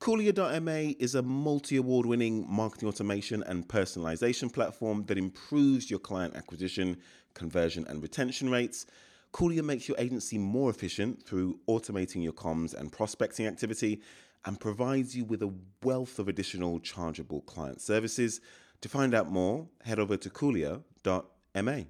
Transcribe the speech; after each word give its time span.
Coolia.ma 0.00 0.94
is 0.98 1.14
a 1.14 1.20
multi 1.20 1.76
award 1.76 2.06
winning 2.06 2.46
marketing 2.48 2.88
automation 2.88 3.42
and 3.42 3.68
personalization 3.68 4.50
platform 4.50 5.04
that 5.08 5.18
improves 5.18 5.90
your 5.90 5.98
client 5.98 6.34
acquisition, 6.34 6.96
conversion, 7.34 7.84
and 7.86 8.02
retention 8.02 8.48
rates. 8.48 8.86
Coolia 9.34 9.62
makes 9.62 9.88
your 9.88 9.98
agency 10.00 10.38
more 10.38 10.70
efficient 10.70 11.22
through 11.22 11.58
automating 11.68 12.22
your 12.22 12.32
comms 12.32 12.72
and 12.72 12.90
prospecting 12.90 13.46
activity 13.46 14.00
and 14.46 14.58
provides 14.58 15.14
you 15.14 15.26
with 15.26 15.42
a 15.42 15.52
wealth 15.82 16.18
of 16.18 16.28
additional 16.28 16.80
chargeable 16.80 17.42
client 17.42 17.82
services. 17.82 18.40
To 18.80 18.88
find 18.88 19.12
out 19.12 19.30
more, 19.30 19.68
head 19.84 19.98
over 19.98 20.16
to 20.16 20.30
coolia.ma. 20.30 21.82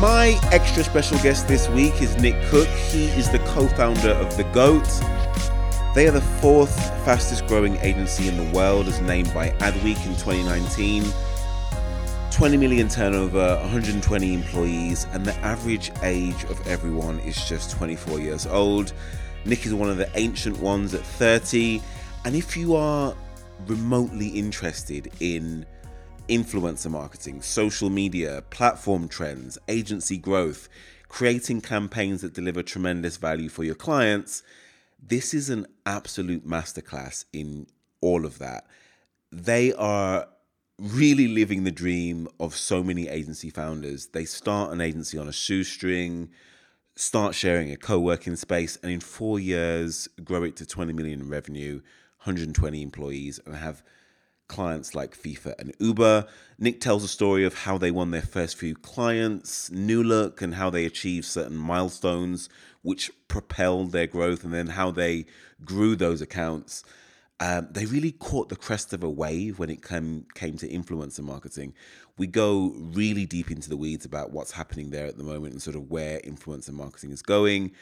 My 0.00 0.38
extra 0.52 0.84
special 0.84 1.18
guest 1.24 1.48
this 1.48 1.68
week 1.70 2.00
is 2.00 2.16
Nick 2.18 2.40
Cook. 2.50 2.68
He 2.68 3.06
is 3.06 3.28
the 3.30 3.40
co 3.40 3.66
founder 3.66 4.10
of 4.10 4.36
The 4.36 4.44
GOAT. 4.44 4.86
They 5.92 6.06
are 6.06 6.12
the 6.12 6.20
fourth 6.40 6.72
fastest 7.04 7.48
growing 7.48 7.76
agency 7.78 8.28
in 8.28 8.36
the 8.36 8.48
world, 8.56 8.86
as 8.86 9.00
named 9.00 9.34
by 9.34 9.48
Adweek 9.58 10.06
in 10.06 10.14
2019. 10.14 11.02
20 12.30 12.56
million 12.58 12.88
turnover, 12.88 13.56
120 13.62 14.34
employees, 14.34 15.08
and 15.10 15.26
the 15.26 15.34
average 15.38 15.90
age 16.04 16.44
of 16.44 16.64
everyone 16.68 17.18
is 17.20 17.34
just 17.48 17.72
24 17.72 18.20
years 18.20 18.46
old. 18.46 18.92
Nick 19.46 19.66
is 19.66 19.74
one 19.74 19.90
of 19.90 19.96
the 19.96 20.08
ancient 20.14 20.60
ones 20.60 20.94
at 20.94 21.00
30. 21.00 21.82
And 22.24 22.36
if 22.36 22.56
you 22.56 22.76
are 22.76 23.16
remotely 23.66 24.28
interested 24.28 25.10
in 25.18 25.66
influencer 26.28 26.90
marketing, 26.90 27.42
social 27.42 27.90
media, 27.90 28.42
platform 28.50 29.08
trends, 29.08 29.58
agency 29.68 30.16
growth, 30.16 30.68
creating 31.08 31.60
campaigns 31.60 32.20
that 32.20 32.34
deliver 32.34 32.62
tremendous 32.62 33.16
value 33.16 33.48
for 33.48 33.64
your 33.64 33.74
clients, 33.74 34.42
this 35.02 35.32
is 35.32 35.48
an 35.48 35.66
absolute 35.86 36.46
masterclass 36.46 37.24
in 37.32 37.66
all 38.00 38.26
of 38.26 38.38
that. 38.38 38.66
They 39.32 39.72
are 39.72 40.28
really 40.78 41.28
living 41.28 41.64
the 41.64 41.70
dream 41.70 42.28
of 42.38 42.54
so 42.54 42.82
many 42.82 43.08
agency 43.08 43.50
founders. 43.50 44.08
They 44.08 44.24
start 44.24 44.72
an 44.72 44.80
agency 44.80 45.18
on 45.18 45.28
a 45.28 45.32
shoestring, 45.32 46.30
start 46.94 47.34
sharing 47.34 47.70
a 47.70 47.76
co 47.76 47.98
working 47.98 48.36
space, 48.36 48.78
and 48.82 48.92
in 48.92 49.00
four 49.00 49.40
years, 49.40 50.08
grow 50.22 50.42
it 50.44 50.56
to 50.56 50.66
20 50.66 50.92
million 50.92 51.20
in 51.20 51.28
revenue, 51.28 51.80
120 52.24 52.82
employees, 52.82 53.40
and 53.44 53.56
have 53.56 53.82
clients 54.48 54.94
like 54.94 55.16
FIFA 55.16 55.54
and 55.58 55.74
Uber. 55.78 56.26
Nick 56.58 56.80
tells 56.80 57.04
a 57.04 57.08
story 57.08 57.44
of 57.44 57.54
how 57.54 57.78
they 57.78 57.90
won 57.90 58.10
their 58.10 58.22
first 58.22 58.56
few 58.56 58.74
clients, 58.74 59.70
New 59.70 60.02
Look, 60.02 60.42
and 60.42 60.54
how 60.54 60.70
they 60.70 60.84
achieved 60.84 61.26
certain 61.26 61.56
milestones 61.56 62.48
which 62.82 63.10
propelled 63.28 63.92
their 63.92 64.06
growth, 64.06 64.44
and 64.44 64.52
then 64.52 64.68
how 64.68 64.90
they 64.90 65.26
grew 65.64 65.94
those 65.94 66.22
accounts. 66.22 66.82
Um, 67.40 67.68
they 67.70 67.84
really 67.86 68.12
caught 68.12 68.48
the 68.48 68.56
crest 68.56 68.92
of 68.92 69.04
a 69.04 69.10
wave 69.10 69.58
when 69.58 69.70
it 69.70 69.82
came 69.82 70.26
came 70.34 70.56
to 70.58 70.68
influencer 70.68 71.20
marketing. 71.20 71.74
We 72.16 72.26
go 72.26 72.72
really 72.76 73.26
deep 73.26 73.50
into 73.50 73.68
the 73.68 73.76
weeds 73.76 74.04
about 74.04 74.32
what's 74.32 74.52
happening 74.52 74.90
there 74.90 75.06
at 75.06 75.18
the 75.18 75.22
moment 75.24 75.52
and 75.52 75.62
sort 75.62 75.76
of 75.76 75.90
where 75.90 76.18
influencer 76.20 76.72
marketing 76.72 77.12
is 77.12 77.22
going. 77.22 77.72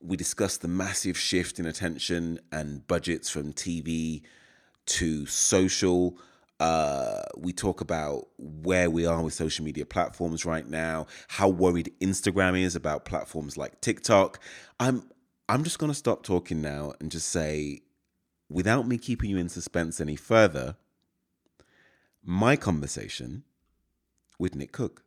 We 0.00 0.16
discuss 0.16 0.56
the 0.56 0.68
massive 0.68 1.18
shift 1.18 1.58
in 1.58 1.66
attention 1.66 2.40
and 2.50 2.86
budgets 2.86 3.28
from 3.28 3.52
TV 3.52 4.22
to 4.86 5.26
social. 5.26 6.18
Uh, 6.60 7.22
we 7.36 7.52
talk 7.52 7.80
about 7.80 8.28
where 8.38 8.88
we 8.88 9.04
are 9.04 9.20
with 9.20 9.34
social 9.34 9.64
media 9.64 9.84
platforms 9.84 10.44
right 10.44 10.68
now, 10.68 11.06
how 11.26 11.48
worried 11.48 11.92
Instagram 12.00 12.60
is 12.60 12.76
about 12.76 13.04
platforms 13.04 13.56
like 13.56 13.80
TikTok. 13.80 14.38
I'm 14.78 15.10
I'm 15.48 15.64
just 15.64 15.78
gonna 15.78 15.94
stop 15.94 16.22
talking 16.22 16.62
now 16.62 16.94
and 17.00 17.10
just 17.10 17.28
say, 17.28 17.80
without 18.48 18.86
me 18.86 18.96
keeping 18.96 19.30
you 19.30 19.38
in 19.38 19.48
suspense 19.48 20.00
any 20.00 20.16
further, 20.16 20.76
my 22.22 22.54
conversation 22.54 23.42
with 24.38 24.54
Nick 24.54 24.72
Cook. 24.72 25.04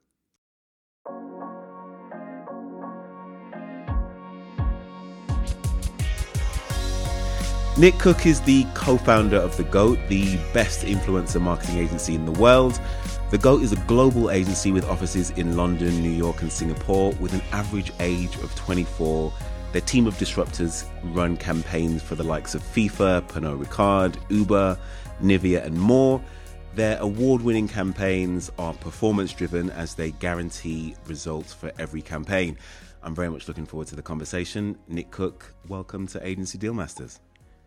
Nick 7.78 8.00
Cook 8.00 8.26
is 8.26 8.40
the 8.40 8.66
co 8.74 8.96
founder 8.96 9.36
of 9.36 9.58
The 9.58 9.66
GOAT, 9.66 10.00
the 10.08 10.38
best 10.54 10.86
influencer 10.86 11.42
marketing 11.42 11.78
agency 11.78 12.16
in 12.16 12.24
the 12.24 12.32
world. 12.32 12.80
The 13.32 13.38
GOAT 13.38 13.64
is 13.64 13.74
a 13.74 13.76
global 13.86 14.32
agency 14.32 14.72
with 14.72 14.86
offices 14.86 15.32
in 15.32 15.58
London, 15.58 16.02
New 16.02 16.10
York, 16.10 16.42
and 16.42 16.50
Singapore 16.50 17.12
with 17.20 17.34
an 17.34 17.42
average 17.52 17.92
age 18.00 18.34
of 18.38 18.56
24. 18.56 19.34
Their 19.74 19.82
team 19.82 20.08
of 20.08 20.16
disruptors 20.16 20.88
run 21.14 21.36
campaigns 21.36 22.02
for 22.02 22.16
the 22.16 22.24
likes 22.24 22.56
of 22.56 22.62
FIFA, 22.62 23.28
Pernod 23.28 23.62
Ricard, 23.62 24.16
Uber, 24.30 24.80
Nivea, 25.22 25.66
and 25.66 25.78
more. 25.78 26.24
Their 26.76 26.98
award 27.00 27.42
winning 27.42 27.68
campaigns 27.68 28.50
are 28.58 28.74
performance 28.74 29.34
driven 29.34 29.70
as 29.72 29.96
they 29.96 30.12
guarantee 30.12 30.96
results 31.08 31.54
for 31.54 31.74
every 31.78 32.02
campaign. 32.02 32.58
I'm 33.04 33.14
very 33.14 33.30
much 33.30 33.50
looking 33.50 33.66
forward 33.66 33.88
to 33.90 33.98
the 33.98 34.02
conversation. 34.02 34.78
Nick 34.88 35.12
Cook, 35.12 35.54
welcome 35.68 36.08
to 36.08 36.26
Agency 36.26 36.58
Dealmasters. 36.58 37.20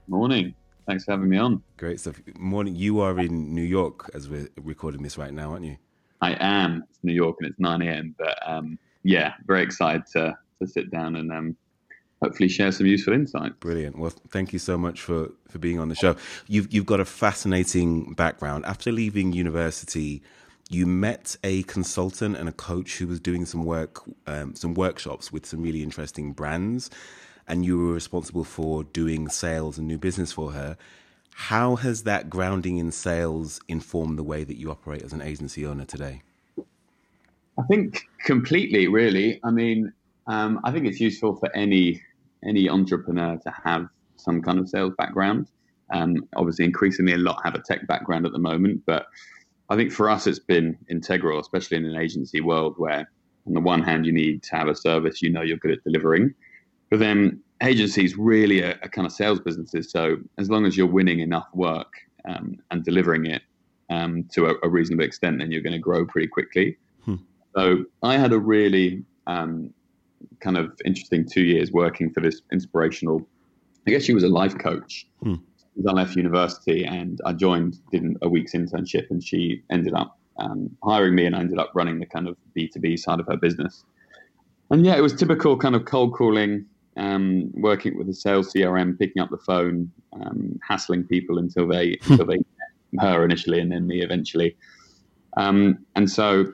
Morning. 0.08 0.54
Thanks 0.86 1.04
for 1.04 1.10
having 1.10 1.28
me 1.28 1.36
on. 1.36 1.62
Great 1.76 2.00
stuff. 2.00 2.18
Morning. 2.38 2.74
You 2.74 3.00
are 3.00 3.20
in 3.20 3.54
New 3.54 3.62
York 3.62 4.10
as 4.14 4.26
we're 4.26 4.48
recording 4.62 5.02
this 5.02 5.18
right 5.18 5.34
now, 5.34 5.50
aren't 5.52 5.66
you? 5.66 5.76
I 6.22 6.34
am. 6.40 6.82
It's 6.88 6.98
New 7.02 7.12
York 7.12 7.36
and 7.40 7.50
it's 7.50 7.60
9 7.60 7.82
a.m. 7.82 8.14
But 8.18 8.38
um, 8.46 8.78
yeah, 9.02 9.34
very 9.46 9.62
excited 9.62 10.06
to, 10.14 10.34
to 10.62 10.66
sit 10.66 10.90
down 10.90 11.16
and 11.16 11.30
um, 11.30 11.56
hopefully 12.22 12.48
share 12.48 12.72
some 12.72 12.86
useful 12.86 13.12
insight. 13.12 13.60
Brilliant. 13.60 13.98
Well, 13.98 14.14
thank 14.30 14.54
you 14.54 14.58
so 14.58 14.78
much 14.78 15.02
for, 15.02 15.30
for 15.50 15.58
being 15.58 15.78
on 15.78 15.90
the 15.90 15.94
show. 15.94 16.16
You've, 16.46 16.72
you've 16.72 16.86
got 16.86 17.00
a 17.00 17.04
fascinating 17.04 18.14
background. 18.14 18.64
After 18.64 18.90
leaving 18.90 19.34
university, 19.34 20.22
you 20.70 20.86
met 20.86 21.36
a 21.44 21.64
consultant 21.64 22.34
and 22.34 22.48
a 22.48 22.52
coach 22.52 22.96
who 22.96 23.08
was 23.08 23.20
doing 23.20 23.44
some 23.44 23.62
work, 23.62 24.00
um, 24.26 24.54
some 24.54 24.72
workshops 24.72 25.30
with 25.30 25.44
some 25.44 25.60
really 25.60 25.82
interesting 25.82 26.32
brands 26.32 26.88
and 27.48 27.64
you 27.64 27.78
were 27.78 27.94
responsible 27.94 28.44
for 28.44 28.84
doing 28.84 29.28
sales 29.28 29.78
and 29.78 29.88
new 29.88 29.98
business 29.98 30.32
for 30.32 30.52
her. 30.52 30.76
How 31.34 31.76
has 31.76 32.02
that 32.02 32.28
grounding 32.28 32.78
in 32.78 32.90
sales 32.90 33.60
informed 33.68 34.18
the 34.18 34.22
way 34.24 34.44
that 34.44 34.56
you 34.56 34.70
operate 34.70 35.02
as 35.02 35.12
an 35.12 35.22
agency 35.22 35.64
owner 35.64 35.84
today? 35.84 36.22
I 37.58 37.62
think 37.68 38.02
completely, 38.24 38.88
really. 38.88 39.40
I 39.44 39.50
mean, 39.50 39.92
um, 40.26 40.60
I 40.64 40.70
think 40.72 40.86
it's 40.86 41.00
useful 41.00 41.36
for 41.36 41.54
any 41.56 42.02
any 42.44 42.68
entrepreneur 42.68 43.36
to 43.36 43.52
have 43.64 43.88
some 44.16 44.42
kind 44.42 44.58
of 44.58 44.68
sales 44.68 44.92
background. 44.96 45.48
Um, 45.92 46.28
obviously, 46.36 46.64
increasingly, 46.64 47.14
a 47.14 47.18
lot 47.18 47.40
have 47.44 47.54
a 47.54 47.62
tech 47.62 47.86
background 47.86 48.26
at 48.26 48.32
the 48.32 48.38
moment, 48.38 48.82
but 48.86 49.06
I 49.70 49.76
think 49.76 49.90
for 49.90 50.08
us, 50.08 50.26
it's 50.26 50.38
been 50.38 50.76
integral, 50.88 51.40
especially 51.40 51.78
in 51.78 51.84
an 51.84 51.96
agency 51.96 52.40
world 52.40 52.74
where, 52.78 53.10
on 53.46 53.54
the 53.54 53.60
one 53.60 53.82
hand, 53.82 54.06
you 54.06 54.12
need 54.12 54.42
to 54.44 54.56
have 54.56 54.68
a 54.68 54.74
service 54.74 55.22
you 55.22 55.30
know 55.30 55.42
you're 55.42 55.56
good 55.56 55.72
at 55.72 55.84
delivering, 55.84 56.34
but 56.90 56.98
then 56.98 57.40
agencies 57.62 58.16
really 58.16 58.62
are, 58.62 58.78
are, 58.82 58.88
kind 58.88 59.06
of 59.06 59.12
sales 59.12 59.40
businesses. 59.40 59.90
So 59.90 60.16
as 60.38 60.48
long 60.50 60.64
as 60.64 60.76
you're 60.76 60.86
winning 60.86 61.20
enough 61.20 61.48
work 61.54 61.92
um, 62.28 62.56
and 62.70 62.84
delivering 62.84 63.26
it 63.26 63.42
um, 63.90 64.24
to 64.32 64.46
a, 64.46 64.54
a, 64.62 64.68
reasonable 64.68 65.04
extent, 65.04 65.38
then 65.38 65.50
you're 65.50 65.62
going 65.62 65.72
to 65.72 65.78
grow 65.78 66.06
pretty 66.06 66.28
quickly. 66.28 66.76
Hmm. 67.04 67.16
So 67.56 67.84
I 68.02 68.16
had 68.16 68.32
a 68.32 68.38
really 68.38 69.02
um, 69.26 69.72
kind 70.40 70.56
of 70.56 70.72
interesting 70.84 71.26
two 71.28 71.42
years 71.42 71.72
working 71.72 72.12
for 72.12 72.20
this 72.20 72.42
inspirational. 72.52 73.26
I 73.86 73.90
guess 73.90 74.04
she 74.04 74.14
was 74.14 74.24
a 74.24 74.28
life 74.28 74.56
coach. 74.58 75.06
Hmm. 75.22 75.36
I 75.86 75.92
left 75.92 76.16
university 76.16 76.84
and 76.84 77.20
I 77.24 77.32
joined, 77.32 77.78
did 77.92 78.04
a 78.22 78.28
week's 78.28 78.52
internship, 78.52 79.10
and 79.10 79.22
she 79.22 79.62
ended 79.70 79.94
up 79.94 80.18
um, 80.38 80.76
hiring 80.82 81.14
me, 81.14 81.26
and 81.26 81.36
I 81.36 81.40
ended 81.40 81.58
up 81.58 81.70
running 81.74 82.00
the 82.00 82.06
kind 82.06 82.28
of 82.28 82.36
B 82.52 82.68
two 82.68 82.80
B 82.80 82.96
side 82.96 83.20
of 83.20 83.26
her 83.26 83.36
business. 83.36 83.84
And 84.70 84.84
yeah, 84.84 84.96
it 84.96 85.00
was 85.00 85.14
typical 85.14 85.56
kind 85.56 85.74
of 85.74 85.84
cold 85.84 86.14
calling, 86.14 86.66
um, 86.98 87.50
working 87.54 87.96
with 87.96 88.08
a 88.08 88.14
sales 88.14 88.52
CRM, 88.52 88.98
picking 88.98 89.22
up 89.22 89.30
the 89.30 89.38
phone, 89.38 89.90
um, 90.12 90.58
hassling 90.66 91.04
people 91.04 91.38
until 91.38 91.66
they 91.66 91.98
until 92.08 92.26
they 92.26 92.38
her 92.98 93.24
initially 93.24 93.60
and 93.60 93.70
then 93.70 93.86
me 93.86 94.02
eventually. 94.02 94.56
Um, 95.36 95.78
and 95.94 96.10
so, 96.10 96.52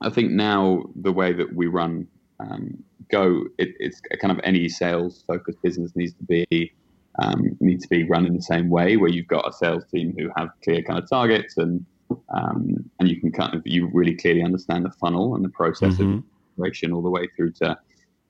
I 0.00 0.10
think 0.10 0.30
now 0.30 0.84
the 0.94 1.12
way 1.12 1.32
that 1.32 1.54
we 1.54 1.66
run 1.66 2.06
um, 2.40 2.82
Go, 3.10 3.44
it, 3.58 3.74
it's 3.78 4.00
kind 4.20 4.32
of 4.32 4.40
any 4.44 4.68
sales 4.68 5.24
focused 5.26 5.60
business 5.62 5.94
needs 5.94 6.14
to 6.14 6.24
be 6.24 6.72
um, 7.20 7.56
needs 7.60 7.84
to 7.84 7.88
be 7.88 8.04
run 8.04 8.26
in 8.26 8.34
the 8.34 8.42
same 8.42 8.70
way, 8.70 8.96
where 8.96 9.10
you've 9.10 9.28
got 9.28 9.48
a 9.48 9.52
sales 9.52 9.84
team 9.92 10.14
who 10.18 10.30
have 10.36 10.48
clear 10.62 10.82
kind 10.82 10.98
of 10.98 11.08
targets 11.08 11.56
and 11.58 11.84
um, 12.30 12.88
and 12.98 13.08
you 13.08 13.20
can 13.20 13.30
kind 13.30 13.54
of 13.54 13.62
you 13.66 13.90
really 13.92 14.14
clearly 14.14 14.42
understand 14.42 14.84
the 14.84 14.90
funnel 14.90 15.34
and 15.34 15.44
the 15.44 15.50
process 15.50 15.94
mm-hmm. 15.94 16.18
of 16.18 16.24
operation 16.56 16.92
all 16.92 17.02
the 17.02 17.10
way 17.10 17.28
through 17.36 17.52
to 17.52 17.76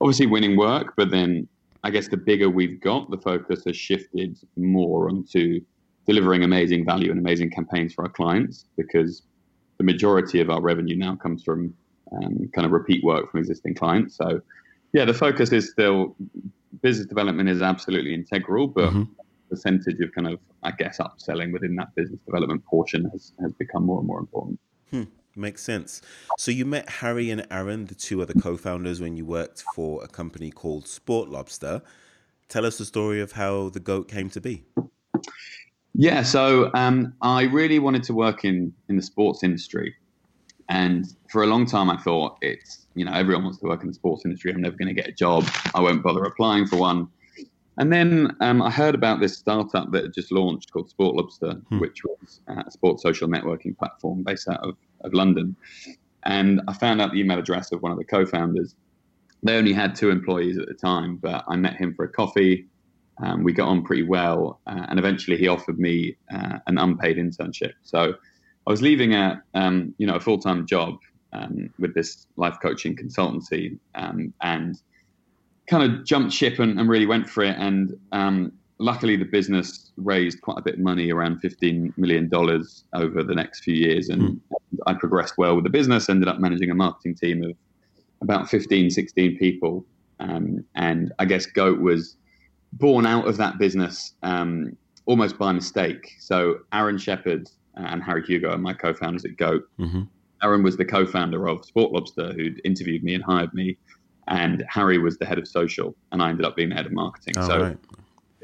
obviously 0.00 0.26
winning 0.26 0.56
work, 0.56 0.94
but 0.96 1.10
then 1.10 1.48
I 1.82 1.90
guess 1.90 2.08
the 2.08 2.16
bigger 2.16 2.48
we've 2.48 2.80
got, 2.80 3.10
the 3.10 3.18
focus 3.18 3.62
has 3.66 3.76
shifted 3.76 4.38
more 4.56 5.08
onto 5.08 5.60
delivering 6.06 6.42
amazing 6.42 6.84
value 6.84 7.10
and 7.10 7.18
amazing 7.18 7.50
campaigns 7.50 7.94
for 7.94 8.04
our 8.04 8.10
clients 8.10 8.66
because 8.76 9.22
the 9.78 9.84
majority 9.84 10.40
of 10.40 10.50
our 10.50 10.60
revenue 10.60 10.96
now 10.96 11.16
comes 11.16 11.42
from 11.42 11.74
um, 12.12 12.48
kind 12.54 12.64
of 12.66 12.72
repeat 12.72 13.02
work 13.02 13.30
from 13.30 13.40
existing 13.40 13.74
clients. 13.74 14.16
So, 14.16 14.40
yeah, 14.92 15.04
the 15.04 15.14
focus 15.14 15.52
is 15.52 15.70
still 15.70 16.16
business 16.82 17.06
development 17.06 17.48
is 17.48 17.62
absolutely 17.62 18.14
integral, 18.14 18.68
but 18.68 18.90
mm-hmm. 18.90 19.02
percentage 19.50 20.00
of 20.00 20.12
kind 20.12 20.28
of, 20.28 20.38
I 20.62 20.72
guess, 20.72 20.98
upselling 20.98 21.52
within 21.52 21.74
that 21.76 21.94
business 21.94 22.20
development 22.26 22.64
portion 22.64 23.08
has, 23.10 23.32
has 23.40 23.52
become 23.54 23.84
more 23.84 23.98
and 23.98 24.06
more 24.06 24.20
important. 24.20 24.60
Hmm. 24.90 25.04
Makes 25.36 25.62
sense. 25.62 26.00
So 26.38 26.50
you 26.50 26.64
met 26.64 26.88
Harry 26.88 27.30
and 27.30 27.46
Aaron, 27.50 27.86
the 27.86 27.94
two 27.94 28.22
other 28.22 28.34
co-founders, 28.34 29.00
when 29.00 29.16
you 29.16 29.24
worked 29.24 29.64
for 29.74 30.02
a 30.04 30.08
company 30.08 30.50
called 30.50 30.86
Sport 30.86 31.28
Lobster. 31.28 31.82
Tell 32.48 32.64
us 32.64 32.78
the 32.78 32.84
story 32.84 33.20
of 33.20 33.32
how 33.32 33.70
the 33.70 33.80
goat 33.80 34.06
came 34.08 34.30
to 34.30 34.40
be. 34.40 34.64
Yeah, 35.94 36.22
so 36.22 36.70
um, 36.74 37.14
I 37.20 37.44
really 37.44 37.78
wanted 37.78 38.02
to 38.04 38.14
work 38.14 38.44
in 38.44 38.72
in 38.88 38.96
the 38.96 39.02
sports 39.02 39.42
industry, 39.42 39.94
and 40.68 41.06
for 41.30 41.42
a 41.44 41.46
long 41.46 41.66
time 41.66 41.88
I 41.88 41.96
thought 41.96 42.36
it's 42.42 42.86
you 42.94 43.04
know 43.04 43.12
everyone 43.12 43.44
wants 43.44 43.58
to 43.60 43.66
work 43.66 43.82
in 43.82 43.88
the 43.88 43.94
sports 43.94 44.24
industry. 44.24 44.52
I'm 44.52 44.60
never 44.60 44.76
going 44.76 44.88
to 44.88 44.94
get 44.94 45.08
a 45.08 45.12
job. 45.12 45.48
I 45.74 45.80
won't 45.80 46.02
bother 46.02 46.22
applying 46.24 46.66
for 46.66 46.76
one. 46.76 47.08
And 47.76 47.92
then 47.92 48.36
um, 48.40 48.62
I 48.62 48.70
heard 48.70 48.94
about 48.94 49.20
this 49.20 49.36
startup 49.36 49.90
that 49.90 50.04
had 50.04 50.14
just 50.14 50.30
launched 50.30 50.72
called 50.72 50.90
Sport 50.90 51.16
Lobster, 51.16 51.54
hmm. 51.68 51.80
which 51.80 52.04
was 52.04 52.40
a 52.46 52.70
sports 52.70 53.02
social 53.02 53.28
networking 53.28 53.76
platform 53.76 54.22
based 54.22 54.48
out 54.48 54.60
of, 54.60 54.76
of 55.04 55.14
London. 55.14 55.56
And 56.24 56.62
I 56.68 56.72
found 56.72 57.00
out 57.00 57.12
the 57.12 57.20
email 57.20 57.38
address 57.38 57.72
of 57.72 57.82
one 57.82 57.92
of 57.92 57.98
the 57.98 58.04
co-founders. 58.04 58.74
They 59.42 59.56
only 59.56 59.74
had 59.74 59.94
two 59.94 60.10
employees 60.10 60.58
at 60.58 60.66
the 60.68 60.74
time, 60.74 61.16
but 61.16 61.44
I 61.48 61.56
met 61.56 61.76
him 61.76 61.94
for 61.94 62.04
a 62.04 62.08
coffee. 62.08 62.66
Um, 63.22 63.44
we 63.44 63.52
got 63.52 63.68
on 63.68 63.84
pretty 63.84 64.02
well, 64.02 64.60
uh, 64.66 64.86
and 64.88 64.98
eventually 64.98 65.36
he 65.36 65.46
offered 65.46 65.78
me 65.78 66.16
uh, 66.34 66.58
an 66.66 66.78
unpaid 66.78 67.16
internship. 67.16 67.72
So 67.82 68.14
I 68.66 68.70
was 68.70 68.82
leaving 68.82 69.14
a 69.14 69.42
um, 69.54 69.94
you 69.98 70.06
know 70.06 70.16
a 70.16 70.20
full 70.20 70.38
time 70.38 70.66
job 70.66 70.98
um, 71.32 71.70
with 71.78 71.94
this 71.94 72.26
life 72.36 72.56
coaching 72.60 72.96
consultancy, 72.96 73.78
um, 73.94 74.32
and 74.40 74.80
kind 75.68 75.82
of 75.82 76.04
jumped 76.04 76.32
ship 76.32 76.58
and, 76.58 76.78
and 76.80 76.88
really 76.88 77.06
went 77.06 77.28
for 77.28 77.44
it. 77.44 77.56
And 77.58 77.96
um, 78.12 78.52
luckily, 78.78 79.16
the 79.16 79.24
business 79.24 79.92
raised 79.96 80.40
quite 80.40 80.58
a 80.58 80.62
bit 80.62 80.74
of 80.74 80.80
money, 80.80 81.12
around 81.12 81.40
fifteen 81.40 81.92
million 81.96 82.28
dollars 82.28 82.84
over 82.92 83.22
the 83.22 83.34
next 83.34 83.64
few 83.64 83.74
years, 83.74 84.08
and 84.08 84.22
mm. 84.22 84.40
I 84.86 84.94
progressed 84.94 85.34
well 85.38 85.54
with 85.54 85.64
the 85.64 85.70
business. 85.70 86.08
Ended 86.08 86.28
up 86.28 86.38
managing 86.38 86.70
a 86.70 86.74
marketing 86.74 87.14
team 87.14 87.42
of 87.44 87.56
about 88.20 88.48
15, 88.48 88.90
16 88.90 89.36
people, 89.38 89.84
um, 90.18 90.64
and 90.74 91.12
I 91.18 91.24
guess 91.26 91.46
Goat 91.46 91.80
was 91.80 92.16
born 92.72 93.06
out 93.06 93.28
of 93.28 93.36
that 93.36 93.58
business 93.58 94.14
um, 94.22 94.76
almost 95.06 95.38
by 95.38 95.52
mistake. 95.52 96.14
So 96.18 96.60
Aaron 96.72 96.98
Shepard 96.98 97.48
and 97.74 98.02
Harry 98.02 98.24
Hugo 98.24 98.50
are 98.50 98.58
my 98.58 98.72
co-founders 98.72 99.24
at 99.24 99.36
Goat. 99.36 99.68
Mm-hmm. 99.78 100.02
Aaron 100.42 100.62
was 100.62 100.76
the 100.76 100.84
co-founder 100.84 101.48
of 101.48 101.64
Sport 101.64 101.92
Lobster, 101.92 102.32
who'd 102.32 102.60
interviewed 102.64 103.02
me 103.02 103.14
and 103.14 103.22
hired 103.22 103.52
me, 103.54 103.76
and 104.28 104.64
Harry 104.68 104.98
was 104.98 105.18
the 105.18 105.26
head 105.26 105.38
of 105.38 105.46
social, 105.46 105.94
and 106.12 106.22
I 106.22 106.30
ended 106.30 106.44
up 106.44 106.56
being 106.56 106.70
the 106.70 106.74
head 106.74 106.86
of 106.86 106.92
marketing. 106.92 107.34
Oh, 107.38 107.46
so 107.46 107.62
right. 107.62 107.78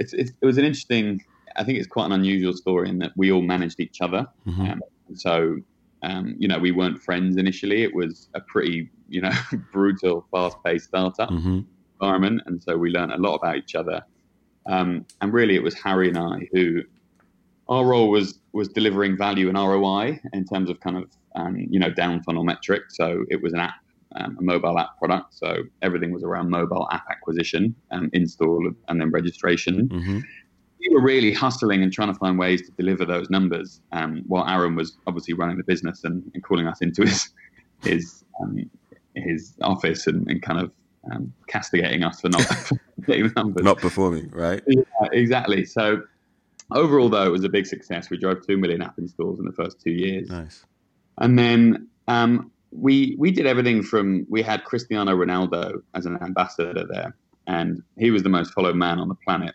It's, 0.00 0.12
it's, 0.12 0.32
it 0.40 0.46
was 0.46 0.58
an 0.58 0.64
interesting. 0.64 1.22
I 1.56 1.64
think 1.64 1.78
it's 1.78 1.86
quite 1.86 2.06
an 2.06 2.12
unusual 2.12 2.52
story 2.52 2.88
in 2.88 2.98
that 2.98 3.12
we 3.16 3.30
all 3.30 3.42
managed 3.42 3.80
each 3.80 4.00
other. 4.00 4.26
Mm-hmm. 4.46 4.70
Um, 4.70 4.80
so 5.14 5.58
um, 6.02 6.34
you 6.38 6.48
know, 6.48 6.58
we 6.58 6.70
weren't 6.70 7.02
friends 7.02 7.36
initially. 7.36 7.82
It 7.82 7.94
was 7.94 8.28
a 8.34 8.40
pretty 8.40 8.90
you 9.08 9.20
know 9.20 9.32
brutal, 9.72 10.26
fast-paced 10.30 10.86
startup 10.88 11.30
mm-hmm. 11.30 11.60
environment, 12.00 12.42
and 12.46 12.62
so 12.62 12.76
we 12.76 12.90
learned 12.90 13.12
a 13.12 13.18
lot 13.18 13.36
about 13.36 13.56
each 13.56 13.74
other. 13.74 14.02
Um, 14.66 15.06
and 15.20 15.32
really, 15.32 15.54
it 15.54 15.62
was 15.62 15.74
Harry 15.74 16.08
and 16.08 16.18
I 16.18 16.48
who 16.52 16.82
our 17.68 17.84
role 17.84 18.10
was 18.10 18.38
was 18.52 18.68
delivering 18.68 19.16
value 19.16 19.48
and 19.48 19.56
ROI 19.56 20.20
in 20.32 20.44
terms 20.44 20.70
of 20.70 20.80
kind 20.80 20.96
of 20.96 21.10
um, 21.36 21.56
you 21.56 21.78
know 21.78 21.90
down 21.90 22.22
funnel 22.22 22.44
metrics. 22.44 22.96
So 22.96 23.24
it 23.28 23.42
was 23.42 23.52
an 23.52 23.60
app, 23.60 23.74
um, 24.16 24.36
a 24.38 24.42
mobile 24.42 24.78
app 24.78 24.98
product. 24.98 25.34
So 25.34 25.64
everything 25.82 26.12
was 26.12 26.22
around 26.22 26.50
mobile 26.50 26.88
app 26.90 27.04
acquisition, 27.10 27.74
um, 27.90 28.10
install, 28.12 28.70
and 28.88 29.00
then 29.00 29.10
registration. 29.10 29.88
Mm-hmm. 29.88 30.20
We 30.80 30.94
were 30.94 31.02
really 31.02 31.32
hustling 31.32 31.82
and 31.82 31.92
trying 31.92 32.12
to 32.12 32.18
find 32.18 32.38
ways 32.38 32.62
to 32.62 32.72
deliver 32.72 33.04
those 33.04 33.28
numbers, 33.28 33.82
um, 33.92 34.22
while 34.26 34.48
Aaron 34.48 34.76
was 34.76 34.96
obviously 35.06 35.34
running 35.34 35.58
the 35.58 35.64
business 35.64 36.04
and, 36.04 36.22
and 36.34 36.42
calling 36.42 36.66
us 36.66 36.80
into 36.80 37.02
his 37.02 37.30
his 37.82 38.24
um, 38.42 38.70
his 39.14 39.54
office 39.62 40.06
and, 40.06 40.28
and 40.30 40.40
kind 40.40 40.58
of 40.60 40.72
um, 41.12 41.32
castigating 41.48 42.02
us 42.02 42.20
for 42.20 42.30
not 42.30 42.46
getting 43.06 43.28
the 43.28 43.32
numbers, 43.36 43.62
not 43.62 43.78
performing, 43.78 44.30
right? 44.30 44.62
Yeah, 44.66 44.82
exactly. 45.12 45.64
So 45.66 46.02
Overall, 46.72 47.08
though, 47.08 47.24
it 47.24 47.30
was 47.30 47.44
a 47.44 47.48
big 47.48 47.66
success. 47.66 48.10
We 48.10 48.16
drove 48.16 48.46
two 48.46 48.56
million 48.56 48.82
app 48.82 48.98
installs 48.98 49.40
in 49.40 49.44
the 49.44 49.52
first 49.52 49.80
two 49.80 49.90
years. 49.90 50.28
Nice. 50.28 50.64
And 51.18 51.38
then 51.38 51.88
um, 52.06 52.52
we 52.72 53.16
we 53.18 53.30
did 53.30 53.46
everything 53.46 53.82
from 53.82 54.26
we 54.28 54.42
had 54.42 54.64
Cristiano 54.64 55.16
Ronaldo 55.16 55.82
as 55.94 56.06
an 56.06 56.18
ambassador 56.22 56.86
there, 56.88 57.16
and 57.46 57.82
he 57.98 58.10
was 58.10 58.22
the 58.22 58.28
most 58.28 58.52
followed 58.52 58.76
man 58.76 58.98
on 58.98 59.08
the 59.08 59.14
planet 59.14 59.54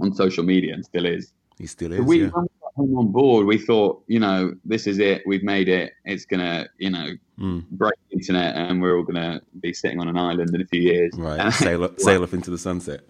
on 0.00 0.14
social 0.14 0.44
media, 0.44 0.74
and 0.74 0.84
still 0.84 1.06
is. 1.06 1.32
He 1.58 1.66
still 1.66 1.92
is. 1.92 1.98
So 1.98 2.04
we 2.04 2.22
yeah. 2.22 2.28
got 2.28 2.44
him 2.76 2.96
on 2.96 3.10
board. 3.10 3.46
We 3.46 3.58
thought, 3.58 4.02
you 4.06 4.20
know, 4.20 4.54
this 4.64 4.86
is 4.86 4.98
it. 5.00 5.22
We've 5.26 5.42
made 5.42 5.68
it. 5.68 5.92
It's 6.04 6.24
gonna, 6.24 6.68
you 6.78 6.90
know, 6.90 7.08
mm. 7.38 7.68
break 7.70 7.94
the 8.10 8.16
internet, 8.16 8.54
and 8.54 8.80
we're 8.80 8.96
all 8.96 9.02
gonna 9.02 9.40
be 9.60 9.72
sitting 9.72 10.00
on 10.00 10.08
an 10.08 10.16
island 10.16 10.54
in 10.54 10.60
a 10.60 10.66
few 10.66 10.80
years. 10.80 11.12
Right. 11.16 11.52
sail 11.54 11.84
up, 11.84 11.98
sail 11.98 12.22
off 12.22 12.34
into 12.34 12.50
the 12.50 12.58
sunset. 12.58 13.00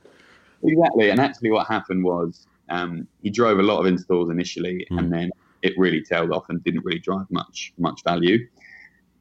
Exactly. 0.62 1.10
And 1.10 1.20
actually, 1.20 1.50
what 1.50 1.66
happened 1.66 2.02
was 2.02 2.46
um, 2.70 3.06
he 3.22 3.30
drove 3.30 3.58
a 3.58 3.62
lot 3.62 3.78
of 3.78 3.86
installs 3.86 4.30
initially, 4.30 4.86
mm. 4.90 4.98
and 4.98 5.12
then 5.12 5.30
it 5.62 5.74
really 5.76 6.02
tailed 6.02 6.30
off 6.30 6.48
and 6.48 6.62
didn't 6.64 6.84
really 6.84 7.00
drive 7.00 7.26
much 7.30 7.72
much 7.78 8.02
value. 8.04 8.46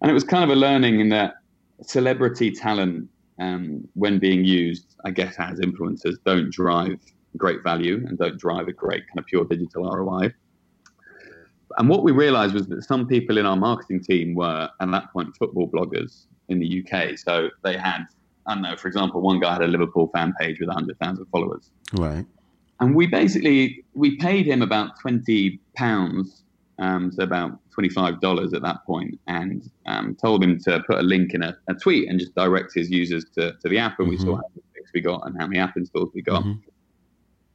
And 0.02 0.12
it 0.12 0.14
was 0.14 0.24
kind 0.24 0.44
of 0.44 0.50
a 0.50 0.60
learning 0.60 1.00
in 1.00 1.10
that 1.10 1.36
celebrity 1.82 2.52
talent, 2.52 3.10
um, 3.40 3.88
when 3.94 4.20
being 4.20 4.44
used, 4.44 4.96
I 5.06 5.12
guess 5.12 5.36
as 5.38 5.60
influencers, 5.60 6.16
don't 6.26 6.52
drive 6.52 7.00
great 7.36 7.64
value 7.64 8.04
and 8.08 8.18
don't 8.18 8.38
drive 8.38 8.68
a 8.68 8.74
great 8.74 9.08
kind 9.08 9.20
of 9.20 9.26
pure 9.26 9.46
digital 9.46 9.90
ROI. 9.90 10.34
And 11.78 11.90
what 11.90 12.04
we 12.04 12.12
realized 12.12 12.54
was 12.54 12.68
that 12.68 12.84
some 12.84 13.08
people 13.08 13.38
in 13.38 13.46
our 13.46 13.56
marketing 13.56 14.04
team 14.04 14.34
were, 14.34 14.70
at 14.80 14.92
that 14.92 15.12
point, 15.14 15.36
football 15.38 15.70
bloggers 15.70 16.26
in 16.50 16.60
the 16.60 16.84
UK. 16.84 17.18
So 17.18 17.50
they 17.64 17.78
had, 17.78 18.06
I 18.48 18.56
don't 18.56 18.64
know, 18.64 18.76
for 18.76 18.88
example, 18.88 19.22
one 19.22 19.40
guy 19.40 19.54
had 19.54 19.62
a 19.62 19.68
Liverpool 19.68 20.10
fan 20.14 20.34
page 20.40 20.60
with 20.60 20.70
100,000 20.70 21.26
followers. 21.26 21.70
Right 21.94 22.26
and 22.80 22.96
we 22.96 23.08
basically 23.08 23.84
we 23.94 24.18
paid 24.18 24.46
him 24.46 24.62
about 24.62 25.00
twenty 25.00 25.60
pounds, 25.76 26.44
um, 26.80 27.12
so 27.12 27.24
about 27.24 27.60
twenty 27.72 27.90
five 27.90 28.20
dollars 28.22 28.54
at 28.54 28.62
that 28.62 28.86
point, 28.86 29.20
and 29.28 29.70
um, 29.86 30.16
told 30.16 30.44
him 30.44 30.60
to 30.60 30.84
put 30.88 31.00
a 31.00 31.04
link 31.04 31.34
in 31.34 31.44
a, 31.44 31.58
a, 31.68 31.74
tweet 31.74 32.10
and 32.10 32.20
just 32.20 32.36
direct 32.36 32.74
his 32.74 32.90
users 32.90 33.26
to, 33.36 33.54
to 33.54 33.70
the 33.70 33.78
app, 33.78 34.00
and 34.00 34.08
mm-hmm. 34.08 34.12
we 34.12 34.18
saw 34.18 34.36
how 34.36 34.44
many 34.50 34.64
clicks 34.74 34.92
we 34.94 35.02
got 35.02 35.26
and 35.26 35.36
how 35.40 35.48
many 35.48 35.60
app 35.60 35.76
installs 35.78 36.10
we 36.14 36.22
got. 36.22 36.44
Mm-hmm. 36.44 36.70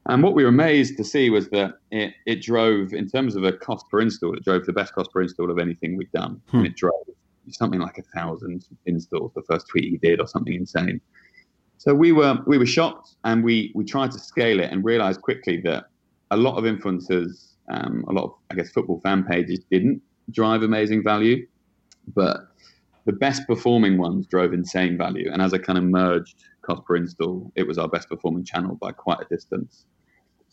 And 0.06 0.22
what 0.22 0.34
we 0.34 0.42
were 0.42 0.48
amazed 0.48 0.96
to 0.96 1.04
see 1.04 1.30
was 1.30 1.48
that 1.50 1.74
it, 1.92 2.14
it 2.26 2.42
drove, 2.42 2.92
in 2.92 3.08
terms 3.08 3.36
of 3.36 3.44
a 3.44 3.52
cost 3.52 3.88
per 3.88 4.00
install, 4.00 4.36
it 4.36 4.44
drove 4.44 4.66
the 4.66 4.72
best 4.72 4.94
cost 4.94 5.12
per 5.12 5.22
install 5.22 5.50
of 5.50 5.58
anything 5.58 5.96
we've 5.96 6.10
done, 6.10 6.40
hmm. 6.48 6.58
and 6.58 6.66
it 6.66 6.76
drove 6.76 6.92
something 7.50 7.80
like 7.80 7.98
a 7.98 8.02
thousand 8.16 8.66
installs 8.86 9.32
the 9.34 9.42
first 9.42 9.68
tweet 9.68 9.84
he 9.84 9.98
did, 9.98 10.20
or 10.20 10.26
something 10.26 10.54
insane. 10.54 11.00
So 11.78 11.94
we 11.94 12.12
were 12.12 12.38
we 12.46 12.58
were 12.58 12.66
shocked, 12.66 13.16
and 13.24 13.44
we 13.44 13.72
we 13.74 13.84
tried 13.84 14.10
to 14.12 14.18
scale 14.18 14.60
it 14.60 14.70
and 14.70 14.84
realized 14.84 15.22
quickly 15.22 15.60
that 15.62 15.86
a 16.32 16.36
lot 16.36 16.56
of 16.56 16.64
influencers, 16.64 17.51
um, 17.70 18.04
a 18.08 18.12
lot 18.12 18.24
of 18.24 18.32
I 18.50 18.54
guess 18.54 18.70
football 18.70 19.00
fan 19.00 19.24
pages 19.24 19.60
didn't 19.70 20.02
drive 20.30 20.62
amazing 20.62 21.02
value, 21.02 21.46
but 22.14 22.48
the 23.04 23.12
best 23.12 23.46
performing 23.46 23.98
ones 23.98 24.26
drove 24.26 24.52
insane 24.52 24.96
value. 24.96 25.30
And 25.32 25.42
as 25.42 25.52
I 25.52 25.58
kind 25.58 25.78
of 25.78 25.84
merged 25.84 26.44
cost 26.62 26.84
per 26.84 26.96
install, 26.96 27.52
it 27.56 27.66
was 27.66 27.78
our 27.78 27.88
best 27.88 28.08
performing 28.08 28.44
channel 28.44 28.76
by 28.76 28.92
quite 28.92 29.18
a 29.20 29.34
distance. 29.34 29.86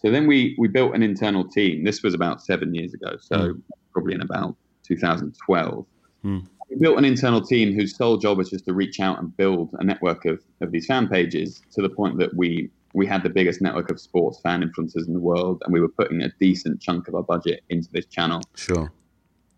So 0.01 0.11
then 0.11 0.27
we 0.27 0.55
we 0.57 0.67
built 0.67 0.95
an 0.95 1.03
internal 1.03 1.47
team. 1.47 1.83
This 1.83 2.01
was 2.03 2.13
about 2.13 2.41
seven 2.41 2.73
years 2.73 2.93
ago, 2.93 3.17
so 3.19 3.35
mm. 3.37 3.61
probably 3.91 4.15
in 4.15 4.21
about 4.21 4.55
2012. 4.83 5.85
Mm 6.25 6.47
we 6.69 6.75
built 6.77 6.97
an 6.97 7.05
internal 7.05 7.41
team 7.41 7.73
whose 7.73 7.95
sole 7.95 8.17
job 8.17 8.37
was 8.37 8.49
just 8.49 8.65
to 8.65 8.73
reach 8.73 8.99
out 8.99 9.19
and 9.19 9.35
build 9.35 9.69
a 9.79 9.83
network 9.83 10.25
of, 10.25 10.41
of 10.61 10.71
these 10.71 10.85
fan 10.85 11.07
pages 11.07 11.61
to 11.71 11.81
the 11.81 11.89
point 11.89 12.17
that 12.19 12.33
we 12.35 12.69
we 12.93 13.05
had 13.05 13.23
the 13.23 13.29
biggest 13.29 13.61
network 13.61 13.91
of 13.91 13.99
sports 13.99 14.39
fan 14.41 14.63
influencers 14.63 15.07
in 15.07 15.13
the 15.13 15.19
world, 15.19 15.61
and 15.65 15.73
we 15.73 15.79
were 15.79 15.89
putting 15.89 16.21
a 16.21 16.29
decent 16.39 16.81
chunk 16.81 17.07
of 17.07 17.15
our 17.15 17.23
budget 17.23 17.61
into 17.69 17.89
this 17.91 18.05
channel. 18.05 18.41
Sure. 18.55 18.91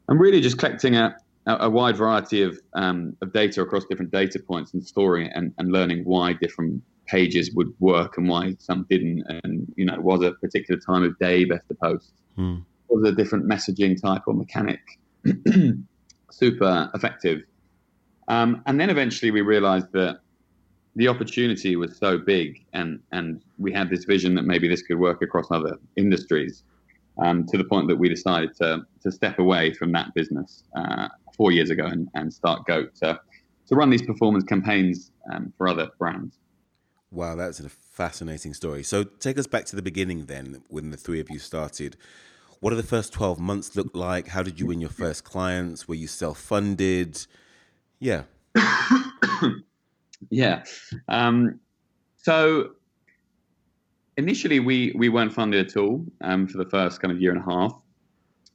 And 0.07 0.19
really 0.19 0.41
just 0.41 0.57
collecting 0.57 0.95
a, 0.95 1.15
a, 1.45 1.69
wide 1.69 1.95
variety 1.95 2.41
of, 2.41 2.59
um, 2.73 3.15
of 3.21 3.31
data 3.31 3.61
across 3.61 3.85
different 3.85 4.11
data 4.11 4.39
points 4.39 4.73
and 4.73 4.85
storing 4.85 5.27
it 5.27 5.31
and, 5.35 5.53
and 5.57 5.71
learning 5.71 6.03
why 6.03 6.33
different 6.33 6.83
pages 7.07 7.51
would 7.53 7.73
work 7.79 8.17
and 8.17 8.27
why 8.27 8.55
some 8.59 8.85
didn't. 8.89 9.23
And, 9.43 9.71
you 9.77 9.85
know, 9.85 9.97
was 10.00 10.21
a 10.21 10.33
particular 10.33 10.79
time 10.79 11.03
of 11.03 11.17
day 11.19 11.45
best 11.45 11.67
to 11.69 11.75
post? 11.75 12.11
Hmm. 12.35 12.57
Was 12.89 13.09
a 13.09 13.15
different 13.15 13.47
messaging 13.47 14.01
type 14.01 14.23
or 14.27 14.33
mechanic? 14.33 14.81
super 16.31 16.89
effective. 16.93 17.43
Um, 18.27 18.61
and 18.65 18.79
then 18.79 18.89
eventually 18.89 19.31
we 19.31 19.41
realized 19.41 19.91
that 19.93 20.19
the 20.95 21.07
opportunity 21.07 21.75
was 21.75 21.98
so 21.98 22.17
big 22.17 22.65
and, 22.74 23.00
and 23.12 23.41
we 23.57 23.71
had 23.71 23.89
this 23.89 24.03
vision 24.05 24.36
that 24.36 24.43
maybe 24.43 24.67
this 24.67 24.81
could 24.81 25.00
work 25.00 25.21
across 25.21 25.48
other 25.51 25.77
industries 25.95 26.63
um, 27.21 27.45
to 27.48 27.57
the 27.57 27.63
point 27.63 27.88
that 27.88 27.95
we 27.95 28.10
decided 28.10 28.55
to, 28.57 28.86
to 29.01 29.12
step 29.12 29.39
away 29.39 29.74
from 29.74 29.91
that 29.93 30.13
business 30.13 30.63
uh, 30.75 31.07
four 31.36 31.51
years 31.51 31.69
ago 31.69 31.86
and, 31.86 32.10
and 32.13 32.33
start 32.33 32.65
Goat 32.65 32.93
to, 32.95 33.19
to 33.67 33.75
run 33.75 33.89
these 33.89 34.01
performance 34.01 34.43
campaigns 34.43 35.12
um, 35.31 35.53
for 35.57 35.67
other 35.67 35.89
brands. 35.98 36.38
Wow, 37.12 37.36
that's 37.36 37.60
a 37.60 37.69
fascinating 37.69 38.53
story. 38.53 38.83
So 38.83 39.03
take 39.03 39.38
us 39.38 39.48
back 39.48 39.65
to 39.65 39.75
the 39.75 39.81
beginning 39.81 40.25
then, 40.25 40.63
when 40.69 40.91
the 40.91 40.98
three 40.98 41.19
of 41.19 41.29
you 41.29 41.39
started. 41.39 41.98
What 42.62 42.69
did 42.69 42.79
the 42.79 42.83
first 42.83 43.12
12 43.12 43.39
months 43.39 43.75
look 43.75 43.95
like? 43.95 44.27
How 44.29 44.43
did 44.43 44.60
you 44.60 44.67
win 44.67 44.79
your 44.79 44.89
first 44.89 45.24
clients? 45.24 45.88
Were 45.88 45.95
you 45.95 46.07
self 46.07 46.38
funded? 46.38 47.25
Yeah. 48.00 48.24
yeah. 50.29 50.63
Um, 51.07 51.59
so 52.17 52.71
initially, 54.17 54.59
we, 54.59 54.93
we 54.95 55.09
weren't 55.09 55.33
funded 55.33 55.67
at 55.67 55.77
all 55.77 56.05
um, 56.21 56.47
for 56.47 56.57
the 56.57 56.69
first 56.69 57.01
kind 57.01 57.11
of 57.11 57.21
year 57.21 57.31
and 57.31 57.41
a 57.41 57.45
half. 57.45 57.73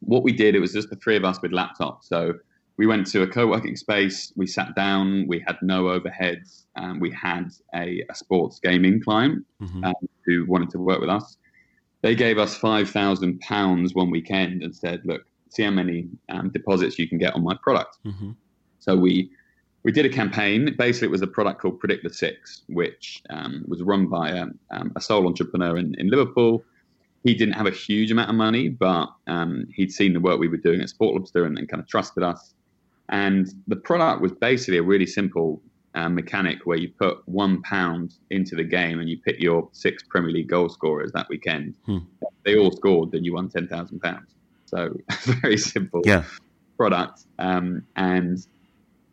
What 0.00 0.22
we 0.22 0.32
did, 0.32 0.54
it 0.54 0.60
was 0.60 0.72
just 0.72 0.90
the 0.90 0.96
three 0.96 1.16
of 1.16 1.24
us 1.24 1.40
with 1.42 1.52
laptops. 1.52 2.04
So 2.04 2.34
we 2.76 2.86
went 2.86 3.06
to 3.08 3.22
a 3.22 3.26
co-working 3.26 3.76
space. 3.76 4.32
We 4.36 4.46
sat 4.46 4.74
down. 4.74 5.26
We 5.26 5.42
had 5.46 5.56
no 5.62 5.84
overheads. 5.84 6.64
Um, 6.76 7.00
we 7.00 7.10
had 7.10 7.50
a, 7.74 8.04
a, 8.10 8.14
sports 8.14 8.60
gaming 8.62 9.02
client 9.02 9.44
mm-hmm. 9.62 9.84
um, 9.84 9.94
who 10.26 10.44
wanted 10.46 10.70
to 10.70 10.78
work 10.78 11.00
with 11.00 11.08
us. 11.08 11.38
They 12.02 12.14
gave 12.14 12.38
us 12.38 12.54
five 12.56 12.90
thousand 12.90 13.40
pounds 13.40 13.94
one 13.94 14.10
weekend 14.10 14.62
and 14.62 14.76
said, 14.76 15.00
"Look, 15.04 15.22
see 15.48 15.62
how 15.62 15.70
many 15.70 16.08
um, 16.28 16.50
deposits 16.50 16.98
you 16.98 17.08
can 17.08 17.18
get 17.18 17.34
on 17.34 17.42
my 17.42 17.56
product." 17.62 17.96
Mm-hmm. 18.04 18.32
So 18.78 18.94
we 18.94 19.30
we 19.86 19.92
did 19.92 20.04
a 20.04 20.10
campaign. 20.10 20.74
Basically, 20.76 21.06
it 21.06 21.12
was 21.12 21.22
a 21.22 21.26
product 21.26 21.60
called 21.62 21.80
Predict 21.80 22.02
the 22.04 22.12
Six, 22.12 22.62
which 22.68 23.22
um, 23.30 23.64
was 23.66 23.82
run 23.82 24.08
by 24.08 24.30
a, 24.30 24.46
um, 24.72 24.92
a 24.96 25.00
sole 25.00 25.26
entrepreneur 25.26 25.78
in, 25.78 25.94
in 25.98 26.10
Liverpool 26.10 26.62
he 27.26 27.34
didn't 27.34 27.54
have 27.54 27.66
a 27.66 27.72
huge 27.72 28.12
amount 28.12 28.30
of 28.30 28.36
money, 28.36 28.68
but 28.68 29.08
um, 29.26 29.66
he'd 29.74 29.92
seen 29.92 30.12
the 30.12 30.20
work 30.20 30.38
we 30.38 30.46
were 30.46 30.56
doing 30.56 30.80
at 30.80 30.88
Sport 30.88 31.16
Lobster 31.16 31.44
and, 31.44 31.58
and, 31.58 31.68
kind 31.68 31.82
of 31.82 31.88
trusted 31.88 32.22
us. 32.22 32.54
And 33.08 33.52
the 33.66 33.74
product 33.74 34.22
was 34.22 34.30
basically 34.30 34.78
a 34.78 34.82
really 34.82 35.06
simple 35.06 35.60
uh, 35.96 36.08
mechanic 36.08 36.58
where 36.66 36.78
you 36.78 36.88
put 36.88 37.28
one 37.28 37.62
pound 37.62 38.14
into 38.30 38.54
the 38.54 38.62
game 38.62 39.00
and 39.00 39.08
you 39.08 39.18
pick 39.18 39.40
your 39.40 39.68
six 39.72 40.04
Premier 40.04 40.30
League 40.30 40.48
goal 40.48 40.68
scorers 40.68 41.10
that 41.14 41.28
weekend. 41.28 41.74
Hmm. 41.84 41.98
They 42.44 42.56
all 42.56 42.70
scored, 42.70 43.10
then 43.10 43.24
you 43.24 43.34
won 43.34 43.48
ten 43.48 43.66
thousand 43.66 44.00
pounds. 44.00 44.32
So 44.66 44.96
very 45.42 45.56
simple 45.56 46.02
yeah. 46.04 46.22
product. 46.76 47.24
Um, 47.40 47.84
and 47.96 48.46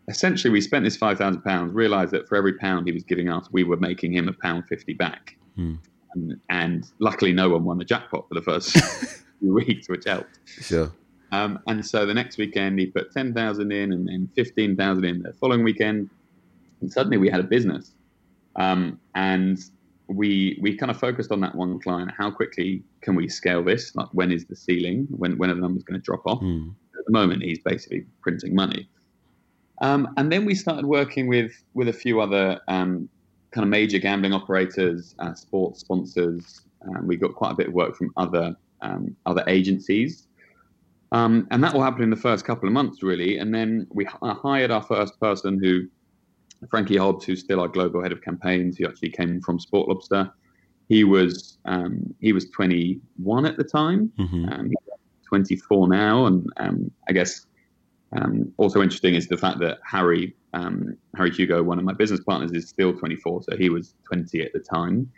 essentially, 0.07 0.51
we 0.51 0.62
spent 0.62 0.83
this 0.83 0.98
five 0.98 1.17
thousand 1.17 1.41
pounds. 1.41 1.74
Realized 1.74 2.12
that 2.12 2.27
for 2.27 2.36
every 2.36 2.53
pound 2.53 2.88
he 2.88 2.93
was 2.93 3.03
giving 3.03 3.29
us, 3.29 3.48
we 3.51 3.63
were 3.63 3.77
making 3.77 4.13
him 4.13 4.27
a 4.27 4.33
pound 4.33 4.65
fifty 4.67 4.93
back. 4.93 5.38
Hmm. 5.55 5.75
And, 6.13 6.39
and 6.50 6.91
luckily, 7.00 7.33
no 7.33 7.50
one 7.50 7.63
won 7.63 7.77
the 7.77 7.86
jackpot 7.86 8.27
for 8.27 8.36
the 8.36 8.41
first 8.41 8.77
few 9.39 9.53
weeks, 9.53 9.89
which 9.89 10.05
helped. 10.05 10.39
Sure. 10.45 10.91
Um, 11.31 11.60
and 11.65 11.83
so 11.83 12.05
the 12.05 12.13
next 12.13 12.38
weekend 12.38 12.77
he 12.77 12.86
put 12.86 13.12
10,000 13.12 13.72
in 13.72 13.91
and 13.91 14.07
then 14.07 14.29
15,000 14.36 15.03
in 15.03 15.24
the 15.24 15.33
following 15.33 15.63
weekend. 15.63 16.12
And 16.81 16.93
suddenly 16.93 17.17
we 17.17 17.27
had 17.27 17.39
a 17.39 17.43
business. 17.43 17.91
Um, 18.55 19.00
and 19.15 19.57
we 20.07 20.60
we 20.62 20.77
kind 20.77 20.91
of 20.91 21.00
focused 21.00 21.31
on 21.31 21.41
that 21.41 21.55
one 21.55 21.79
client. 21.79 22.12
How 22.15 22.29
quickly 22.29 22.83
can 23.01 23.15
we 23.15 23.27
scale 23.27 23.63
this? 23.63 23.95
Like 23.95 24.10
when 24.12 24.31
is 24.31 24.45
the 24.45 24.55
ceiling? 24.55 25.07
When 25.10 25.38
when 25.38 25.50
are 25.50 25.55
the 25.55 25.62
numbers 25.62 25.83
going 25.83 26.00
to 26.00 26.03
drop 26.03 26.22
off? 26.25 26.41
Mm. 26.41 26.75
At 27.00 27.05
the 27.05 27.12
moment, 27.12 27.41
he's 27.41 27.60
basically 27.60 28.05
printing 28.22 28.53
money. 28.53 28.88
Um, 29.82 30.10
and 30.18 30.32
then 30.32 30.46
we 30.46 30.56
started 30.56 30.86
working 30.86 31.27
with 31.27 31.51
with 31.74 31.88
a 31.88 31.94
few 31.94 32.22
other 32.22 32.60
um, 32.68 33.10
kind 33.51 33.63
of 33.63 33.70
major 33.70 34.00
gambling 34.00 34.34
operators, 34.34 35.15
uh, 35.20 35.34
sports 35.34 35.82
sponsors. 35.82 36.62
Um, 36.88 37.08
we 37.08 37.18
got 37.18 37.34
quite 37.34 37.51
a 37.51 37.56
bit 37.56 37.68
of 37.68 37.74
work 37.74 37.96
from 37.96 38.12
other 38.18 38.56
um, 38.82 39.15
other 39.25 39.44
agencies. 39.48 40.27
Um, 41.12 41.48
and 41.51 41.63
that 41.63 41.74
will 41.74 41.84
happen 41.84 42.01
in 42.01 42.10
the 42.10 42.15
first 42.15 42.44
couple 42.44 42.68
of 42.68 42.74
months, 42.74 43.03
really. 43.03 43.38
And 43.38 43.53
then 43.53 43.86
we 43.92 44.03
hired 44.06 44.72
our 44.72 44.82
first 44.82 45.20
person 45.20 45.60
who, 45.62 45.88
Frankie 46.72 46.98
Hobbs, 46.98 47.25
who's 47.25 47.39
still 47.39 47.60
our 47.60 47.68
global 47.68 48.01
head 48.01 48.12
of 48.12 48.24
campaigns, 48.24 48.77
who 48.77 48.88
actually 48.88 49.12
came 49.12 49.39
from 49.39 49.60
Sport 49.60 49.89
Lobster. 49.89 50.32
He 50.89 51.03
was 51.03 51.60
um, 51.65 52.13
he 52.20 52.34
was 52.34 52.50
21 52.50 53.46
at 53.46 53.58
the 53.58 53.63
time. 53.63 54.12
Mm-hmm. 54.20 54.50
Um, 54.50 54.72
24 55.34 55.88
now, 55.88 56.27
and 56.27 56.46
um, 56.58 56.92
I 57.10 57.13
guess 57.13 57.48
um, 58.15 58.53
also 58.58 58.82
interesting 58.82 59.15
is 59.15 59.27
the 59.27 59.38
fact 59.38 59.60
that 59.60 59.79
Harry 59.86 60.36
um, 60.53 60.96
Harry 61.15 61.32
Hugo, 61.32 61.63
one 61.63 61.79
of 61.79 61.86
my 61.86 61.93
business 61.93 62.20
partners, 62.20 62.51
is 62.51 62.70
still 62.70 62.93
24, 62.93 63.43
so 63.43 63.58
he 63.58 63.70
was 63.70 63.96
20 64.05 64.41
at 64.41 64.53
the 64.53 64.60
time. 64.60 65.12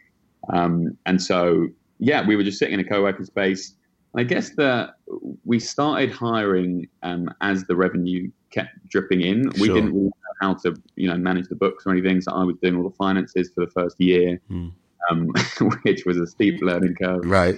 and 0.53 1.21
so 1.21 1.67
yeah, 1.99 2.25
we 2.25 2.35
were 2.35 2.43
just 2.43 2.59
sitting 2.59 2.73
in 2.73 2.79
a 2.79 2.83
co-working 2.83 3.25
space 3.25 3.75
I 4.17 4.23
guess 4.23 4.51
that 4.51 4.95
we 5.43 5.59
started 5.59 6.11
hiring 6.11 6.87
um, 7.03 7.29
as 7.41 7.65
the 7.65 7.75
revenue 7.75 8.31
kept 8.49 8.87
dripping 8.87 9.21
in. 9.21 9.49
We 9.59 9.67
didn't 9.67 9.93
really 9.93 10.05
know 10.05 10.11
how 10.41 10.53
to, 10.55 10.75
you 10.95 11.09
know, 11.09 11.17
manage 11.17 11.49
the 11.49 11.55
books 11.55 11.85
or 11.85 11.91
anything. 11.91 12.21
So 12.21 12.31
I 12.31 12.43
was 12.43 12.55
doing 12.61 12.77
all 12.77 12.83
the 12.83 12.95
finances 12.95 13.51
for 13.53 13.65
the 13.65 13.71
first 13.71 13.99
year, 13.99 14.39
mm. 14.49 14.71
um, 15.09 15.27
which 15.83 16.05
was 16.05 16.17
a 16.17 16.27
steep 16.27 16.61
learning 16.61 16.95
curve. 16.95 17.25
Right. 17.25 17.57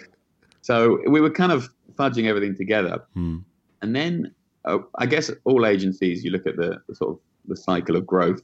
So 0.62 1.00
we 1.08 1.22
were 1.22 1.30
kind 1.30 1.52
of 1.52 1.70
fudging 1.94 2.26
everything 2.26 2.56
together. 2.56 3.04
Mm. 3.16 3.44
And 3.84 3.96
then 3.96 4.34
uh, 4.68 4.80
I 4.96 5.06
guess 5.06 5.32
all 5.46 5.66
agencies, 5.66 6.24
you 6.24 6.32
look 6.32 6.46
at 6.46 6.58
the, 6.58 6.82
the, 6.88 6.96
sort 6.96 7.12
of 7.12 7.20
the 7.46 7.56
cycle 7.56 7.96
of 7.96 8.06
growth, 8.06 8.42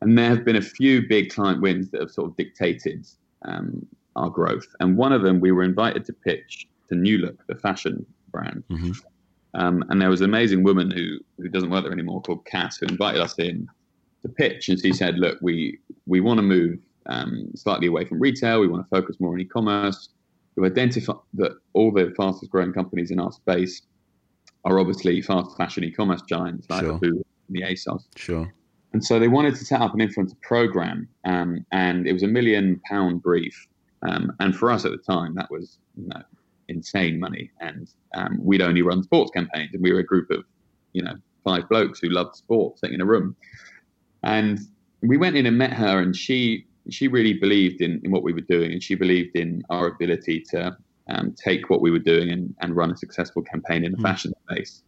and 0.00 0.16
there 0.16 0.28
have 0.28 0.44
been 0.44 0.56
a 0.56 0.62
few 0.62 1.06
big 1.08 1.30
client 1.30 1.60
wins 1.60 1.90
that 1.90 2.00
have 2.00 2.10
sort 2.10 2.30
of 2.30 2.36
dictated 2.36 3.06
um, 3.42 3.84
our 4.14 4.30
growth. 4.30 4.66
And 4.80 4.96
one 4.96 5.12
of 5.12 5.22
them, 5.22 5.40
we 5.40 5.50
were 5.50 5.64
invited 5.64 6.04
to 6.06 6.12
pitch 6.12 6.68
to 6.88 6.94
New 6.94 7.18
Look, 7.18 7.46
the 7.46 7.56
fashion 7.56 8.06
brand. 8.30 8.62
Mm-hmm. 8.70 8.92
Um, 9.54 9.84
and 9.88 10.00
there 10.00 10.10
was 10.10 10.20
an 10.20 10.26
amazing 10.26 10.62
woman 10.62 10.90
who 10.90 11.18
who 11.38 11.48
doesn't 11.48 11.70
work 11.70 11.82
there 11.82 11.92
anymore 11.92 12.20
called 12.20 12.44
Cass 12.44 12.78
who 12.78 12.86
invited 12.86 13.20
us 13.20 13.34
in 13.38 13.66
to 14.22 14.28
pitch, 14.28 14.68
and 14.68 14.78
she 14.78 14.92
said, 14.92 15.18
"Look, 15.18 15.38
we 15.40 15.78
we 16.06 16.20
want 16.20 16.38
to 16.38 16.42
move 16.42 16.78
um, 17.06 17.50
slightly 17.54 17.86
away 17.86 18.04
from 18.04 18.20
retail. 18.20 18.60
We 18.60 18.68
want 18.68 18.84
to 18.84 18.88
focus 18.88 19.16
more 19.18 19.32
on 19.32 19.40
e-commerce. 19.40 20.10
We've 20.54 20.70
identified 20.70 21.16
that 21.34 21.52
all 21.72 21.90
the 21.90 22.12
fastest 22.16 22.50
growing 22.50 22.72
companies 22.72 23.10
in 23.10 23.20
our 23.20 23.32
space 23.32 23.82
are 24.68 24.78
obviously 24.78 25.20
fast 25.22 25.56
fashion 25.56 25.82
e-commerce 25.82 26.22
giants 26.28 26.68
like 26.68 26.84
sure. 26.84 26.98
Who, 26.98 27.24
the 27.48 27.62
ASOS. 27.62 28.04
Sure. 28.16 28.52
And 28.92 29.04
so 29.04 29.18
they 29.18 29.28
wanted 29.28 29.54
to 29.56 29.64
set 29.64 29.80
up 29.80 29.94
an 29.94 30.00
influencer 30.00 30.40
program, 30.42 31.08
um, 31.24 31.64
and 31.72 32.06
it 32.06 32.12
was 32.12 32.22
a 32.22 32.28
million 32.28 32.80
pound 32.88 33.22
brief. 33.22 33.66
Um, 34.06 34.32
and 34.40 34.54
for 34.54 34.70
us 34.70 34.84
at 34.84 34.92
the 34.92 34.98
time, 34.98 35.34
that 35.34 35.50
was 35.50 35.78
you 35.96 36.08
know 36.08 36.22
insane 36.68 37.18
money. 37.18 37.50
And 37.60 37.88
um, 38.14 38.38
we'd 38.42 38.62
only 38.62 38.82
run 38.82 39.02
sports 39.02 39.30
campaigns, 39.34 39.70
and 39.72 39.82
we 39.82 39.92
were 39.92 40.00
a 40.00 40.04
group 40.04 40.30
of, 40.30 40.44
you 40.92 41.02
know, 41.02 41.14
five 41.44 41.68
blokes 41.68 41.98
who 42.00 42.08
loved 42.08 42.36
sports 42.36 42.80
sitting 42.80 42.94
in 42.94 43.00
a 43.00 43.06
room. 43.06 43.36
And 44.22 44.60
we 45.02 45.16
went 45.16 45.36
in 45.36 45.46
and 45.46 45.56
met 45.56 45.72
her, 45.72 46.00
and 46.00 46.14
she 46.14 46.66
she 46.90 47.08
really 47.08 47.34
believed 47.34 47.82
in, 47.82 48.00
in 48.04 48.10
what 48.10 48.22
we 48.22 48.32
were 48.32 48.40
doing, 48.40 48.72
and 48.72 48.82
she 48.82 48.94
believed 48.94 49.36
in 49.36 49.62
our 49.68 49.86
ability 49.86 50.44
to 50.50 50.76
um, 51.08 51.34
take 51.42 51.70
what 51.70 51.80
we 51.80 51.90
were 51.90 51.98
doing 51.98 52.30
and, 52.30 52.54
and 52.60 52.76
run 52.76 52.90
a 52.90 52.96
successful 52.96 53.42
campaign 53.42 53.84
in 53.84 53.92
the 53.92 53.98
mm. 53.98 54.02
fashion 54.02 54.32
space. 54.48 54.82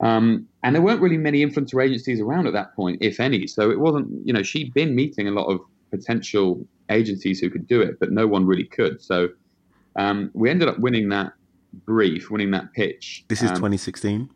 Um, 0.00 0.46
and 0.62 0.74
there 0.74 0.82
weren't 0.82 1.00
really 1.00 1.18
many 1.18 1.44
influencer 1.44 1.84
agencies 1.84 2.20
around 2.20 2.46
at 2.46 2.52
that 2.54 2.74
point, 2.74 2.98
if 3.02 3.20
any. 3.20 3.46
So 3.46 3.70
it 3.70 3.78
wasn't, 3.78 4.26
you 4.26 4.32
know, 4.32 4.42
she'd 4.42 4.72
been 4.72 4.94
meeting 4.94 5.28
a 5.28 5.30
lot 5.30 5.46
of 5.46 5.60
potential 5.90 6.66
agencies 6.88 7.40
who 7.40 7.50
could 7.50 7.66
do 7.66 7.80
it, 7.80 7.98
but 8.00 8.10
no 8.10 8.26
one 8.26 8.46
really 8.46 8.64
could. 8.64 9.02
So 9.02 9.28
um, 9.96 10.30
we 10.32 10.50
ended 10.50 10.68
up 10.68 10.78
winning 10.78 11.08
that 11.10 11.32
brief, 11.84 12.30
winning 12.30 12.50
that 12.52 12.72
pitch. 12.72 13.24
This 13.28 13.42
is 13.42 13.50
um, 13.50 13.56
2016, 13.56 14.28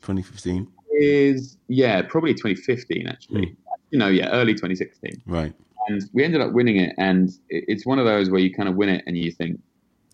2015. 0.00 0.68
Is 0.92 1.56
yeah, 1.68 2.02
probably 2.02 2.34
2015 2.34 3.06
actually. 3.06 3.46
Mm. 3.46 3.56
You 3.90 3.98
know, 3.98 4.08
yeah, 4.08 4.28
early 4.30 4.52
2016. 4.52 5.22
Right. 5.26 5.52
And 5.88 6.02
we 6.12 6.22
ended 6.22 6.40
up 6.40 6.52
winning 6.52 6.76
it, 6.76 6.94
and 6.98 7.30
it's 7.48 7.86
one 7.86 7.98
of 7.98 8.04
those 8.04 8.30
where 8.30 8.40
you 8.40 8.54
kind 8.54 8.68
of 8.68 8.76
win 8.76 8.90
it 8.90 9.02
and 9.06 9.16
you 9.16 9.32
think, 9.32 9.58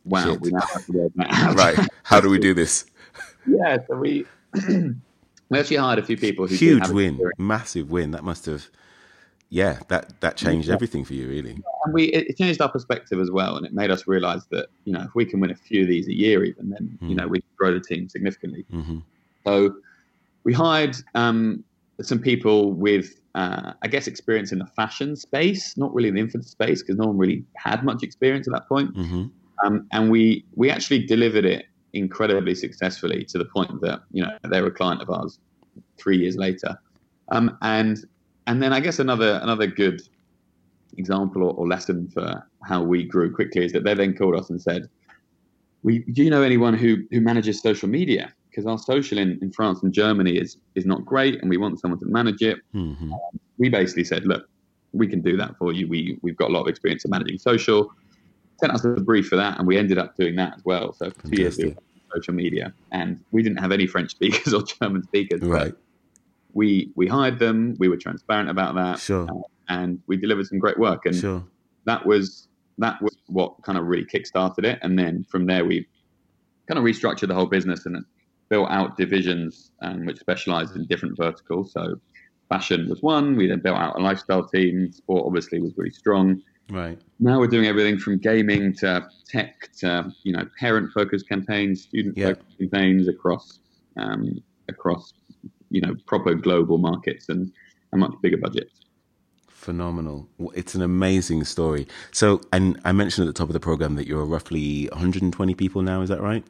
"Wow, 0.07 0.25
Shit. 0.25 0.41
we 0.41 0.51
now 0.51 0.61
have 0.61 0.87
to 0.87 0.93
go 0.93 1.11
right. 1.55 1.89
How 2.05 2.21
do 2.21 2.31
we 2.31 2.39
do 2.39 2.55
this? 2.55 2.87
yeah. 3.47 3.79
So 3.87 3.97
we 3.97 4.27
we 4.69 5.59
actually 5.59 5.77
hired 5.77 5.99
a 5.99 6.03
few 6.03 6.17
people. 6.17 6.47
Who 6.47 6.55
Huge 6.55 6.89
win, 6.89 7.21
massive 7.39 7.91
win. 7.91 8.13
That 8.13 8.25
must 8.25 8.47
have 8.47 8.69
yeah, 9.49 9.79
that 9.89 10.21
that 10.21 10.37
changed 10.37 10.69
everything 10.71 11.05
for 11.05 11.15
you, 11.15 11.29
really. 11.29 11.63
And 11.85 11.95
we 11.95 12.05
it 12.07 12.37
changed 12.37 12.61
our 12.61 12.69
perspective 12.69 13.21
as 13.21 13.31
well, 13.31 13.57
and 13.57 13.65
it 13.65 13.73
made 13.73 13.91
us 13.91 14.09
realise 14.09 14.45
that 14.51 14.69
you 14.85 14.93
know 14.93 15.03
if 15.03 15.15
we 15.15 15.25
can 15.25 15.39
win 15.41 15.51
a 15.51 15.55
few 15.55 15.83
of 15.83 15.89
these 15.89 16.09
a 16.09 16.15
year, 16.15 16.45
even 16.45 16.71
then 16.71 16.99
mm. 17.01 17.09
you 17.09 17.15
know 17.15 17.29
we 17.29 17.41
can 17.41 17.49
grow 17.57 17.73
the 17.73 17.81
team 17.81 18.09
significantly. 18.09 18.67
Mm-hmm. 18.73 18.99
So 19.47 19.77
we 20.43 20.53
hired 20.53 20.97
um, 21.15 21.63
some 22.03 22.19
people 22.19 22.73
with 22.73 23.21
uh, 23.37 23.75
I 23.83 23.89
guess 23.89 24.09
experience 24.09 24.51
in 24.51 24.59
the 24.59 24.67
fashion 24.67 25.15
space, 25.15 25.77
not 25.77 25.95
really 25.95 26.09
in 26.09 26.17
the 26.17 26.23
infant 26.23 26.45
space 26.47 26.83
because 26.83 26.97
no 26.97 27.07
one 27.07 27.19
really 27.19 27.45
had 27.57 27.85
much 27.85 28.03
experience 28.03 28.49
at 28.49 28.55
that 28.55 28.69
point. 28.69 28.95
Mm-hmm. 28.97 29.27
Um, 29.65 29.87
and 29.93 30.11
we 30.11 30.45
we 30.55 30.71
actually 30.71 31.07
delivered 31.07 31.45
it 31.45 31.67
incredibly 31.93 32.55
successfully 32.55 33.25
to 33.25 33.39
the 33.39 33.47
point 33.47 33.81
that 33.81 34.03
you 34.13 34.23
know 34.23 34.31
they 34.51 34.61
were 34.61 34.69
a 34.69 34.73
client 34.73 35.01
of 35.03 35.11
ours 35.11 35.39
three 35.99 36.19
years 36.19 36.37
later. 36.37 36.79
Um, 37.31 37.57
and 37.63 37.99
and 38.47 38.63
then 38.63 38.73
I 38.73 38.81
guess 38.81 38.99
another 38.99 39.41
another 39.43 39.67
good 39.67 40.03
example 40.99 41.43
or, 41.43 41.53
or, 41.53 41.67
lesson 41.67 42.09
for 42.09 42.47
how 42.63 42.83
we 42.83 43.05
grew 43.05 43.35
quickly 43.35 43.65
is 43.65 43.73
that 43.73 43.85
they 43.85 43.93
then 43.93 44.15
called 44.15 44.35
us 44.37 44.49
and 44.51 44.61
said, 44.61 44.89
"We 45.83 46.01
do 46.01 46.23
you 46.23 46.31
know 46.31 46.43
anyone 46.43 46.75
who 46.75 46.99
who 47.11 47.21
manages 47.21 47.61
social 47.61 47.89
media? 47.89 48.33
because 48.57 48.67
our 48.67 48.79
social 48.79 49.19
in, 49.19 49.39
in 49.43 49.53
France 49.53 49.83
and 49.83 49.93
Germany 49.93 50.37
is 50.37 50.57
is 50.75 50.87
not 50.87 51.05
great, 51.05 51.41
and 51.41 51.51
we 51.51 51.59
want 51.59 51.79
someone 51.79 52.01
to 52.01 52.07
manage 52.07 52.41
it. 52.41 52.59
Mm-hmm. 52.75 53.13
Um, 53.13 53.41
we 53.59 53.69
basically 53.69 54.05
said, 54.05 54.25
look, 54.25 54.49
we 54.93 55.07
can 55.07 55.21
do 55.21 55.37
that 55.37 55.57
for 55.59 55.73
you. 55.73 55.87
We 55.87 56.19
we've 56.23 56.37
got 56.37 56.49
a 56.49 56.53
lot 56.53 56.63
of 56.63 56.69
experience 56.69 57.05
in 57.05 57.11
managing 57.11 57.39
social. 57.39 57.93
Sent 58.59 58.73
us 58.73 58.85
a 58.85 58.89
brief 58.89 59.29
for 59.29 59.37
that, 59.37 59.59
and 59.59 59.67
we 59.67 59.77
ended 59.77 59.99
up 59.99 60.17
doing 60.17 60.37
that 60.37 60.55
as 60.57 60.65
well. 60.65 60.93
So 60.95 61.11
for 61.11 61.29
two 61.29 61.43
years, 61.43 61.59
ago, 61.59 61.75
social 62.15 62.35
media, 62.35 62.73
and 62.91 63.23
we 63.31 63.43
didn't 63.43 63.59
have 63.59 63.73
any 63.73 63.87
French 63.87 64.11
speakers 64.13 64.55
or 64.55 64.63
German 64.63 65.03
speakers. 65.03 65.43
Right. 65.43 65.75
We 66.55 66.91
we 66.95 67.07
hired 67.07 67.39
them. 67.39 67.77
We 67.79 67.89
were 67.89 67.99
transparent 67.99 68.49
about 68.49 68.75
that. 68.77 68.99
Sure. 69.01 69.27
Uh, 69.31 69.43
and 69.69 70.01
we 70.07 70.17
delivered 70.17 70.47
some 70.47 70.59
great 70.59 70.79
work, 70.79 71.07
and 71.07 71.15
sure. 71.15 71.45
that 71.85 72.07
was 72.07 72.49
that 72.79 73.01
was 73.03 73.17
what 73.27 73.63
kind 73.63 73.79
of 73.79 73.87
really 73.87 74.05
kick-started 74.05 74.65
it. 74.65 74.79
And 74.83 74.99
then 74.99 75.25
from 75.31 75.47
there, 75.47 75.65
we 75.65 75.87
kind 76.69 76.79
of 76.79 76.85
restructured 76.85 77.29
the 77.29 77.35
whole 77.35 77.47
business 77.47 77.87
and 77.87 78.05
built 78.49 78.69
out 78.71 78.97
divisions 78.97 79.71
um, 79.83 80.07
which 80.07 80.19
specialized 80.19 80.77
in 80.77 80.87
different 80.87 81.17
verticals. 81.17 81.73
So 81.73 81.97
fashion 82.49 82.89
was 82.89 83.03
one. 83.03 83.37
We 83.37 83.47
then 83.47 83.61
built 83.61 83.79
out 83.79 83.99
a 83.99 84.03
lifestyle 84.03 84.47
team. 84.47 84.93
Sport 84.93 85.25
obviously 85.27 85.61
was 85.61 85.73
really 85.77 85.91
strong. 85.91 86.43
Right. 86.71 87.01
Now 87.21 87.39
we're 87.39 87.47
doing 87.47 87.67
everything 87.67 87.99
from 87.99 88.19
gaming 88.19 88.75
to 88.77 89.09
tech 89.25 89.71
to 89.79 90.13
you 90.25 90.33
know 90.33 90.45
parent-focused 90.59 91.29
campaigns, 91.29 91.83
student-focused 91.83 92.45
yep. 92.59 92.71
campaigns 92.71 93.09
across 93.09 93.61
um, 93.97 94.43
across 94.69 95.13
you 95.71 95.81
know 95.81 95.95
proper 96.07 96.35
global 96.35 96.79
markets 96.79 97.29
and 97.29 97.53
a 97.93 97.97
much 97.97 98.13
bigger 98.21 98.37
budget. 98.37 98.71
Phenomenal. 99.49 100.29
It's 100.55 100.75
an 100.75 100.83
amazing 100.83 101.45
story. 101.45 101.89
So, 102.13 102.41
and 102.53 102.81
I 102.85 102.93
mentioned 102.93 103.27
at 103.29 103.35
the 103.35 103.39
top 103.39 103.49
of 103.49 103.53
the 103.53 103.61
program 103.61 103.97
that 103.97 104.07
you're 104.07 104.25
roughly 104.25 104.89
120 104.93 105.55
people 105.55 105.83
now. 105.83 106.03
Is 106.03 106.09
that 106.09 106.21
right? 106.21 106.45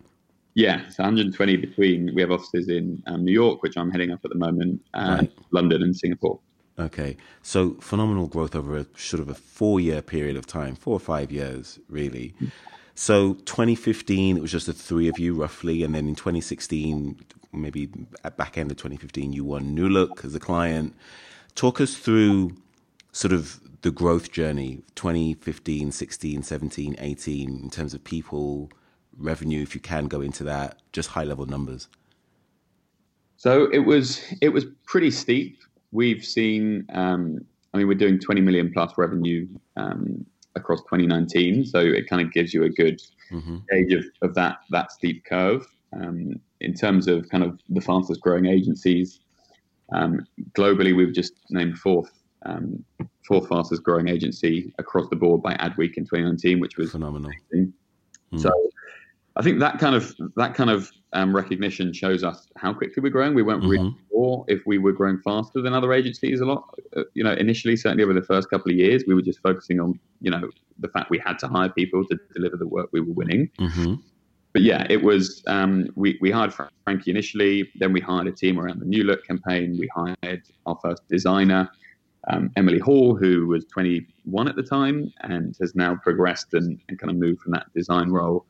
Yeah, 0.54 0.88
so 0.88 1.02
120 1.02 1.56
between. 1.56 2.14
We 2.14 2.22
have 2.22 2.30
offices 2.30 2.68
in 2.68 3.02
um, 3.06 3.24
New 3.24 3.32
York, 3.32 3.62
which 3.62 3.76
I'm 3.76 3.90
heading 3.90 4.10
up 4.10 4.20
at 4.24 4.30
the 4.30 4.38
moment, 4.38 4.82
and 4.94 5.20
right. 5.20 5.32
London 5.50 5.82
and 5.82 5.94
Singapore. 5.94 6.40
Okay, 6.78 7.16
so 7.42 7.74
phenomenal 7.80 8.26
growth 8.26 8.54
over 8.54 8.76
a 8.76 8.86
sort 8.96 9.20
of 9.20 9.30
a 9.30 9.34
four-year 9.34 10.02
period 10.02 10.36
of 10.36 10.46
time, 10.46 10.74
four 10.76 10.92
or 10.92 11.00
five 11.00 11.32
years, 11.32 11.78
really. 11.88 12.34
So 12.94 13.34
2015, 13.34 14.36
it 14.36 14.40
was 14.40 14.52
just 14.52 14.66
the 14.66 14.74
three 14.74 15.08
of 15.08 15.18
you 15.18 15.34
roughly, 15.34 15.82
and 15.82 15.94
then 15.94 16.06
in 16.06 16.14
2016, 16.14 17.18
maybe 17.52 17.90
at 18.24 18.36
back 18.36 18.58
end 18.58 18.70
of 18.70 18.76
2015, 18.76 19.32
you 19.32 19.44
won 19.44 19.74
New 19.74 19.88
Look 19.88 20.24
as 20.24 20.34
a 20.34 20.40
client. 20.40 20.94
Talk 21.54 21.80
us 21.80 21.94
through 21.94 22.56
sort 23.12 23.32
of 23.32 23.60
the 23.80 23.90
growth 23.90 24.32
journey 24.32 24.82
2015 24.94 25.92
16 25.92 26.42
17 26.42 26.96
18 26.98 27.60
in 27.62 27.70
terms 27.70 27.94
of 27.94 28.02
people 28.02 28.68
revenue 29.16 29.62
if 29.62 29.74
you 29.74 29.80
can 29.80 30.06
go 30.06 30.20
into 30.20 30.42
that 30.42 30.78
just 30.92 31.10
high 31.10 31.24
level 31.24 31.46
numbers 31.46 31.88
so 33.36 33.70
it 33.70 33.80
was 33.80 34.20
it 34.40 34.48
was 34.48 34.66
pretty 34.84 35.10
steep 35.10 35.58
we've 35.96 36.24
seen 36.24 36.84
um, 36.92 37.38
i 37.72 37.78
mean 37.78 37.88
we're 37.88 38.02
doing 38.04 38.18
20 38.18 38.40
million 38.40 38.72
plus 38.72 38.92
revenue 38.96 39.46
um, 39.76 40.24
across 40.54 40.80
2019 40.82 41.64
so 41.64 41.78
it 41.80 42.08
kind 42.08 42.22
of 42.22 42.32
gives 42.32 42.52
you 42.54 42.64
a 42.64 42.70
good 42.70 43.00
mm-hmm. 43.30 43.58
gauge 43.70 43.92
of, 43.92 44.04
of 44.22 44.34
that 44.34 44.58
that 44.70 44.92
steep 44.92 45.24
curve 45.24 45.66
um, 45.92 46.40
in 46.60 46.74
terms 46.74 47.08
of 47.08 47.28
kind 47.28 47.44
of 47.44 47.58
the 47.70 47.80
fastest 47.80 48.20
growing 48.20 48.46
agencies 48.46 49.20
um, 49.94 50.26
globally 50.52 50.96
we've 50.96 51.14
just 51.14 51.32
named 51.50 51.76
fourth 51.78 52.10
um, 52.44 52.84
fourth 53.26 53.48
fastest 53.48 53.82
growing 53.82 54.08
agency 54.08 54.72
across 54.78 55.08
the 55.08 55.16
board 55.16 55.42
by 55.42 55.54
Adweek 55.54 55.96
in 55.96 56.04
2019, 56.04 56.60
which 56.60 56.76
was 56.76 56.92
phenomenal. 56.92 57.32
Mm. 57.54 57.72
So 58.36 58.50
I 59.36 59.42
think 59.42 59.60
that 59.60 59.78
kind 59.78 59.94
of 59.94 60.14
that 60.36 60.54
kind 60.54 60.70
of 60.70 60.90
um, 61.12 61.36
recognition 61.36 61.92
shows 61.92 62.24
us 62.24 62.48
how 62.56 62.72
quickly 62.72 63.02
we're 63.02 63.10
growing. 63.10 63.34
We 63.34 63.42
weren't 63.42 63.62
mm-hmm. 63.62 63.70
really 63.70 63.94
sure 64.10 64.44
if 64.48 64.62
we 64.66 64.78
were 64.78 64.92
growing 64.92 65.18
faster 65.18 65.60
than 65.60 65.74
other 65.74 65.92
agencies. 65.92 66.40
A 66.40 66.46
lot, 66.46 66.74
uh, 66.96 67.02
you 67.14 67.22
know, 67.22 67.32
initially, 67.32 67.76
certainly 67.76 68.02
over 68.02 68.14
the 68.14 68.22
first 68.22 68.48
couple 68.48 68.72
of 68.72 68.78
years, 68.78 69.04
we 69.06 69.14
were 69.14 69.22
just 69.22 69.40
focusing 69.40 69.78
on 69.78 70.00
you 70.20 70.30
know 70.30 70.50
the 70.78 70.88
fact 70.88 71.10
we 71.10 71.18
had 71.18 71.38
to 71.40 71.48
hire 71.48 71.68
people 71.68 72.04
to 72.06 72.18
deliver 72.34 72.56
the 72.56 72.66
work 72.66 72.88
we 72.92 73.00
were 73.00 73.12
winning. 73.12 73.50
Mm-hmm. 73.58 73.94
But 74.54 74.62
yeah, 74.62 74.86
it 74.88 75.02
was 75.02 75.42
um, 75.46 75.88
we 75.96 76.16
we 76.22 76.30
hired 76.30 76.54
Frankie 76.54 77.10
initially, 77.10 77.70
then 77.76 77.92
we 77.92 78.00
hired 78.00 78.26
a 78.28 78.32
team 78.32 78.58
around 78.58 78.80
the 78.80 78.86
New 78.86 79.04
Look 79.04 79.26
campaign. 79.26 79.76
We 79.78 79.88
hired 79.94 80.42
our 80.64 80.78
first 80.82 81.02
designer 81.10 81.70
um, 82.28 82.50
Emily 82.56 82.78
Hall, 82.78 83.14
who 83.14 83.46
was 83.46 83.64
21 83.66 84.48
at 84.48 84.56
the 84.56 84.62
time 84.62 85.12
and 85.20 85.54
has 85.60 85.74
now 85.74 85.96
progressed 86.02 86.54
and, 86.54 86.80
and, 86.88 86.98
kind 86.98 87.10
of 87.10 87.16
moved 87.16 87.40
from 87.40 87.52
that 87.52 87.66
design 87.72 88.10
role 88.10 88.46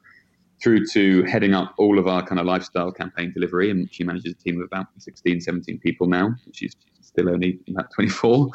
through 0.62 0.86
to 0.86 1.22
heading 1.24 1.54
up 1.54 1.74
all 1.78 1.98
of 1.98 2.06
our 2.06 2.24
kind 2.24 2.40
of 2.40 2.46
lifestyle 2.46 2.90
campaign 2.90 3.32
delivery. 3.32 3.70
And 3.70 3.92
she 3.92 4.04
manages 4.04 4.32
a 4.32 4.36
team 4.36 4.60
of 4.60 4.66
about 4.66 4.86
16, 4.98 5.40
17 5.40 5.78
people 5.78 6.06
now. 6.06 6.34
She's 6.52 6.74
still 7.00 7.28
only 7.28 7.58
about 7.68 7.90
24. 7.92 8.50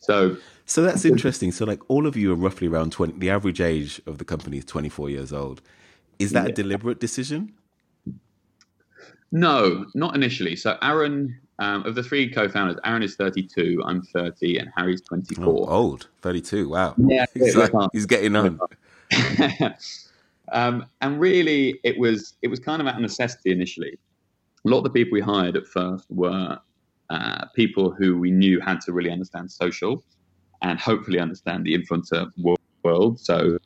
So, 0.00 0.36
so 0.66 0.82
that's 0.82 1.04
interesting. 1.04 1.52
So, 1.52 1.64
like, 1.64 1.80
all 1.88 2.06
of 2.06 2.16
you 2.16 2.32
are 2.32 2.36
roughly 2.36 2.66
around 2.66 2.92
20. 2.92 3.18
The 3.18 3.30
average 3.30 3.60
age 3.60 4.00
of 4.06 4.18
the 4.18 4.24
company 4.24 4.58
is 4.58 4.64
24 4.64 5.10
years 5.10 5.32
old. 5.32 5.62
Is 6.18 6.32
that 6.32 6.44
yeah. 6.44 6.50
a 6.50 6.52
deliberate 6.52 7.00
decision? 7.00 7.54
No, 9.32 9.86
not 9.94 10.14
initially. 10.14 10.56
So, 10.56 10.76
Aaron 10.82 11.38
um, 11.58 11.84
of 11.86 11.94
the 11.94 12.02
three 12.02 12.30
co-founders, 12.30 12.78
Aaron 12.84 13.02
is 13.02 13.16
32, 13.16 13.82
I'm 13.84 14.02
30, 14.02 14.58
and 14.58 14.70
Harry's 14.76 15.00
24. 15.02 15.44
Oh, 15.44 15.64
old, 15.66 16.08
32. 16.22 16.68
Wow. 16.68 16.94
Yeah, 16.98 17.26
he's, 17.34 17.56
like, 17.56 17.72
he's 17.92 18.06
getting 18.06 18.36
on. 18.36 18.58
um, 20.52 20.86
and 21.00 21.20
really, 21.20 21.80
it 21.84 21.98
was 21.98 22.34
it 22.42 22.48
was 22.48 22.60
kind 22.60 22.80
of 22.80 22.88
out 22.88 22.96
of 22.96 23.00
necessity 23.00 23.50
initially. 23.50 23.98
A 24.66 24.68
lot 24.68 24.78
of 24.78 24.84
the 24.84 24.90
people 24.90 25.12
we 25.12 25.20
hired 25.20 25.56
at 25.56 25.66
first 25.66 26.06
were 26.10 26.58
uh, 27.10 27.44
people 27.54 27.90
who 27.90 28.18
we 28.18 28.30
knew 28.30 28.60
had 28.60 28.80
to 28.82 28.92
really 28.92 29.10
understand 29.10 29.50
social 29.50 30.02
and 30.62 30.78
hopefully 30.78 31.18
understand 31.18 31.66
the 31.66 31.76
influencer 31.76 32.30
world. 32.82 33.20
So 33.20 33.58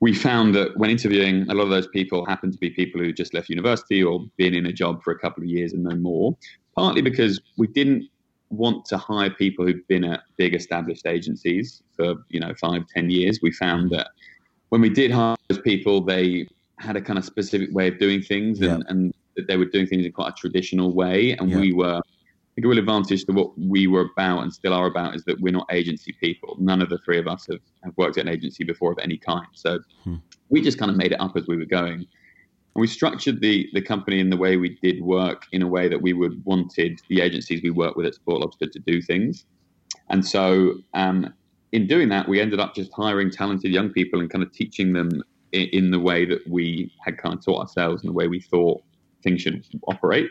we 0.00 0.14
found 0.14 0.54
that 0.54 0.74
when 0.78 0.88
interviewing, 0.88 1.46
a 1.50 1.54
lot 1.54 1.64
of 1.64 1.70
those 1.70 1.86
people 1.88 2.24
happened 2.24 2.54
to 2.54 2.58
be 2.58 2.70
people 2.70 2.98
who 2.98 3.12
just 3.12 3.34
left 3.34 3.50
university 3.50 4.02
or 4.02 4.24
been 4.38 4.54
in 4.54 4.64
a 4.64 4.72
job 4.72 5.02
for 5.02 5.10
a 5.10 5.18
couple 5.18 5.42
of 5.42 5.50
years 5.50 5.74
and 5.74 5.84
no 5.84 5.94
more 5.96 6.34
partly 6.80 7.02
because 7.02 7.40
we 7.56 7.66
didn't 7.66 8.08
want 8.50 8.84
to 8.84 8.96
hire 8.96 9.30
people 9.30 9.64
who'd 9.64 9.86
been 9.86 10.04
at 10.04 10.22
big 10.36 10.54
established 10.54 11.06
agencies 11.06 11.82
for 11.94 12.14
you 12.28 12.40
know 12.40 12.52
five 12.54 12.82
ten 12.94 13.10
years 13.10 13.40
we 13.42 13.52
found 13.52 13.90
that 13.90 14.08
when 14.70 14.80
we 14.80 14.88
did 14.88 15.10
hire 15.10 15.36
those 15.50 15.62
people 15.62 16.00
they 16.00 16.46
had 16.78 16.96
a 16.96 17.00
kind 17.00 17.18
of 17.18 17.24
specific 17.24 17.68
way 17.72 17.88
of 17.88 17.98
doing 17.98 18.22
things 18.22 18.60
and, 18.60 18.82
yeah. 18.82 18.90
and 18.90 19.14
they 19.48 19.56
were 19.56 19.66
doing 19.66 19.86
things 19.86 20.04
in 20.04 20.12
quite 20.12 20.30
a 20.30 20.32
traditional 20.32 20.94
way 20.94 21.32
and 21.32 21.50
yeah. 21.50 21.58
we 21.58 21.72
were 21.72 22.00
a 22.58 22.68
real 22.68 22.78
advantage 22.78 23.24
to 23.24 23.32
what 23.32 23.58
we 23.58 23.86
were 23.86 24.10
about 24.14 24.42
and 24.42 24.52
still 24.52 24.74
are 24.74 24.86
about 24.86 25.14
is 25.14 25.24
that 25.24 25.40
we're 25.40 25.52
not 25.52 25.66
agency 25.72 26.12
people 26.20 26.56
none 26.58 26.82
of 26.82 26.88
the 26.90 26.98
three 27.04 27.18
of 27.18 27.26
us 27.26 27.46
have, 27.50 27.60
have 27.84 27.92
worked 27.96 28.18
at 28.18 28.26
an 28.26 28.32
agency 28.32 28.64
before 28.64 28.92
of 28.92 28.98
any 28.98 29.16
kind 29.16 29.46
so 29.54 29.78
hmm. 30.04 30.16
we 30.50 30.60
just 30.60 30.78
kind 30.78 30.90
of 30.90 30.96
made 30.96 31.12
it 31.12 31.20
up 31.20 31.36
as 31.36 31.46
we 31.46 31.56
were 31.56 31.64
going 31.64 32.06
and 32.74 32.80
we 32.80 32.86
structured 32.86 33.40
the, 33.40 33.68
the 33.72 33.82
company 33.82 34.20
in 34.20 34.30
the 34.30 34.36
way 34.36 34.56
we 34.56 34.78
did 34.82 35.02
work 35.02 35.46
in 35.52 35.62
a 35.62 35.66
way 35.66 35.88
that 35.88 36.00
we 36.00 36.12
would 36.12 36.44
wanted 36.44 37.00
the 37.08 37.20
agencies 37.20 37.62
we 37.62 37.70
work 37.70 37.96
with 37.96 38.06
at 38.06 38.14
Sport 38.14 38.40
Lobster 38.40 38.66
to 38.66 38.78
do 38.78 39.02
things. 39.02 39.44
And 40.08 40.24
so 40.24 40.74
um, 40.94 41.34
in 41.72 41.86
doing 41.86 42.08
that, 42.10 42.28
we 42.28 42.40
ended 42.40 42.60
up 42.60 42.74
just 42.74 42.92
hiring 42.92 43.30
talented 43.30 43.72
young 43.72 43.90
people 43.90 44.20
and 44.20 44.30
kind 44.30 44.44
of 44.44 44.52
teaching 44.52 44.92
them 44.92 45.10
in, 45.52 45.90
the 45.90 45.98
way 45.98 46.24
that 46.24 46.46
we 46.48 46.92
had 47.04 47.18
kind 47.18 47.36
of 47.36 47.44
taught 47.44 47.60
ourselves 47.60 48.02
and 48.02 48.10
the 48.10 48.14
way 48.14 48.28
we 48.28 48.40
thought 48.40 48.82
things 49.22 49.42
should 49.42 49.64
operate. 49.88 50.30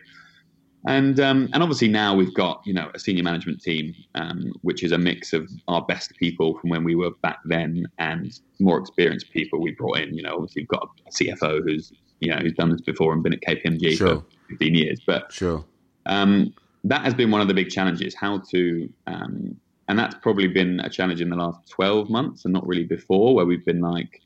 And 0.88 1.19
um, 1.19 1.49
and 1.51 1.62
obviously 1.62 1.89
now 1.89 2.15
we've 2.15 2.34
got 2.34 2.62
you 2.65 2.73
know 2.73 2.89
a 2.93 2.99
senior 2.99 3.23
management 3.23 3.62
team, 3.62 3.93
um, 4.15 4.53
which 4.62 4.82
is 4.82 4.93
a 4.93 4.97
mix 4.97 5.34
of 5.34 5.49
our 5.67 5.82
best 5.86 6.15
people 6.15 6.58
from 6.58 6.69
when 6.69 6.86
we 6.86 6.95
were 6.95 7.12
back 7.21 7.39
then 7.43 7.86
and 7.97 8.39
more 8.60 8.79
experienced 8.79 9.29
people 9.32 9.60
we 9.60 9.71
brought 9.71 9.99
in. 9.99 10.15
You 10.15 10.23
know, 10.23 10.36
obviously 10.36 10.62
we've 10.62 10.69
got 10.69 10.89
a 11.05 11.12
CFO 11.12 11.63
who's 11.65 11.91
you 12.21 12.32
know 12.32 12.38
who's 12.38 12.53
done 12.53 12.69
this 12.69 12.82
before 12.82 13.12
and 13.12 13.21
been 13.21 13.34
at 13.34 13.41
KPMG 13.41 13.97
sure. 13.97 14.21
for 14.21 14.25
15 14.51 14.73
years. 14.73 15.01
But 15.05 15.34
sure, 15.34 15.65
um, 16.05 16.53
that 16.86 17.03
has 17.03 17.13
been 17.13 17.29
one 17.29 17.41
of 17.41 17.49
the 17.49 17.53
big 17.53 17.69
challenges. 17.69 18.15
How 18.15 18.38
to 18.51 18.89
um, 19.05 19.60
and 19.89 19.97
that's 19.97 20.15
probably 20.21 20.47
been 20.47 20.79
a 20.82 20.89
challenge 20.89 21.19
in 21.19 21.29
the 21.29 21.36
last 21.36 21.67
12 21.67 22.12
months 22.12 22.45
and 22.45 22.53
not 22.53 22.65
really 22.65 22.86
before, 22.86 23.34
where 23.34 23.45
we've 23.45 23.65
been 23.65 23.82
like, 23.82 24.21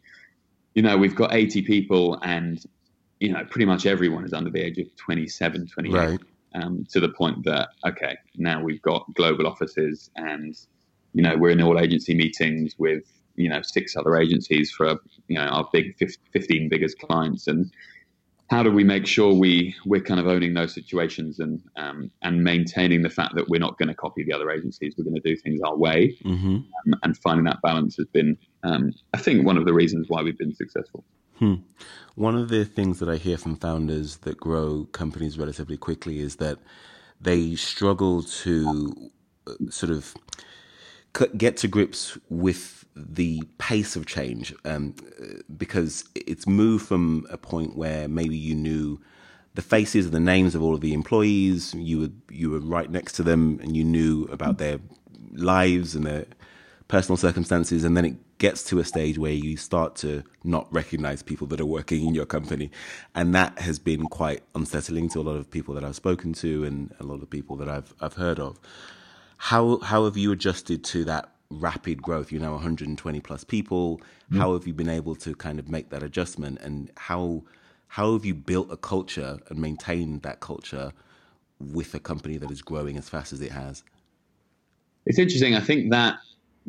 you 0.73 0.81
know, 0.81 0.97
we've 0.97 1.15
got 1.15 1.33
80 1.33 1.61
people 1.63 2.19
and 2.23 2.63
you 3.19 3.31
know 3.31 3.45
pretty 3.49 3.65
much 3.65 3.85
everyone 3.85 4.25
is 4.25 4.33
under 4.33 4.49
the 4.49 4.61
age 4.61 4.77
of 4.79 4.93
27, 4.97 5.67
28. 5.67 5.93
Right. 5.93 6.19
Um, 6.55 6.85
to 6.91 6.99
the 6.99 7.09
point 7.09 7.43
that 7.45 7.69
okay, 7.85 8.15
now 8.35 8.61
we've 8.61 8.81
got 8.81 9.05
global 9.15 9.47
offices 9.47 10.11
and 10.15 10.55
you 11.13 11.23
know 11.23 11.35
we're 11.35 11.51
in 11.51 11.61
all 11.61 11.79
agency 11.79 12.13
meetings 12.13 12.75
with 12.77 13.03
you 13.35 13.49
know 13.49 13.61
six 13.61 13.95
other 13.95 14.15
agencies 14.17 14.71
for 14.71 14.99
you 15.27 15.35
know 15.35 15.45
our 15.45 15.67
big 15.73 15.97
15 16.31 16.69
biggest 16.69 16.99
clients 16.99 17.47
and 17.47 17.71
how 18.53 18.61
do 18.61 18.71
we 18.71 18.83
make 18.83 19.07
sure 19.07 19.33
we 19.33 19.75
we're 19.85 20.01
kind 20.01 20.19
of 20.19 20.27
owning 20.27 20.53
those 20.53 20.73
situations 20.73 21.39
and 21.39 21.61
um, 21.75 22.11
and 22.21 22.43
maintaining 22.43 23.01
the 23.01 23.09
fact 23.09 23.33
that 23.35 23.49
we're 23.49 23.59
not 23.59 23.77
going 23.79 23.89
to 23.89 23.95
copy 23.95 24.23
the 24.23 24.33
other 24.33 24.51
agencies 24.51 24.93
we're 24.97 25.03
going 25.03 25.15
to 25.15 25.27
do 25.27 25.35
things 25.35 25.59
our 25.61 25.75
way 25.75 26.15
mm-hmm. 26.23 26.55
um, 26.55 26.99
and 27.03 27.17
finding 27.17 27.45
that 27.45 27.61
balance 27.61 27.95
has 27.95 28.07
been 28.07 28.37
um, 28.63 28.93
I 29.13 29.17
think 29.17 29.45
one 29.45 29.57
of 29.57 29.65
the 29.65 29.73
reasons 29.73 30.07
why 30.07 30.21
we've 30.21 30.37
been 30.37 30.55
successful 30.55 31.03
Hmm. 31.39 31.55
One 32.15 32.35
of 32.35 32.49
the 32.49 32.63
things 32.63 32.99
that 32.99 33.09
I 33.09 33.15
hear 33.15 33.37
from 33.37 33.55
founders 33.55 34.17
that 34.17 34.37
grow 34.37 34.87
companies 34.91 35.37
relatively 35.37 35.77
quickly 35.77 36.19
is 36.19 36.35
that 36.35 36.59
they 37.19 37.55
struggle 37.55 38.21
to 38.21 39.11
uh, 39.47 39.53
sort 39.69 39.91
of 39.91 40.13
get 41.35 41.57
to 41.57 41.67
grips 41.67 42.17
with 42.29 42.82
the 42.95 43.43
pace 43.57 43.95
of 43.95 44.05
change 44.05 44.53
um, 44.65 44.95
because 45.57 46.05
it's 46.15 46.47
moved 46.47 46.85
from 46.85 47.25
a 47.29 47.37
point 47.37 47.75
where 47.75 48.07
maybe 48.07 48.37
you 48.37 48.55
knew 48.55 48.99
the 49.55 49.61
faces 49.61 50.05
and 50.05 50.13
the 50.13 50.19
names 50.19 50.55
of 50.55 50.61
all 50.63 50.73
of 50.73 50.81
the 50.81 50.93
employees. 50.93 51.73
You 51.73 51.99
were 51.99 52.09
you 52.29 52.49
were 52.49 52.59
right 52.59 52.89
next 52.89 53.13
to 53.13 53.23
them, 53.23 53.59
and 53.61 53.75
you 53.75 53.83
knew 53.83 54.25
about 54.25 54.57
their 54.57 54.79
lives 55.33 55.95
and 55.95 56.05
their 56.05 56.25
personal 56.87 57.17
circumstances. 57.17 57.83
And 57.83 57.95
then 57.95 58.05
it 58.05 58.37
gets 58.39 58.63
to 58.65 58.79
a 58.79 58.83
stage 58.83 59.17
where 59.17 59.31
you 59.31 59.57
start 59.57 59.95
to 59.95 60.23
not 60.43 60.71
recognize 60.73 61.23
people 61.23 61.47
that 61.47 61.61
are 61.61 61.65
working 61.65 62.05
in 62.05 62.15
your 62.15 62.25
company, 62.25 62.71
and 63.15 63.33
that 63.35 63.57
has 63.59 63.79
been 63.79 64.05
quite 64.07 64.43
unsettling 64.55 65.09
to 65.09 65.19
a 65.19 65.23
lot 65.23 65.35
of 65.35 65.49
people 65.49 65.73
that 65.75 65.83
I've 65.83 65.95
spoken 65.95 66.33
to 66.33 66.63
and 66.63 66.93
a 66.99 67.03
lot 67.03 67.21
of 67.21 67.29
people 67.29 67.55
that 67.57 67.69
I've 67.69 67.93
I've 68.01 68.13
heard 68.13 68.39
of. 68.39 68.59
How 69.37 69.79
how 69.79 70.05
have 70.05 70.17
you 70.17 70.31
adjusted 70.31 70.83
to 70.85 71.05
that 71.05 71.29
rapid 71.53 72.01
growth? 72.01 72.31
You 72.31 72.39
know, 72.39 72.53
120 72.53 73.19
plus 73.21 73.43
people. 73.43 74.01
Mm. 74.31 74.37
How 74.37 74.53
have 74.53 74.67
you 74.67 74.73
been 74.73 74.89
able 74.89 75.15
to 75.15 75.35
kind 75.35 75.59
of 75.59 75.69
make 75.69 75.89
that 75.89 76.03
adjustment, 76.03 76.59
and 76.61 76.91
how 76.97 77.43
how 77.87 78.13
have 78.13 78.25
you 78.25 78.33
built 78.33 78.71
a 78.71 78.77
culture 78.77 79.39
and 79.49 79.59
maintained 79.59 80.23
that 80.23 80.39
culture 80.39 80.91
with 81.59 81.93
a 81.93 81.99
company 81.99 82.37
that 82.37 82.51
is 82.51 82.61
growing 82.61 82.97
as 82.97 83.07
fast 83.07 83.31
as 83.33 83.41
it 83.41 83.51
has? 83.51 83.83
It's 85.05 85.19
interesting. 85.19 85.55
I 85.55 85.59
think 85.59 85.91
that 85.91 86.17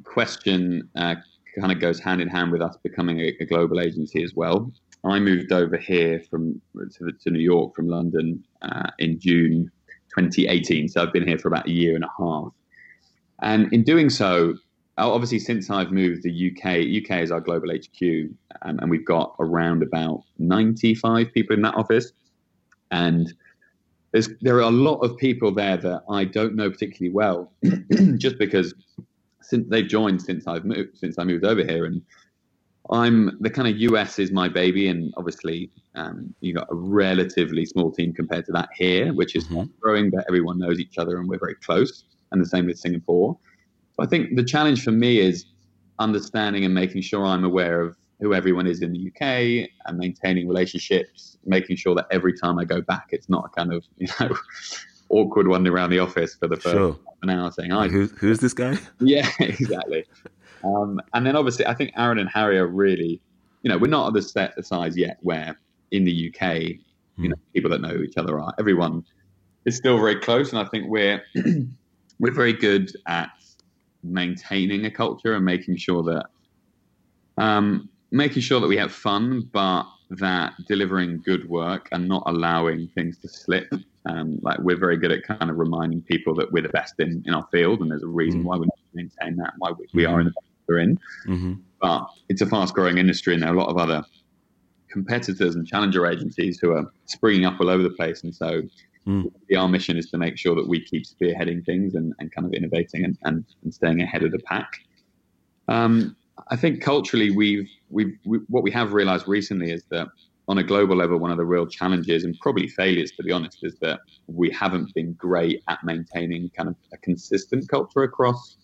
question 0.03 0.89
uh, 0.97 1.15
kind 1.59 1.73
of 1.73 1.81
goes 1.81 2.01
hand 2.01 2.21
in 2.21 2.29
hand 2.29 2.53
with 2.53 2.61
us 2.61 2.77
becoming 2.83 3.21
a, 3.21 3.33
a 3.41 3.47
global 3.47 3.81
agency 3.81 4.23
as 4.23 4.35
well. 4.35 4.73
I 5.05 5.19
moved 5.21 5.53
over 5.53 5.77
here 5.77 6.23
from 6.31 6.61
to, 6.75 7.13
to 7.13 7.31
New 7.31 7.41
York 7.41 7.75
from 7.75 7.89
London 7.89 8.43
uh, 8.63 8.91
in 8.99 9.19
June 9.19 9.71
2018. 10.19 10.89
So 10.89 11.03
I've 11.03 11.13
been 11.13 11.27
here 11.27 11.39
for 11.39 11.49
about 11.49 11.67
a 11.67 11.73
year 11.73 11.95
and 11.95 12.05
a 12.05 12.11
half. 12.19 12.53
And 13.43 13.73
in 13.73 13.83
doing 13.83 14.11
so, 14.11 14.55
obviously, 14.99 15.39
since 15.39 15.71
I've 15.71 15.91
moved, 15.91 16.23
the 16.23 16.51
UK 16.51 17.03
UK 17.03 17.23
is 17.23 17.31
our 17.31 17.41
global 17.41 17.71
HQ, 17.71 18.31
um, 18.63 18.79
and 18.79 18.91
we've 18.91 19.05
got 19.05 19.35
around 19.41 19.83
about 19.83 20.23
95 20.39 21.33
people 21.33 21.57
in 21.57 21.63
that 21.63 21.75
office. 21.75 22.13
And 22.91 23.33
there's, 24.13 24.29
there 24.41 24.57
are 24.57 24.61
a 24.61 24.71
lot 24.71 24.99
of 25.01 25.17
people 25.17 25.53
there 25.53 25.77
that 25.77 26.05
I 26.09 26.25
don't 26.25 26.55
know 26.55 26.71
particularly 26.71 27.13
well, 27.13 27.53
just 28.17 28.39
because 28.39 28.75
since 29.43 29.69
they've 29.69 29.87
joined 29.87 30.23
since 30.23 30.47
I've 30.47 30.65
moved 30.65 30.97
since 30.97 31.19
I 31.19 31.25
moved 31.25 31.45
over 31.45 31.65
here, 31.65 31.87
and 31.87 32.01
I'm 32.91 33.37
the 33.41 33.51
kind 33.51 33.67
of 33.67 33.77
US 33.79 34.19
is 34.21 34.31
my 34.31 34.49
baby, 34.49 34.89
and 34.89 35.13
obviously 35.17 35.71
um, 35.97 36.35
you 36.41 36.55
got 36.55 36.69
a 36.71 36.75
relatively 36.75 37.67
small 37.67 37.91
team 37.91 38.13
compared 38.13 38.47
to 38.47 38.53
that 38.53 38.69
here, 38.77 39.13
which 39.13 39.35
is 39.35 39.49
mm-hmm. 39.49 39.65
growing, 39.81 40.11
but 40.11 40.25
everyone 40.29 40.59
knows 40.59 40.79
each 40.79 40.99
other 40.99 41.19
and 41.19 41.29
we're 41.29 41.39
very 41.39 41.57
close 41.57 42.05
and 42.33 42.41
the 42.41 42.49
same 42.49 42.67
with 42.67 42.79
Singapore. 42.79 43.39
I 43.99 44.07
think 44.07 44.37
the 44.37 44.45
challenge 44.45 44.83
for 44.83 44.91
me 44.91 45.19
is 45.19 45.47
understanding 45.99 46.65
and 46.65 46.75
making 46.75 47.03
sure 47.03 47.25
I'm 47.25 47.45
aware 47.45 47.81
of 47.81 47.97
who 48.21 48.35
everyone 48.35 48.67
is 48.67 48.83
in 48.83 48.93
the 48.93 49.09
UK 49.09 49.69
and 49.87 49.99
maintaining 49.99 50.49
relationships, 50.49 51.37
making 51.45 51.77
sure 51.77 51.95
that 51.95 52.07
every 52.11 52.33
time 52.33 52.59
I 52.59 52.65
go 52.65 52.81
back, 52.81 53.09
it's 53.11 53.29
not 53.29 53.45
a 53.47 53.49
kind 53.49 53.73
of 53.73 53.85
you 53.99 54.09
know 54.21 54.37
awkward 55.09 55.49
one 55.49 55.67
around 55.67 55.91
the 55.91 55.99
office 55.99 56.35
for 56.35 56.49
the 56.49 56.57
first 56.57 56.75
sure. 56.75 56.99
an 57.23 57.31
hour 57.31 57.51
saying, 57.51 57.71
"Hi, 57.71 57.89
Who, 57.89 58.07
who's 58.07 58.39
this 58.39 58.55
guy?" 58.55 58.79
Yeah, 59.01 59.29
exactly. 59.39 60.05
um, 60.65 61.01
and 61.13 61.27
then 61.27 61.37
obviously, 61.37 61.67
I 61.67 61.75
think 61.75 61.93
Aaron 61.97 62.19
and 62.19 62.29
Harry 62.29 62.59
are 62.59 62.67
really, 62.67 63.21
you 63.63 63.71
know, 63.71 63.79
we're 63.79 63.89
not 63.89 64.09
at 64.09 64.15
the 64.15 64.23
set 64.23 64.65
size 64.65 64.97
yet 64.97 65.19
where 65.21 65.59
in 65.91 66.05
the 66.05 66.33
UK, 66.33 66.57
you 66.59 66.79
hmm. 67.17 67.29
know, 67.29 67.37
people 67.53 67.71
that 67.71 67.81
know 67.81 67.97
each 68.03 68.17
other 68.17 68.41
are. 68.41 68.55
Everyone 68.59 69.05
is 69.65 69.77
still 69.77 69.99
very 69.99 70.17
close, 70.17 70.51
and 70.51 70.59
I 70.59 70.65
think 70.65 70.89
we're 70.89 71.23
we're 72.19 72.33
very 72.33 72.53
good 72.53 72.93
at 73.07 73.31
maintaining 74.05 74.85
a 74.85 74.91
culture 74.91 75.35
and 75.35 75.45
making 75.45 75.77
sure 75.77 76.03
that 76.05 76.27
um, 77.37 77.89
making 78.11 78.43
sure 78.43 78.61
that 78.61 78.69
we 78.69 78.77
have 78.77 78.93
fun, 78.93 79.49
but 79.53 79.85
that 80.11 80.53
delivering 80.69 81.21
good 81.25 81.49
work 81.49 81.89
and 81.91 82.07
not 82.07 82.23
allowing 82.27 82.87
things 82.89 83.19
to 83.19 83.29
slip. 83.29 83.73
Um, 84.07 84.39
like 84.43 84.59
we're 84.59 84.77
very 84.77 84.99
good 84.99 85.11
at 85.11 85.25
kind 85.25 85.51
of 85.51 85.57
reminding 85.57 86.03
people 86.03 86.35
that 86.35 86.53
we're 86.53 86.63
the 86.63 86.69
best 86.69 86.95
in, 86.99 87.23
in 87.27 87.33
our 87.33 87.47
field, 87.51 87.81
and 87.81 87.91
there's 87.91 88.03
a 88.03 88.07
reason 88.07 88.41
mm-hmm. 88.41 88.49
why 88.49 88.57
we 88.59 88.69
maintain 88.93 89.37
that, 89.37 89.55
why 89.59 89.71
we, 89.71 89.87
we 89.95 90.05
are 90.05 90.21
in 90.21 90.27
the 90.27 90.33
best 90.33 90.47
we're 90.69 90.79
in. 90.79 90.99
Mm-hmm. 91.27 91.55
But 91.81 92.07
it's 92.29 92.43
a 92.43 92.47
fast-growing 92.47 92.99
industry, 92.99 93.33
and 93.33 93.43
there 93.43 93.51
are 93.51 93.55
a 93.55 93.59
lot 93.59 93.71
of 93.71 93.79
other 93.79 94.05
competitors 94.91 95.57
and 95.57 95.67
challenger 95.67 96.07
agencies 96.07 96.59
who 96.61 96.73
are 96.73 96.93
springing 97.07 97.47
up 97.47 97.59
all 97.61 97.71
over 97.71 97.83
the 97.83 97.91
place, 97.91 98.23
and 98.23 98.35
so 98.35 98.63
Mm. 99.07 99.31
Our 99.57 99.69
mission 99.69 99.97
is 99.97 100.11
to 100.11 100.19
make 100.19 100.39
sure 100.39 100.55
that 100.55 100.67
we 100.67 100.81
keep 100.81 101.05
spearheading 101.05 101.65
things 101.65 101.95
and, 101.95 102.15
and 102.19 102.33
kind 102.33 102.47
of 102.47 102.55
innovating 102.55 103.05
and, 103.05 103.19
and, 103.25 103.45
and 103.63 103.75
staying 103.75 104.01
ahead 104.01 104.23
of 104.23 104.33
the 104.33 104.39
pack. 104.39 104.81
Um, 105.69 106.17
I 106.49 106.57
think 106.57 106.83
culturally, 106.83 107.31
we've, 107.31 107.69
we've 107.91 108.17
we, 108.25 108.39
what 108.49 108.63
we 108.63 108.71
have 108.71 108.93
realized 108.93 109.29
recently 109.29 109.71
is 109.71 109.85
that 109.91 110.09
on 110.49 110.59
a 110.59 110.63
global 110.63 110.97
level, 110.97 111.19
one 111.19 111.31
of 111.31 111.37
the 111.37 111.45
real 111.45 111.67
challenges 111.67 112.25
and 112.25 112.39
probably 112.41 112.69
failures, 112.69 113.11
to 113.13 113.23
be 113.23 113.33
honest, 113.33 113.59
is 113.63 113.77
that 113.81 114.01
we 114.27 114.51
haven't 114.51 114.93
been 114.95 115.13
great 115.15 115.63
at 115.69 115.83
maintaining 115.85 116.51
kind 116.51 116.69
of 116.69 116.77
a 116.93 116.99
consistent 116.99 117.69
culture 117.69 118.03
across 118.03 118.57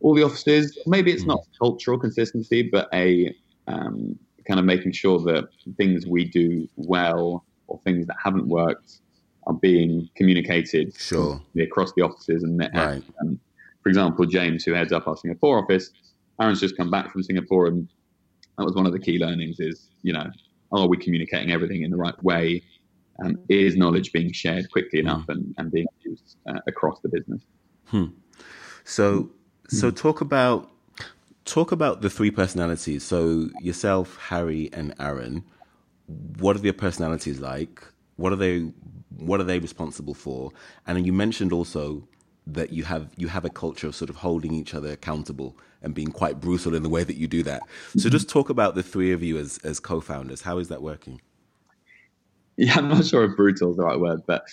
all 0.00 0.14
the 0.14 0.22
offices. 0.22 0.78
Maybe 0.86 1.12
it's 1.12 1.24
mm. 1.24 1.28
not 1.28 1.40
cultural 1.58 1.98
consistency, 1.98 2.62
but 2.62 2.88
a 2.92 3.34
um, 3.66 4.18
kind 4.46 4.60
of 4.60 4.66
making 4.66 4.92
sure 4.92 5.18
that 5.20 5.48
things 5.76 6.06
we 6.06 6.24
do 6.24 6.68
well 6.76 7.44
or 7.66 7.80
things 7.84 8.06
that 8.06 8.16
haven't 8.22 8.46
worked 8.48 9.00
are 9.50 9.54
being 9.54 10.08
communicated 10.14 10.94
sure. 10.96 11.42
across 11.60 11.92
the 11.94 12.02
offices. 12.02 12.42
And, 12.42 12.60
right. 12.74 13.02
um, 13.20 13.38
for 13.82 13.88
example, 13.88 14.24
James, 14.26 14.64
who 14.64 14.72
heads 14.72 14.92
up 14.92 15.08
our 15.08 15.16
Singapore 15.16 15.62
office, 15.62 15.90
Aaron's 16.40 16.60
just 16.60 16.76
come 16.76 16.90
back 16.90 17.12
from 17.12 17.22
Singapore, 17.22 17.66
and 17.66 17.88
that 18.56 18.64
was 18.64 18.74
one 18.74 18.86
of 18.86 18.92
the 18.92 18.98
key 18.98 19.18
learnings: 19.18 19.60
is 19.60 19.88
you 20.02 20.12
know, 20.12 20.26
are 20.72 20.88
we 20.88 20.96
communicating 20.96 21.50
everything 21.50 21.82
in 21.82 21.90
the 21.90 21.96
right 21.96 22.20
way? 22.22 22.62
Um, 23.22 23.36
is 23.50 23.76
knowledge 23.76 24.12
being 24.12 24.32
shared 24.32 24.70
quickly 24.70 25.00
hmm. 25.00 25.08
enough 25.08 25.28
and, 25.28 25.54
and 25.58 25.70
being 25.70 25.86
used 26.00 26.36
uh, 26.48 26.60
across 26.66 27.00
the 27.00 27.08
business? 27.10 27.42
Hmm. 27.86 28.06
So, 28.84 29.30
so 29.68 29.90
hmm. 29.90 29.94
talk 29.96 30.22
about 30.22 30.70
talk 31.44 31.72
about 31.72 32.00
the 32.00 32.08
three 32.08 32.30
personalities. 32.30 33.02
So 33.02 33.48
yourself, 33.60 34.16
Harry, 34.28 34.70
and 34.72 34.94
Aaron. 34.98 35.44
What 36.38 36.56
are 36.56 36.60
their 36.60 36.72
personalities 36.72 37.40
like? 37.40 37.82
What 38.20 38.32
are 38.32 38.36
they 38.36 38.70
what 39.16 39.40
are 39.40 39.44
they 39.44 39.58
responsible 39.58 40.14
for? 40.14 40.52
And 40.86 41.06
you 41.06 41.12
mentioned 41.12 41.52
also 41.52 42.06
that 42.46 42.72
you 42.72 42.84
have 42.84 43.10
you 43.16 43.28
have 43.28 43.44
a 43.44 43.50
culture 43.50 43.86
of 43.86 43.94
sort 43.94 44.10
of 44.10 44.16
holding 44.16 44.52
each 44.52 44.74
other 44.74 44.90
accountable 44.90 45.56
and 45.82 45.94
being 45.94 46.12
quite 46.12 46.38
brutal 46.40 46.74
in 46.74 46.82
the 46.82 46.88
way 46.88 47.02
that 47.02 47.16
you 47.16 47.26
do 47.26 47.42
that. 47.44 47.62
So 47.96 48.10
just 48.10 48.28
talk 48.28 48.50
about 48.50 48.74
the 48.74 48.82
three 48.82 49.12
of 49.12 49.22
you 49.22 49.38
as 49.38 49.58
as 49.64 49.80
co-founders. 49.80 50.42
How 50.42 50.58
is 50.58 50.68
that 50.68 50.82
working? 50.82 51.20
Yeah, 52.56 52.76
I'm 52.76 52.88
not 52.88 53.06
sure 53.06 53.24
if 53.24 53.36
brutal 53.36 53.70
is 53.70 53.78
the 53.78 53.84
right 53.84 53.98
word, 53.98 54.20
but 54.26 54.44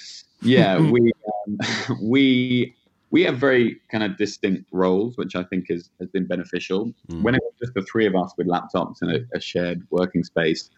yeah, 0.41 0.79
we 0.91 1.11
um, 1.27 1.57
we 2.01 2.73
we 3.09 3.23
have 3.23 3.37
very 3.37 3.81
kind 3.91 4.01
of 4.01 4.15
distinct 4.15 4.69
roles, 4.71 5.17
which 5.17 5.35
I 5.35 5.43
think 5.43 5.65
is, 5.69 5.89
has 5.99 6.07
been 6.09 6.25
beneficial. 6.25 6.93
Mm. 7.09 7.21
When 7.23 7.35
it 7.35 7.41
was 7.43 7.53
just 7.59 7.73
the 7.73 7.81
three 7.81 8.05
of 8.05 8.15
us 8.15 8.33
with 8.37 8.47
laptops 8.47 9.01
in 9.01 9.09
a, 9.09 9.19
a 9.37 9.41
shared 9.41 9.85
working 9.89 10.23
space, 10.23 10.69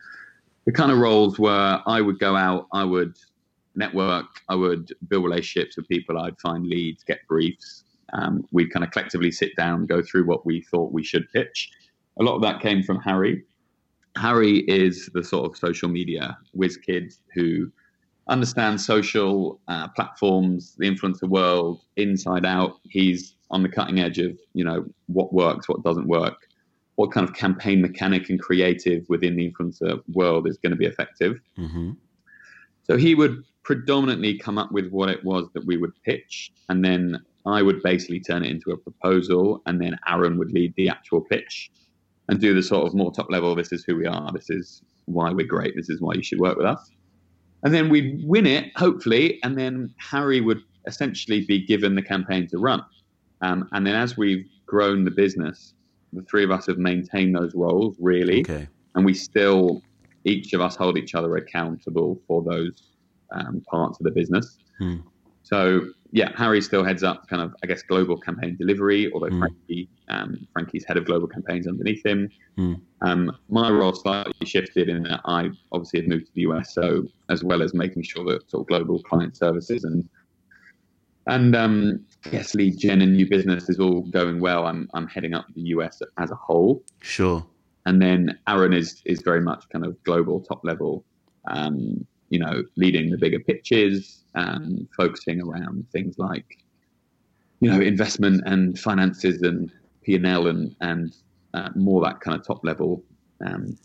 the 0.69 0.73
kind 0.73 0.91
of 0.91 0.99
roles 0.99 1.39
where 1.39 1.81
I 1.87 1.99
would 1.99 2.19
go 2.19 2.35
out, 2.35 2.67
I 2.71 2.83
would 2.83 3.17
network. 3.73 4.27
I 4.49 4.53
would 4.53 4.93
build 5.07 5.23
relationships 5.23 5.75
with 5.75 5.87
people. 5.87 6.19
I'd 6.19 6.39
find 6.39 6.67
leads, 6.67 7.03
get 7.03 7.27
briefs. 7.27 7.85
Um, 8.13 8.45
we'd 8.51 8.71
kind 8.71 8.85
of 8.85 8.91
collectively 8.91 9.31
sit 9.31 9.55
down, 9.55 9.87
go 9.87 10.03
through 10.03 10.27
what 10.27 10.45
we 10.45 10.61
thought 10.61 10.93
we 10.93 11.03
should 11.03 11.27
pitch. 11.33 11.71
A 12.19 12.23
lot 12.23 12.35
of 12.35 12.43
that 12.43 12.61
came 12.61 12.83
from 12.83 12.99
Harry. 12.99 13.43
Harry 14.15 14.59
is 14.67 15.09
the 15.15 15.23
sort 15.23 15.49
of 15.49 15.57
social 15.57 15.89
media 15.89 16.37
whiz 16.53 16.77
kid 16.77 17.15
who 17.33 17.71
understands 18.27 18.85
social 18.85 19.59
uh, 19.69 19.87
platforms, 19.87 20.75
the 20.77 20.87
influencer 20.87 21.27
world 21.27 21.81
inside 21.95 22.45
out. 22.45 22.73
He's 22.83 23.35
on 23.49 23.63
the 23.63 23.69
cutting 23.69 23.99
edge 23.99 24.19
of 24.19 24.37
you 24.53 24.65
know 24.65 24.85
what 25.07 25.33
works, 25.33 25.67
what 25.67 25.81
doesn't 25.81 26.07
work, 26.07 26.47
what 26.99 27.13
kind 27.13 27.25
of 27.25 27.33
campaign 27.33 27.79
mechanic 27.79 28.29
and 28.29 28.41
creative 28.41 29.05
within 29.07 29.37
the 29.37 29.49
influencer 29.49 30.01
world 30.11 30.45
is 30.45 30.57
going 30.57 30.71
to 30.71 30.75
be 30.75 30.85
effective. 30.85 31.39
Mm-hmm. 31.57 31.91
So 32.83 32.97
he 32.97 33.15
would 33.15 33.41
predominantly 33.63 34.37
come 34.37 34.57
up 34.57 34.69
with 34.73 34.89
what 34.89 35.07
it 35.07 35.23
was 35.23 35.45
that 35.53 35.65
we 35.65 35.77
would 35.77 35.93
pitch, 36.03 36.51
and 36.67 36.83
then 36.83 37.23
I 37.45 37.61
would 37.61 37.81
basically 37.83 38.19
turn 38.19 38.43
it 38.43 38.51
into 38.51 38.71
a 38.71 38.77
proposal, 38.77 39.61
and 39.65 39.79
then 39.81 39.97
Aaron 40.09 40.37
would 40.39 40.51
lead 40.51 40.73
the 40.75 40.89
actual 40.89 41.21
pitch 41.21 41.71
and 42.27 42.37
do 42.37 42.53
the 42.53 42.61
sort 42.61 42.85
of 42.85 42.93
more 42.93 43.13
top 43.13 43.31
level. 43.31 43.55
This 43.55 43.71
is 43.71 43.85
who 43.85 43.95
we 43.95 44.05
are. 44.05 44.29
This 44.33 44.49
is 44.49 44.83
why 45.05 45.31
we're 45.31 45.47
great. 45.47 45.77
This 45.77 45.89
is 45.89 46.01
why 46.01 46.15
you 46.15 46.21
should 46.21 46.41
work 46.41 46.57
with 46.57 46.65
us. 46.65 46.91
And 47.63 47.73
then 47.73 47.87
we'd 47.87 48.27
win 48.27 48.45
it, 48.45 48.75
hopefully, 48.75 49.39
and 49.43 49.57
then 49.57 49.93
Harry 49.99 50.41
would 50.41 50.61
essentially 50.85 51.45
be 51.45 51.65
given 51.65 51.95
the 51.95 52.01
campaign 52.01 52.49
to 52.49 52.57
run. 52.57 52.83
Um, 53.39 53.69
and 53.71 53.87
then 53.87 53.95
as 53.95 54.17
we've 54.17 54.45
grown 54.65 55.05
the 55.05 55.11
business, 55.11 55.73
the 56.13 56.21
three 56.23 56.43
of 56.43 56.51
us 56.51 56.65
have 56.67 56.77
maintained 56.77 57.35
those 57.35 57.53
roles 57.55 57.95
really, 57.99 58.41
okay. 58.41 58.67
and 58.95 59.05
we 59.05 59.13
still 59.13 59.81
each 60.25 60.53
of 60.53 60.61
us 60.61 60.75
hold 60.75 60.97
each 60.97 61.15
other 61.15 61.37
accountable 61.37 62.19
for 62.27 62.43
those 62.43 62.91
um, 63.31 63.61
parts 63.69 63.99
of 63.99 64.03
the 64.03 64.11
business. 64.11 64.57
Hmm. 64.77 64.97
So 65.43 65.87
yeah, 66.11 66.31
Harry 66.35 66.61
still 66.61 66.83
heads 66.83 67.03
up 67.03 67.27
kind 67.27 67.41
of 67.41 67.55
I 67.63 67.67
guess 67.67 67.81
global 67.83 68.17
campaign 68.17 68.55
delivery, 68.55 69.11
although 69.13 69.29
mm. 69.29 69.39
Frankie 69.39 69.89
um, 70.09 70.47
Frankie's 70.53 70.83
head 70.85 70.97
of 70.97 71.05
global 71.05 71.27
campaigns 71.27 71.67
underneath 71.67 72.05
him. 72.05 72.29
Mm. 72.57 72.81
Um, 73.01 73.37
my 73.49 73.69
role 73.69 73.93
slightly 73.93 74.33
shifted 74.45 74.89
in 74.89 75.03
that 75.03 75.21
I 75.25 75.49
obviously 75.71 76.01
had 76.01 76.09
moved 76.09 76.27
to 76.27 76.31
the 76.33 76.41
US, 76.41 76.73
so 76.73 77.07
as 77.29 77.43
well 77.43 77.61
as 77.61 77.73
making 77.73 78.03
sure 78.03 78.23
that 78.25 78.49
sort 78.49 78.61
of 78.61 78.67
global 78.67 79.01
client 79.03 79.37
services 79.37 79.83
and 79.83 80.07
and 81.27 81.55
um, 81.55 82.05
yes, 82.31 82.53
lead 82.55 82.77
gen 82.77 83.01
and 83.01 83.13
new 83.13 83.27
business 83.27 83.69
is 83.69 83.79
all 83.79 84.01
going 84.01 84.39
well. 84.39 84.65
I'm 84.65 84.89
I'm 84.93 85.07
heading 85.07 85.33
up 85.33 85.45
the 85.55 85.61
US 85.61 86.01
as 86.17 86.31
a 86.31 86.35
whole. 86.35 86.83
Sure. 87.01 87.45
And 87.85 88.01
then 88.01 88.37
Aaron 88.47 88.73
is 88.73 89.01
is 89.05 89.21
very 89.21 89.41
much 89.41 89.65
kind 89.71 89.85
of 89.85 90.01
global 90.03 90.41
top 90.41 90.63
level. 90.63 91.03
Um, 91.49 92.05
you 92.29 92.37
know, 92.37 92.63
leading 92.75 93.09
the 93.09 93.17
bigger 93.17 93.39
pitches, 93.39 94.23
and 94.35 94.87
focusing 94.95 95.41
around 95.41 95.85
things 95.91 96.17
like, 96.17 96.59
you 97.59 97.69
know, 97.69 97.81
investment 97.81 98.43
and 98.45 98.77
finances 98.79 99.41
and 99.41 99.71
P 100.03 100.15
and 100.15 100.25
L 100.25 100.47
and 100.47 100.75
and 100.81 101.15
uh, 101.53 101.69
more 101.75 102.03
that 102.03 102.19
kind 102.19 102.39
of 102.39 102.45
top 102.45 102.63
level 102.63 103.03
um, 103.45 103.77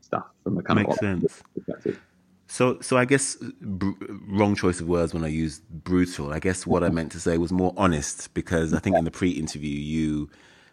stuff 0.00 0.26
from 0.44 0.58
a 0.58 0.62
kind 0.62 0.80
Makes 0.80 0.92
of 0.94 0.98
sense. 0.98 1.42
perspective. 1.54 2.00
So, 2.48 2.80
so 2.80 2.96
I 2.96 3.04
guess 3.04 3.36
br- 3.60 3.92
wrong 4.26 4.54
choice 4.54 4.80
of 4.80 4.88
words 4.88 5.12
when 5.12 5.22
I 5.22 5.28
used 5.28 5.62
brutal. 5.68 6.32
I 6.32 6.38
guess 6.38 6.66
what 6.66 6.82
I 6.82 6.88
meant 6.88 7.12
to 7.12 7.20
say 7.20 7.36
was 7.36 7.52
more 7.52 7.74
honest 7.76 8.32
because 8.32 8.72
I 8.72 8.78
think 8.78 8.96
in 8.96 9.04
the 9.04 9.10
pre-interview 9.10 9.78
you, 9.78 10.30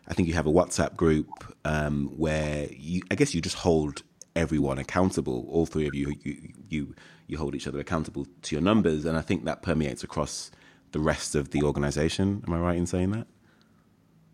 I 0.08 0.14
think 0.14 0.30
you 0.30 0.34
have 0.36 0.48
a 0.48 0.52
WhatsApp 0.52 0.96
group 0.96 1.28
um, 1.66 2.08
where 2.18 2.68
you, 2.72 3.02
I 3.12 3.16
guess 3.16 3.36
you 3.36 3.42
just 3.42 3.58
hold 3.58 4.04
everyone 4.38 4.78
accountable. 4.78 5.46
All 5.50 5.66
three 5.66 5.86
of 5.86 5.94
you, 5.94 6.16
you, 6.24 6.54
you, 6.70 6.96
you 7.28 7.38
hold 7.38 7.56
each 7.56 7.68
other 7.68 7.80
accountable 7.80 8.26
to 8.44 8.56
your 8.56 8.64
numbers, 8.64 9.04
and 9.04 9.18
I 9.18 9.22
think 9.22 9.44
that 9.44 9.62
permeates 9.62 10.02
across 10.02 10.52
the 10.94 11.00
rest 11.00 11.36
of 11.36 11.52
the 11.52 11.62
organization. 11.62 12.42
Am 12.48 12.54
I 12.54 12.60
right 12.60 12.78
in 12.78 12.86
saying 12.86 13.12
that? 13.12 13.28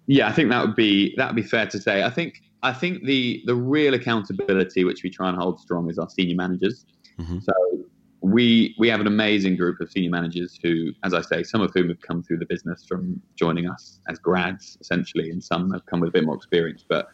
Yeah, 0.05 0.27
I 0.27 0.31
think 0.31 0.49
that 0.49 0.63
would 0.63 0.75
be 0.75 1.15
that 1.17 1.27
would 1.27 1.35
be 1.35 1.47
fair 1.47 1.65
to 1.67 1.79
say. 1.79 2.03
I 2.03 2.09
think 2.11 2.41
I 2.61 2.73
think 2.73 3.03
the 3.03 3.41
the 3.45 3.55
real 3.55 3.95
accountability 3.95 4.83
which 4.83 5.01
we 5.03 5.09
try 5.09 5.29
and 5.29 5.37
hold 5.37 5.59
strong 5.59 5.89
is 5.89 5.97
our 5.97 6.09
senior 6.09 6.35
managers. 6.35 6.85
Mm-hmm. 7.21 7.39
So 7.39 7.53
we 8.21 8.75
we 8.77 8.87
have 8.87 8.99
an 8.99 9.07
amazing 9.07 9.57
group 9.57 9.79
of 9.79 9.91
senior 9.91 10.09
managers 10.09 10.59
who, 10.61 10.91
as 11.03 11.13
I 11.13 11.21
say, 11.21 11.43
some 11.43 11.61
of 11.61 11.71
whom 11.73 11.89
have 11.89 12.01
come 12.01 12.21
through 12.23 12.37
the 12.37 12.45
business 12.45 12.85
from 12.87 13.21
joining 13.35 13.69
us 13.69 13.99
as 14.09 14.19
grads, 14.19 14.77
essentially, 14.79 15.31
and 15.31 15.43
some 15.43 15.71
have 15.71 15.85
come 15.85 15.99
with 15.99 16.09
a 16.09 16.11
bit 16.11 16.25
more 16.25 16.35
experience. 16.35 16.85
But 16.87 17.09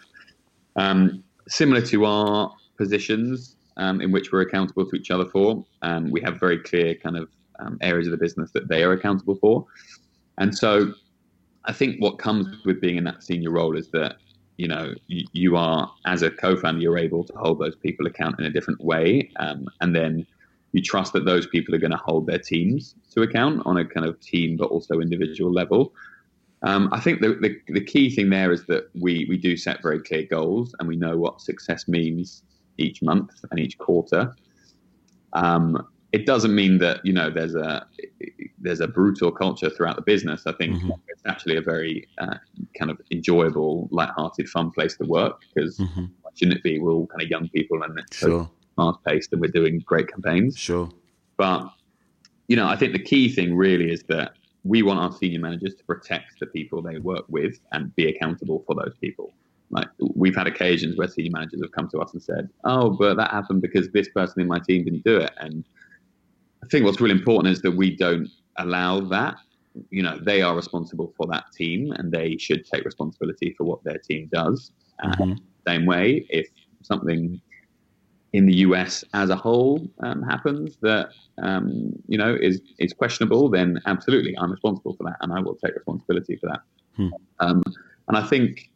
um, 0.75 1.23
similar 1.47 1.81
to 1.81 2.05
our 2.05 2.53
positions 2.77 3.55
um, 3.77 4.01
in 4.01 4.11
which 4.11 4.31
we're 4.31 4.41
accountable 4.41 4.85
to 4.89 4.95
each 4.95 5.11
other 5.11 5.25
for, 5.25 5.65
um, 5.81 6.11
we 6.11 6.21
have 6.21 6.39
very 6.39 6.59
clear 6.59 6.95
kind 6.95 7.17
of 7.17 7.29
um, 7.59 7.77
areas 7.81 8.07
of 8.07 8.11
the 8.11 8.17
business 8.17 8.51
that 8.51 8.67
they 8.67 8.83
are 8.83 8.91
accountable 8.91 9.35
for, 9.35 9.65
and 10.37 10.55
so 10.55 10.93
I 11.65 11.73
think 11.73 12.01
what 12.01 12.17
comes 12.17 12.47
with 12.65 12.79
being 12.79 12.97
in 12.97 13.03
that 13.05 13.23
senior 13.23 13.51
role 13.51 13.77
is 13.77 13.89
that 13.91 14.17
you 14.57 14.67
know 14.67 14.93
you, 15.07 15.55
are 15.55 15.91
as 16.05 16.23
a 16.23 16.31
co-founder 16.31 16.81
you're 16.81 16.97
able 16.97 17.23
to 17.23 17.33
hold 17.33 17.59
those 17.59 17.75
people 17.75 18.05
account 18.07 18.39
in 18.39 18.45
a 18.45 18.49
different 18.49 18.81
way 18.83 19.29
um, 19.39 19.67
and 19.81 19.95
then 19.95 20.25
you 20.73 20.81
trust 20.81 21.13
that 21.13 21.25
those 21.25 21.47
people 21.47 21.73
are 21.73 21.79
going 21.79 21.91
to 21.91 21.97
hold 21.97 22.27
their 22.27 22.39
teams 22.39 22.95
to 23.11 23.21
account 23.21 23.61
on 23.65 23.77
a 23.77 23.85
kind 23.85 24.05
of 24.05 24.19
team 24.19 24.57
but 24.57 24.65
also 24.65 24.99
individual 24.99 25.51
level. 25.51 25.93
Um, 26.63 26.89
i 26.91 26.99
think 26.99 27.21
the, 27.21 27.35
the, 27.35 27.55
the, 27.67 27.83
key 27.83 28.09
thing 28.09 28.31
there 28.31 28.51
is 28.51 28.65
that 28.65 28.89
we, 28.99 29.27
we 29.29 29.37
do 29.37 29.55
set 29.55 29.83
very 29.83 29.99
clear 30.01 30.23
goals 30.23 30.73
and 30.79 30.87
we 30.87 30.95
know 30.95 31.15
what 31.15 31.39
success 31.39 31.87
means 31.87 32.41
each 32.79 33.03
month 33.03 33.29
and 33.51 33.59
each 33.59 33.77
quarter. 33.77 34.35
Um, 35.33 35.87
it 36.13 36.25
doesn't 36.25 36.55
mean 36.55 36.79
that 36.79 37.05
you 37.05 37.13
know 37.13 37.29
there's 37.29 37.55
a 37.55 37.85
there's 38.67 38.81
a 38.81 38.87
brutal 38.87 39.31
culture 39.31 39.69
throughout 39.69 39.95
the 39.95 40.01
business. 40.01 40.45
I 40.45 40.51
think 40.53 40.81
Mhm. 40.81 40.99
it's 41.07 41.21
actually 41.25 41.55
a 41.57 41.61
very 41.61 42.07
uh, 42.17 42.37
kind 42.77 42.91
of 42.91 42.99
enjoyable, 43.11 43.87
light-hearted, 43.91 44.47
fun 44.49 44.71
place 44.71 44.97
to 44.97 45.05
work 45.05 45.35
because 45.53 45.77
Mm-hmm. 45.79 46.05
why 46.21 46.29
shouldn't 46.35 46.57
it 46.57 46.63
be? 46.63 46.77
We're 46.79 46.91
all 46.91 47.07
kind 47.07 47.21
of 47.21 47.29
young 47.29 47.47
people 47.49 47.81
and 47.83 47.97
it's 47.97 48.17
so 48.19 48.27
Sure, 48.29 48.51
fast-paced, 48.75 49.31
and 49.31 49.41
we're 49.41 49.57
doing 49.61 49.79
great 49.91 50.07
campaigns. 50.13 50.57
sure. 50.57 50.89
But 51.37 51.61
you 52.49 52.55
know, 52.55 52.67
I 52.67 52.75
think 52.77 52.93
the 52.93 52.99
key 53.13 53.27
thing 53.29 53.55
really 53.55 53.91
is 53.91 54.03
that 54.07 54.31
we 54.63 54.81
want 54.81 54.99
our 54.99 55.11
senior 55.11 55.39
managers 55.39 55.75
to 55.75 55.83
protect 55.83 56.39
the 56.39 56.45
people 56.45 56.81
they 56.81 56.97
work 56.99 57.25
with 57.29 57.59
and 57.73 57.93
be 57.95 58.07
accountable 58.07 58.63
for 58.65 58.73
those 58.75 58.95
people. 59.01 59.33
Like 59.69 59.89
we've 60.21 60.35
had 60.35 60.47
occasions 60.47 60.97
where 60.97 61.09
senior 61.09 61.31
managers 61.31 61.61
have 61.61 61.71
come 61.73 61.89
to 61.89 61.99
us 61.99 62.13
and 62.13 62.21
said, 62.23 62.49
"Oh, 62.63 62.89
but 62.89 63.15
that 63.17 63.31
happened 63.31 63.61
because 63.61 63.89
this 63.91 64.07
person 64.09 64.41
in 64.41 64.47
my 64.47 64.59
team 64.59 64.83
didn't 64.85 65.03
do 65.03 65.17
it." 65.17 65.31
And 65.39 65.63
I 66.63 66.67
think 66.67 66.85
what's 66.85 67.01
really 67.01 67.17
important 67.21 67.51
is 67.53 67.61
that 67.63 67.71
we 67.71 67.95
don't 67.95 68.29
allow 68.57 68.99
that. 69.01 69.35
You 69.91 70.01
know, 70.01 70.17
they 70.19 70.41
are 70.41 70.55
responsible 70.55 71.13
for 71.15 71.27
that 71.27 71.45
team, 71.55 71.91
and 71.93 72.11
they 72.11 72.37
should 72.37 72.65
take 72.65 72.83
responsibility 72.83 73.53
for 73.57 73.63
what 73.63 73.83
their 73.83 73.99
team 73.99 74.27
does. 74.31 74.71
Uh, 75.03 75.15
Mhm. 75.17 75.39
same 75.67 75.85
way, 75.85 76.25
if 76.29 76.47
something 76.81 77.39
in 78.33 78.45
the 78.45 78.57
US 78.57 79.03
as 79.13 79.29
a 79.29 79.35
whole 79.35 79.87
um, 80.03 80.21
happens 80.21 80.77
that 80.81 81.09
um, 81.41 81.93
you 82.07 82.17
know 82.17 82.35
is 82.39 82.61
is 82.79 82.93
questionable, 82.93 83.49
then 83.49 83.79
absolutely 83.85 84.35
I'm 84.37 84.51
responsible 84.51 84.95
for 84.95 85.03
that, 85.03 85.17
and 85.21 85.31
I 85.31 85.39
will 85.39 85.55
take 85.63 85.75
responsibility 85.75 86.35
for 86.37 86.47
that. 86.47 86.61
Hmm. 86.95 87.09
Um, 87.39 87.63
and 88.07 88.17
I 88.17 88.23
think 88.23 88.69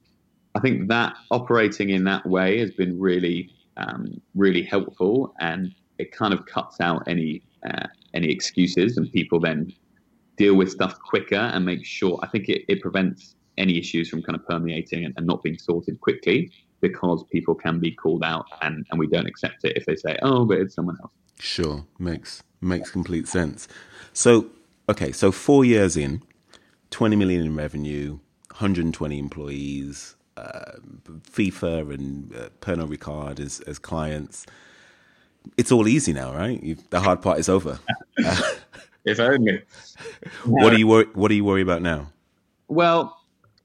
I 0.55 0.59
think 0.59 0.87
that 0.89 1.15
operating 1.31 1.89
in 1.89 2.03
that 2.05 2.25
way 2.25 2.59
has 2.59 2.71
been 2.71 2.99
really 2.99 3.49
um, 3.77 4.21
really 4.35 4.63
helpful, 4.63 5.33
and 5.39 5.73
it 5.97 6.11
kind 6.11 6.33
of 6.33 6.45
cuts 6.45 6.79
out 6.81 7.03
any 7.07 7.43
uh, 7.67 7.87
any 8.13 8.30
excuses, 8.30 8.97
and 8.97 9.12
people 9.12 9.39
then 9.39 9.74
deal 10.38 10.56
with 10.56 10.71
stuff 10.71 11.00
quicker 11.00 11.36
and 11.36 11.65
make 11.65 11.86
sure. 11.86 12.19
I 12.24 12.28
think 12.28 12.50
it, 12.50 12.63
it 12.67 12.82
prevents 12.82 13.36
any 13.58 13.78
issues 13.78 14.10
from 14.10 14.21
kind 14.21 14.36
of 14.36 14.45
permeating 14.47 15.06
and, 15.06 15.13
and 15.17 15.28
not 15.28 15.43
being 15.43 15.58
sorted 15.58 16.00
quickly 16.02 16.52
because 16.80 17.24
people 17.32 17.54
can 17.54 17.80
be 17.80 17.91
called 17.91 18.24
out 18.24 18.45
and, 18.62 18.86
and 18.89 19.00
we 19.00 19.08
don't 19.08 19.28
accept 19.28 19.63
it 19.63 19.78
if 19.78 19.86
they 19.86 19.95
say, 19.95 20.17
oh, 20.24 20.45
but 20.45 20.58
it's 20.58 20.74
someone 20.74 20.97
else. 21.02 21.12
Sure, 21.39 21.86
makes 22.00 22.43
makes 22.62 22.91
complete 22.91 23.28
sense. 23.28 23.67
So, 24.13 24.47
okay, 24.88 25.12
so 25.12 25.32
four 25.32 25.65
years 25.65 25.97
in, 25.97 26.21
twenty 26.89 27.15
million 27.15 27.41
in 27.41 27.56
revenue, 27.56 28.19
hundred 28.52 28.86
and 28.86 28.93
twenty 28.93 29.17
employees, 29.19 30.15
uh, 30.38 30.74
FIFA 31.04 31.93
and 31.93 32.36
uh, 32.36 32.50
Pernod 32.62 32.95
Ricard 32.95 33.39
as 33.39 33.60
as 33.62 33.80
clients. 33.80 34.45
It's 35.58 35.71
all 35.71 35.88
easy 35.88 36.13
now, 36.13 36.34
right? 36.34 36.62
You've, 36.62 36.89
the 36.89 36.99
hard 36.99 37.21
part 37.21 37.39
is 37.39 37.49
over. 37.49 37.80
If 39.06 39.19
only. 39.19 39.62
What 40.45 40.71
do 40.71 40.77
you 40.77 40.88
worry? 40.88 41.06
What 41.13 41.30
do 41.30 41.36
you 41.36 41.43
worry 41.43 41.62
about 41.62 41.82
now? 41.82 42.12
Well, 42.67 43.17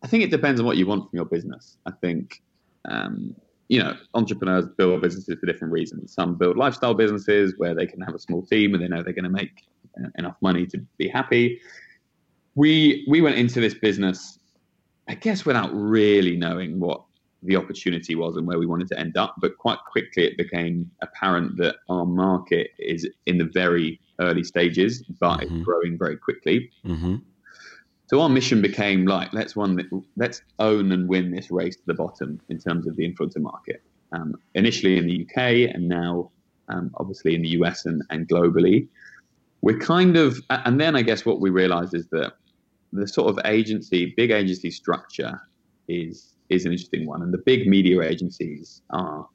I 0.03 0.07
think 0.07 0.25
it 0.25 0.31
depends 0.31 0.61
on 0.61 0.67
what 0.67 0.77
you 0.77 0.87
want 0.87 1.09
from 1.09 1.17
your 1.17 1.25
business. 1.25 1.77
I 1.87 1.91
think, 1.91 2.43
um, 2.87 3.35
you 3.69 3.83
know, 3.83 3.95
entrepreneurs 4.15 4.67
build 4.77 5.01
businesses 5.03 5.37
for 5.39 5.47
different 5.47 5.73
reasons. 5.73 6.12
Some 6.12 6.37
build 6.37 6.57
lifestyle 6.57 6.95
businesses 6.95 7.55
where 7.59 7.75
they 7.75 7.87
can 7.87 8.01
have 8.03 8.15
a 8.15 8.19
small 8.19 8.43
team 8.43 8.75
and 8.75 8.83
they 8.83 8.89
know 8.89 9.03
they're 9.03 9.12
going 9.12 9.25
to 9.25 9.31
make 9.31 9.65
uh, 9.99 10.09
enough 10.17 10.37
money 10.41 10.67
to 10.67 10.79
be 10.99 11.09
happy. 11.09 11.61
We 12.55 13.05
we 13.09 13.21
went 13.21 13.37
into 13.37 13.61
this 13.61 13.75
business, 13.75 14.39
I 15.09 15.15
guess, 15.15 15.45
without 15.45 15.71
really 15.73 16.37
knowing 16.37 16.81
what 16.81 17.03
the 17.47 17.57
opportunity 17.57 18.15
was 18.15 18.37
and 18.37 18.47
where 18.47 18.59
we 18.59 18.67
wanted 18.67 18.89
to 18.89 18.99
end 18.99 19.17
up. 19.17 19.35
But 19.39 19.57
quite 19.59 19.79
quickly, 19.91 20.25
it 20.25 20.37
became 20.37 20.91
apparent 21.03 21.57
that 21.59 21.77
our 21.89 22.07
market 22.07 22.71
is 22.79 23.09
in 23.27 23.39
the 23.39 23.45
very 23.45 24.01
early 24.21 24.45
stages, 24.45 25.03
but 25.21 25.41
Mhm. 25.41 25.43
it's 25.43 25.65
growing 25.65 25.99
very 25.99 26.17
quickly. 26.17 26.71
hmm 26.85 27.17
So 28.09 28.21
our 28.21 28.29
mission 28.29 28.63
became 28.63 29.05
like 29.07 29.33
let's 29.33 29.57
one 29.57 29.85
let's 30.17 30.41
own 30.61 30.93
and 30.93 31.09
win 31.09 31.33
this 31.33 31.51
race 31.51 31.75
to 31.75 31.83
the 31.87 31.95
bottom 31.95 32.41
in 32.49 32.59
terms 32.59 32.87
of 32.87 32.95
the 32.97 33.05
influencer 33.11 33.41
market. 33.41 33.83
Um, 34.13 34.37
initially 34.55 34.97
in 34.97 35.07
the 35.09 35.23
UK 35.23 35.75
and 35.75 35.89
now 35.89 36.31
um, 36.69 36.93
obviously 36.99 37.35
in 37.35 37.43
the 37.43 37.49
US 37.61 37.85
and, 37.85 38.03
and 38.11 38.29
globally. 38.29 38.89
We're 39.63 39.79
kind 39.79 40.17
of 40.17 40.41
and 40.51 40.81
then 40.81 40.95
I 40.95 41.03
guess 41.03 41.27
what 41.27 41.41
we 41.41 41.51
realized 41.51 41.95
is 41.95 42.07
that 42.09 42.35
the 42.93 43.09
sort 43.09 43.29
of 43.29 43.45
agency, 43.45 44.15
big 44.17 44.31
agency 44.31 44.71
structure 44.71 45.41
is 45.89 46.36
is 46.49 46.65
an 46.65 46.73
interesting 46.73 47.07
one. 47.07 47.23
And 47.23 47.33
the 47.33 47.39
big 47.39 47.67
media 47.67 48.03
agencies 48.03 48.83
are 48.91 49.27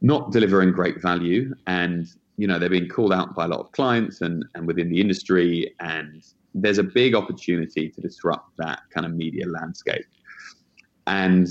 not 0.00 0.30
delivering 0.32 0.72
great 0.72 1.00
value 1.00 1.54
and 1.66 2.06
you 2.36 2.46
know 2.46 2.58
they're 2.58 2.68
being 2.68 2.88
called 2.88 3.12
out 3.14 3.34
by 3.34 3.46
a 3.46 3.48
lot 3.48 3.60
of 3.60 3.72
clients 3.72 4.20
and, 4.20 4.44
and 4.54 4.66
within 4.66 4.90
the 4.90 5.00
industry 5.00 5.74
and 5.80 6.22
there's 6.54 6.78
a 6.78 6.82
big 6.82 7.14
opportunity 7.14 7.88
to 7.88 8.00
disrupt 8.00 8.56
that 8.58 8.80
kind 8.90 9.04
of 9.06 9.12
media 9.12 9.46
landscape. 9.46 10.06
And 11.06 11.48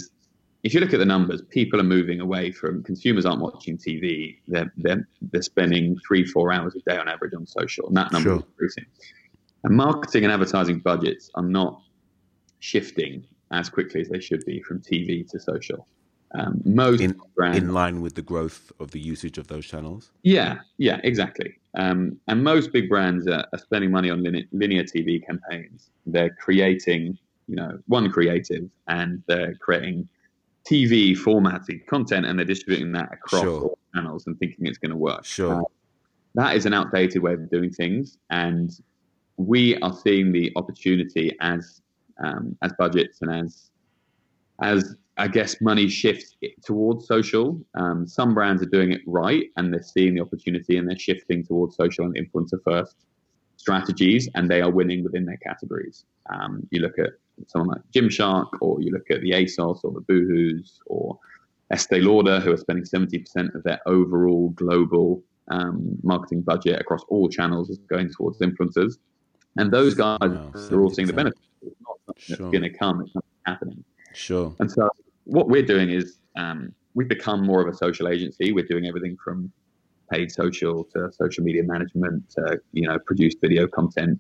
if 0.64 0.74
you 0.74 0.80
look 0.80 0.94
at 0.94 1.00
the 1.00 1.06
numbers, 1.06 1.44
people 1.50 1.80
are 1.80 1.84
moving 1.84 2.20
away 2.20 2.52
from 2.52 2.84
consumers 2.84 3.26
aren't 3.26 3.40
watching 3.42 3.78
TV. 3.78 4.38
They're 4.48 4.74
they're, 4.78 5.08
they're 5.32 5.44
spending 5.44 5.98
three, 6.08 6.26
four 6.26 6.52
hours 6.52 6.76
a 6.76 6.90
day 6.90 6.98
on 6.98 7.08
average 7.08 7.34
on 7.36 7.46
social, 7.46 7.88
and 7.88 7.96
that 7.98 8.12
number 8.12 8.30
Sure. 8.30 8.38
is 8.38 8.44
increasing. 8.46 8.86
And 9.64 9.76
marketing 9.76 10.24
and 10.24 10.34
advertising 10.34 10.80
budgets 10.80 11.30
are 11.36 11.44
not 11.44 11.82
shifting 12.60 13.24
as 13.52 13.70
quickly 13.70 14.02
as 14.02 14.10
they 14.10 14.20
should 14.20 14.44
be 14.46 14.62
from 14.62 14.80
TV 14.80 15.28
to 15.30 15.40
social. 15.40 15.88
Um, 16.34 16.62
most 16.66 17.02
in, 17.02 17.18
brands, 17.36 17.58
in 17.58 17.74
line 17.74 18.02
with 18.02 18.16
the 18.16 18.22
growth 18.22 18.72
of 18.80 18.92
the 18.92 19.00
usage 19.00 19.38
of 19.38 19.48
those 19.48 19.66
channels. 19.66 20.12
Yeah, 20.24 20.60
yeah, 20.78 21.00
exactly. 21.04 21.56
Um, 21.78 22.20
and 22.28 22.44
most 22.44 22.74
big 22.74 22.90
brands 22.90 23.28
are, 23.28 23.46
are 23.54 23.60
spending 23.60 23.92
money 23.92 24.10
on 24.10 24.22
linear, 24.24 24.44
linear 24.52 24.84
TV 24.84 25.26
campaigns. 25.26 25.92
They're 26.06 26.32
creating, 26.32 27.18
you 27.48 27.56
know, 27.56 27.80
one 27.88 28.10
creative, 28.12 28.70
and 28.88 29.24
they're 29.28 29.56
creating 29.56 30.10
TV 30.70 31.16
formatted 31.16 31.86
content, 31.88 32.26
and 32.26 32.38
they're 32.38 32.46
distributing 32.46 32.92
that 32.94 33.14
across 33.14 33.44
Sure. 33.44 33.62
all 33.62 33.80
channels 33.94 34.28
and 34.28 34.38
thinking 34.40 34.66
it's 34.66 34.78
going 34.80 34.92
to 34.92 34.98
work. 34.98 35.24
Sure. 35.24 35.62
Uh, 35.62 35.64
that 36.34 36.56
is 36.56 36.66
an 36.66 36.74
outdated 36.74 37.22
way 37.22 37.34
of 37.34 37.50
doing 37.50 37.72
things, 37.72 38.18
and 38.30 38.72
we 39.38 39.78
are 39.78 39.94
seeing 39.94 40.32
the 40.34 40.52
opportunity 40.56 41.36
as 41.40 41.82
um, 42.24 42.58
as 42.62 42.72
budgets 42.78 43.22
and 43.22 43.32
as 43.32 43.72
as 44.62 44.96
I 45.18 45.28
guess 45.28 45.62
money 45.62 45.88
shifts 45.88 46.36
towards 46.66 47.08
social. 47.08 47.62
Um, 47.76 48.06
some 48.08 48.34
brands 48.34 48.62
are 48.62 48.68
doing 48.68 48.92
it 48.92 49.02
right, 49.08 49.46
and 49.56 49.74
they're 49.74 49.82
seeing 49.82 50.16
the 50.16 50.22
opportunity, 50.22 50.78
and 50.78 50.90
they're 50.90 51.00
shifting 51.00 51.44
towards 51.44 51.76
social 51.76 52.06
and 52.06 52.16
influencer 52.16 52.62
first 52.64 52.96
strategies, 53.58 54.30
and 54.36 54.50
they 54.50 54.62
are 54.62 54.70
winning 54.70 55.04
within 55.04 55.26
their 55.26 55.38
categories. 55.38 56.06
Um, 56.34 56.68
you 56.72 56.82
look 56.82 57.00
at 57.00 57.12
someone 57.48 57.70
like 57.70 57.82
Gymshark, 57.94 58.50
or 58.62 58.82
you 58.82 58.92
look 58.92 59.10
at 59.10 59.22
the 59.22 59.32
ASOS 59.32 59.84
or 59.84 59.92
the 59.92 60.02
Boohoo's 60.02 60.80
or 60.88 61.18
Estee 61.72 62.02
Lauder, 62.02 62.40
who 62.40 62.52
are 62.52 62.58
spending 62.58 62.86
70% 62.86 63.56
of 63.56 63.64
their 63.64 63.80
overall 63.86 64.50
global 64.50 65.24
um, 65.50 65.98
marketing 66.04 66.42
budget 66.42 66.80
across 66.80 67.04
all 67.10 67.30
channels 67.30 67.70
is 67.70 67.78
going 67.90 68.12
towards 68.12 68.40
influencers. 68.40 68.98
And 69.58 69.72
those 69.72 69.94
guys 69.96 70.18
Wow, 70.22 70.52
are 70.72 70.82
all 70.82 70.90
seeing 70.90 71.08
the 71.08 71.14
70%. 71.14 71.32
Sure. 72.18 72.38
that's 72.38 72.52
going 72.52 72.62
to 72.62 72.70
come, 72.70 73.02
it's 73.02 73.16
not 73.16 73.26
happening. 73.46 73.84
Sure. 74.14 74.56
And 74.60 74.72
so 74.72 74.90
what 75.26 75.50
we're 75.50 75.66
doing 75.66 75.90
is 75.90 76.18
um, 76.38 76.74
we've 76.94 77.08
become 77.08 77.46
more 77.46 77.62
of 77.62 77.68
a 77.68 77.76
social 77.76 78.08
agency. 78.08 78.52
We're 78.52 78.66
doing 78.66 78.86
everything 78.86 79.18
from 79.24 79.52
paid 80.12 80.32
social 80.32 80.84
to 80.94 81.12
social 81.12 81.44
media 81.44 81.64
management 81.64 82.30
to 82.32 82.60
you 82.74 82.88
know 82.88 83.00
produced 83.00 83.38
video 83.42 83.68
content. 83.68 84.20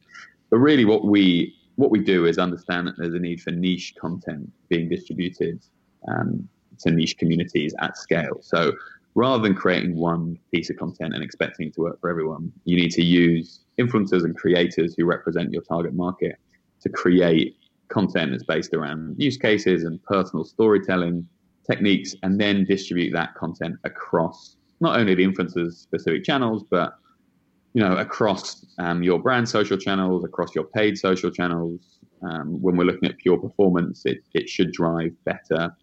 But 0.50 0.58
really, 0.58 0.86
what 0.86 1.06
we 1.06 1.56
what 1.76 1.92
we 1.92 2.00
do 2.00 2.26
is 2.26 2.38
understand 2.38 2.88
that 2.88 2.96
there's 2.98 3.14
a 3.14 3.20
need 3.20 3.42
for 3.42 3.52
niche 3.52 3.94
content 4.00 4.52
being 4.70 4.90
distributed 4.90 5.62
um, 6.08 6.48
to 6.80 6.92
niche 6.92 7.18
communities 7.18 7.74
at 7.82 7.98
scale. 7.98 8.38
So 8.42 8.74
rather 9.14 9.44
than 9.44 9.56
creating 9.56 9.96
one 9.96 10.38
piece 10.54 10.70
of 10.70 10.78
content 10.78 11.14
and 11.14 11.24
expecting 11.24 11.68
it 11.68 11.74
to 11.76 11.82
work 11.82 12.00
for 12.00 12.10
everyone, 12.10 12.52
you 12.66 12.78
need 12.78 12.92
to 12.92 13.04
use 13.04 13.62
influencers 13.80 14.24
and 14.24 14.36
creators 14.38 14.96
who 14.98 15.06
represent 15.06 15.52
your 15.52 15.62
target 15.64 15.94
market 15.94 16.38
to 16.82 16.90
create 16.90 17.58
content 17.90 18.32
that's 18.32 18.44
based 18.44 18.74
around 18.74 19.16
use 19.18 19.38
cases 19.38 19.84
and 19.84 20.02
personal 20.04 20.44
storytelling 20.44 21.28
techniques, 21.70 22.16
and 22.24 22.40
then 22.40 22.64
distribute 22.66 23.12
that 23.12 23.34
content 23.36 23.76
across 23.84 24.58
not 24.82 25.00
only 25.00 25.16
the 25.16 25.26
influencers' 25.26 25.74
specific 25.74 26.24
channels, 26.24 26.64
but 26.70 26.96
you 27.74 27.82
know 27.82 27.98
across 27.98 28.66
um, 28.78 29.04
your 29.04 29.20
brand 29.20 29.48
social 29.48 29.78
channels, 29.78 30.24
across 30.24 30.54
your 30.56 30.66
paid 30.66 30.98
social 30.98 31.32
channels. 31.32 32.00
Um, 32.22 32.62
when 32.62 32.76
we're 32.76 32.86
looking 32.86 33.10
at 33.10 33.18
pure 33.18 33.38
performance, 33.38 34.06
it, 34.06 34.20
it 34.34 34.50
should 34.50 34.72
drive 34.72 35.12
better, 35.26 35.76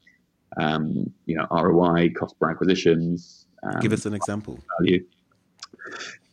um, 0.59 1.13
you 1.27 1.37
know, 1.37 1.47
ROI, 1.53 2.11
cost 2.19 2.39
per 2.41 2.51
acquisitions. 2.51 3.47
Um, 3.63 3.81
Give 3.81 3.93
us 3.93 4.07
an 4.07 4.15
example. 4.15 4.59
value. 4.79 5.05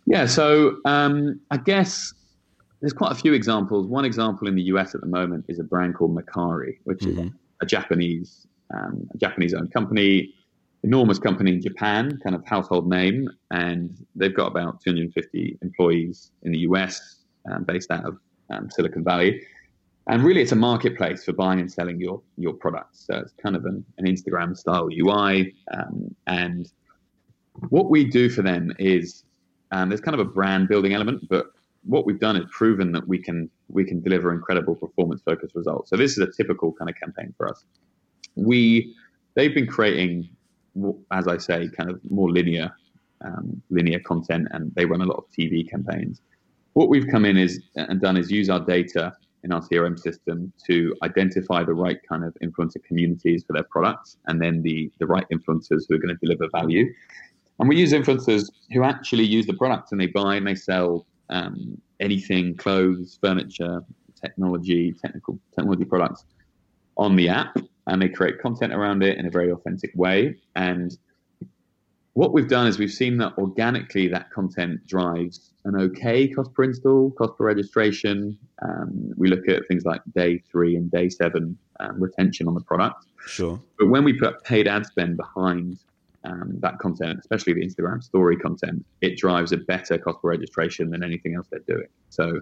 Yeah, 0.07 0.25
so 0.25 0.77
um, 0.85 1.39
I 1.51 1.57
guess 1.57 2.13
there's 2.81 2.93
quite 2.93 3.11
a 3.11 3.15
few 3.15 3.33
examples. 3.33 3.87
One 3.87 4.05
example 4.05 4.47
in 4.47 4.55
the 4.55 4.63
US 4.63 4.95
at 4.95 5.01
the 5.01 5.07
moment 5.07 5.45
is 5.47 5.59
a 5.59 5.63
brand 5.63 5.95
called 5.95 6.15
Mercari, 6.15 6.77
which 6.85 7.05
is 7.05 7.17
Mhm. 7.17 7.33
a 7.61 7.65
Japanese 7.65 8.45
um, 8.71 9.09
a 9.15 9.17
Japanese-owned 9.17 9.73
company, 9.73 10.31
enormous 10.83 11.17
company 11.17 11.51
in 11.53 11.59
Japan, 11.59 12.19
kind 12.23 12.35
of 12.35 12.45
household 12.45 12.87
name, 12.87 13.27
and 13.49 14.05
they've 14.15 14.35
got 14.35 14.45
about 14.45 14.79
250 14.81 15.57
employees 15.63 16.31
in 16.43 16.51
the 16.51 16.59
US, 16.59 17.23
um, 17.49 17.63
based 17.63 17.89
out 17.89 18.05
of 18.05 18.19
um, 18.51 18.69
Silicon 18.69 19.03
Valley. 19.03 19.41
And 20.05 20.23
really, 20.23 20.41
it's 20.41 20.51
a 20.51 20.55
marketplace 20.55 21.23
for 21.23 21.33
buying 21.33 21.59
and 21.59 21.71
selling 21.71 21.99
your 21.99 22.21
your 22.37 22.53
products. 22.53 23.05
So 23.07 23.15
it's 23.17 23.33
kind 23.33 23.55
of 23.55 23.65
an, 23.65 23.83
an 23.97 24.05
Instagram 24.05 24.55
style 24.55 24.87
UI, 24.91 25.55
um, 25.71 26.15
and 26.27 26.71
what 27.69 27.89
we 27.89 28.05
do 28.05 28.29
for 28.29 28.41
them 28.43 28.71
is 28.79 29.23
um, 29.71 29.89
there's 29.89 30.01
kind 30.01 30.13
of 30.13 30.25
a 30.25 30.29
brand 30.29 30.67
building 30.67 30.93
element, 30.93 31.27
but 31.27 31.47
what 31.83 32.05
we've 32.05 32.19
done 32.19 32.35
is 32.35 32.45
proven 32.51 32.91
that 32.91 33.07
we 33.07 33.17
can 33.17 33.49
we 33.67 33.85
can 33.85 34.01
deliver 34.01 34.33
incredible 34.33 34.75
performance 34.75 35.21
focused 35.21 35.55
results. 35.55 35.89
So 35.89 35.97
this 35.97 36.11
is 36.11 36.19
a 36.19 36.31
typical 36.31 36.73
kind 36.73 36.89
of 36.89 36.95
campaign 36.95 37.33
for 37.37 37.49
us. 37.49 37.63
We 38.35 38.95
they've 39.35 39.53
been 39.53 39.67
creating, 39.67 40.29
as 41.11 41.27
I 41.27 41.37
say, 41.37 41.69
kind 41.69 41.89
of 41.89 41.99
more 42.09 42.31
linear 42.31 42.71
um, 43.23 43.61
linear 43.69 43.99
content, 43.99 44.47
and 44.51 44.73
they 44.75 44.85
run 44.85 45.01
a 45.01 45.05
lot 45.05 45.17
of 45.17 45.25
TV 45.37 45.69
campaigns. 45.69 46.21
What 46.73 46.89
we've 46.89 47.07
come 47.07 47.25
in 47.25 47.37
is 47.37 47.61
and 47.75 47.99
done 47.99 48.17
is 48.17 48.31
use 48.31 48.49
our 48.49 48.59
data 48.59 49.13
in 49.43 49.53
our 49.53 49.61
CRM 49.61 49.97
system 49.97 50.51
to 50.67 50.93
identify 51.01 51.63
the 51.63 51.73
right 51.73 51.97
kind 52.07 52.25
of 52.25 52.35
influencer 52.43 52.83
communities 52.83 53.43
for 53.45 53.53
their 53.53 53.63
products, 53.63 54.17
and 54.27 54.41
then 54.41 54.61
the 54.61 54.91
the 54.99 55.07
right 55.07 55.25
influencers 55.31 55.83
who 55.87 55.95
are 55.95 55.99
going 55.99 56.15
to 56.15 56.19
deliver 56.21 56.47
value. 56.51 56.85
And 57.59 57.67
we 57.67 57.77
use 57.77 57.91
influencers 57.91 58.49
who 58.71 58.83
actually 58.83 59.25
use 59.25 59.45
the 59.45 59.53
product 59.53 59.91
and 59.91 59.99
they 59.99 60.07
buy 60.07 60.35
and 60.35 60.47
they 60.47 60.55
sell 60.55 61.05
um, 61.29 61.79
anything, 61.99 62.55
clothes, 62.55 63.17
furniture, 63.21 63.81
technology, 64.19 64.93
technical 64.93 65.39
technology 65.55 65.85
products 65.85 66.25
on 66.97 67.15
the 67.15 67.29
app, 67.29 67.57
and 67.87 68.01
they 68.01 68.09
create 68.09 68.39
content 68.41 68.73
around 68.73 69.03
it 69.03 69.17
in 69.17 69.25
a 69.25 69.29
very 69.29 69.51
authentic 69.51 69.91
way. 69.95 70.35
And 70.55 70.97
what 72.13 72.33
we've 72.33 72.49
done 72.49 72.67
is 72.67 72.77
we've 72.77 72.91
seen 72.91 73.17
that 73.17 73.37
organically 73.37 74.07
that 74.09 74.29
content 74.31 74.85
drives 74.85 75.53
an 75.63 75.75
okay 75.75 76.27
cost 76.27 76.53
per 76.53 76.63
install, 76.63 77.11
cost 77.11 77.37
per 77.37 77.45
registration. 77.45 78.37
Um, 78.61 79.13
we 79.15 79.29
look 79.29 79.47
at 79.47 79.67
things 79.67 79.85
like 79.85 80.01
day 80.13 80.39
three 80.51 80.75
and 80.75 80.91
day 80.91 81.07
seven 81.09 81.57
um, 81.79 82.01
retention 82.01 82.47
on 82.47 82.55
the 82.55 82.61
product. 82.61 83.05
Sure. 83.25 83.61
But 83.77 83.87
when 83.87 84.03
we 84.03 84.13
put 84.13 84.43
paid 84.43 84.67
ad 84.67 84.85
spend 84.85 85.17
behind 85.17 85.79
um, 86.25 86.57
that 86.59 86.79
content, 86.79 87.19
especially 87.19 87.53
the 87.53 87.65
Instagram 87.65 88.03
story 88.03 88.37
content, 88.37 88.85
it 89.01 89.17
drives 89.17 89.51
a 89.51 89.57
better 89.57 89.97
cost 89.97 90.21
per 90.21 90.29
registration 90.29 90.89
than 90.89 91.03
anything 91.03 91.35
else 91.35 91.47
they're 91.51 91.61
doing. 91.67 91.87
So 92.09 92.39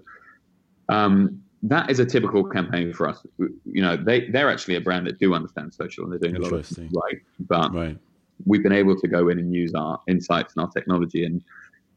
um, 0.90 1.42
that 1.64 1.90
is 1.90 2.00
a 2.00 2.06
typical 2.06 2.44
campaign 2.44 2.94
for 2.94 3.08
us. 3.08 3.24
You 3.38 3.82
know, 3.82 3.98
they 3.98 4.30
they're 4.30 4.50
actually 4.50 4.76
a 4.76 4.82
brand 4.82 5.08
that 5.08 5.20
do 5.20 5.34
understand 5.34 5.74
social 5.74 6.04
and 6.04 6.12
they're 6.12 6.20
doing 6.20 6.36
a 6.36 6.40
lot 6.40 6.54
of 6.54 6.66
things 6.66 6.94
right, 6.94 7.18
but 7.40 7.74
Right. 7.74 7.98
we've 8.46 8.64
been 8.64 8.72
able 8.72 8.96
to 9.00 9.08
go 9.08 9.30
in 9.30 9.40
and 9.40 9.54
use 9.54 9.74
our 9.74 10.00
insights 10.08 10.54
and 10.56 10.64
our 10.64 10.72
technology 10.72 11.24
and 11.26 11.42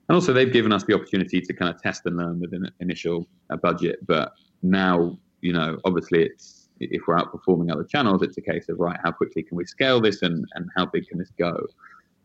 and 0.09 0.17
also 0.17 0.33
they've 0.33 0.53
given 0.53 0.73
us 0.73 0.83
the 0.85 0.95
opportunity 0.95 1.41
to 1.41 1.53
kind 1.53 1.73
of 1.73 1.81
test 1.81 2.03
and 2.07 2.17
learn 2.17 2.41
with 2.41 2.53
an 2.53 2.69
initial 2.81 3.29
uh, 3.51 3.57
budget 3.57 3.99
but 4.07 4.33
now 4.63 5.17
you 5.41 5.53
know 5.53 5.79
obviously 5.85 6.23
it's 6.23 6.60
if 6.81 7.03
we're 7.07 7.17
outperforming 7.17 7.71
other 7.71 7.85
channels 7.85 8.23
it's 8.23 8.39
a 8.39 8.41
case 8.41 8.69
of 8.69 8.81
right 8.81 8.99
how 9.05 9.13
quickly 9.13 9.43
can 9.43 9.57
we 9.57 9.65
scale 9.65 10.01
this 10.01 10.23
and 10.23 10.45
and 10.55 10.69
how 10.77 10.87
big 10.87 11.07
can 11.07 11.19
this 11.19 11.31
go? 11.39 11.55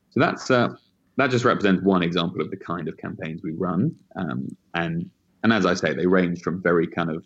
So 0.10 0.20
that's 0.20 0.50
uh, 0.50 0.70
that 1.18 1.30
just 1.30 1.46
represents 1.46 1.84
one 1.84 2.04
example 2.04 2.41
of 2.41 2.50
the 2.50 2.58
kind 2.58 2.88
of 2.88 2.98
campaigns 2.98 3.41
we 3.44 3.52
run. 3.52 3.96
Um, 4.15 4.48
and 4.74 5.10
and 5.44 5.54
as 5.54 5.65
i 5.65 5.76
say 5.76 5.94
they 5.94 6.08
range 6.08 6.41
from 6.41 6.62
very 6.62 6.88
kind 6.88 7.12
of 7.12 7.24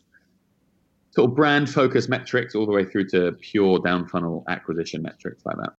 sort 1.12 1.30
of 1.30 1.36
brand 1.36 1.70
focused 1.70 2.10
metrics 2.10 2.56
all 2.56 2.66
the 2.66 2.72
way 2.72 2.86
through 2.86 3.08
to 3.10 3.32
pure 3.34 3.80
down 3.80 4.08
funnel 4.08 4.44
acquisition 4.48 5.02
metrics 5.02 5.44
like 5.46 5.58
that. 5.58 5.74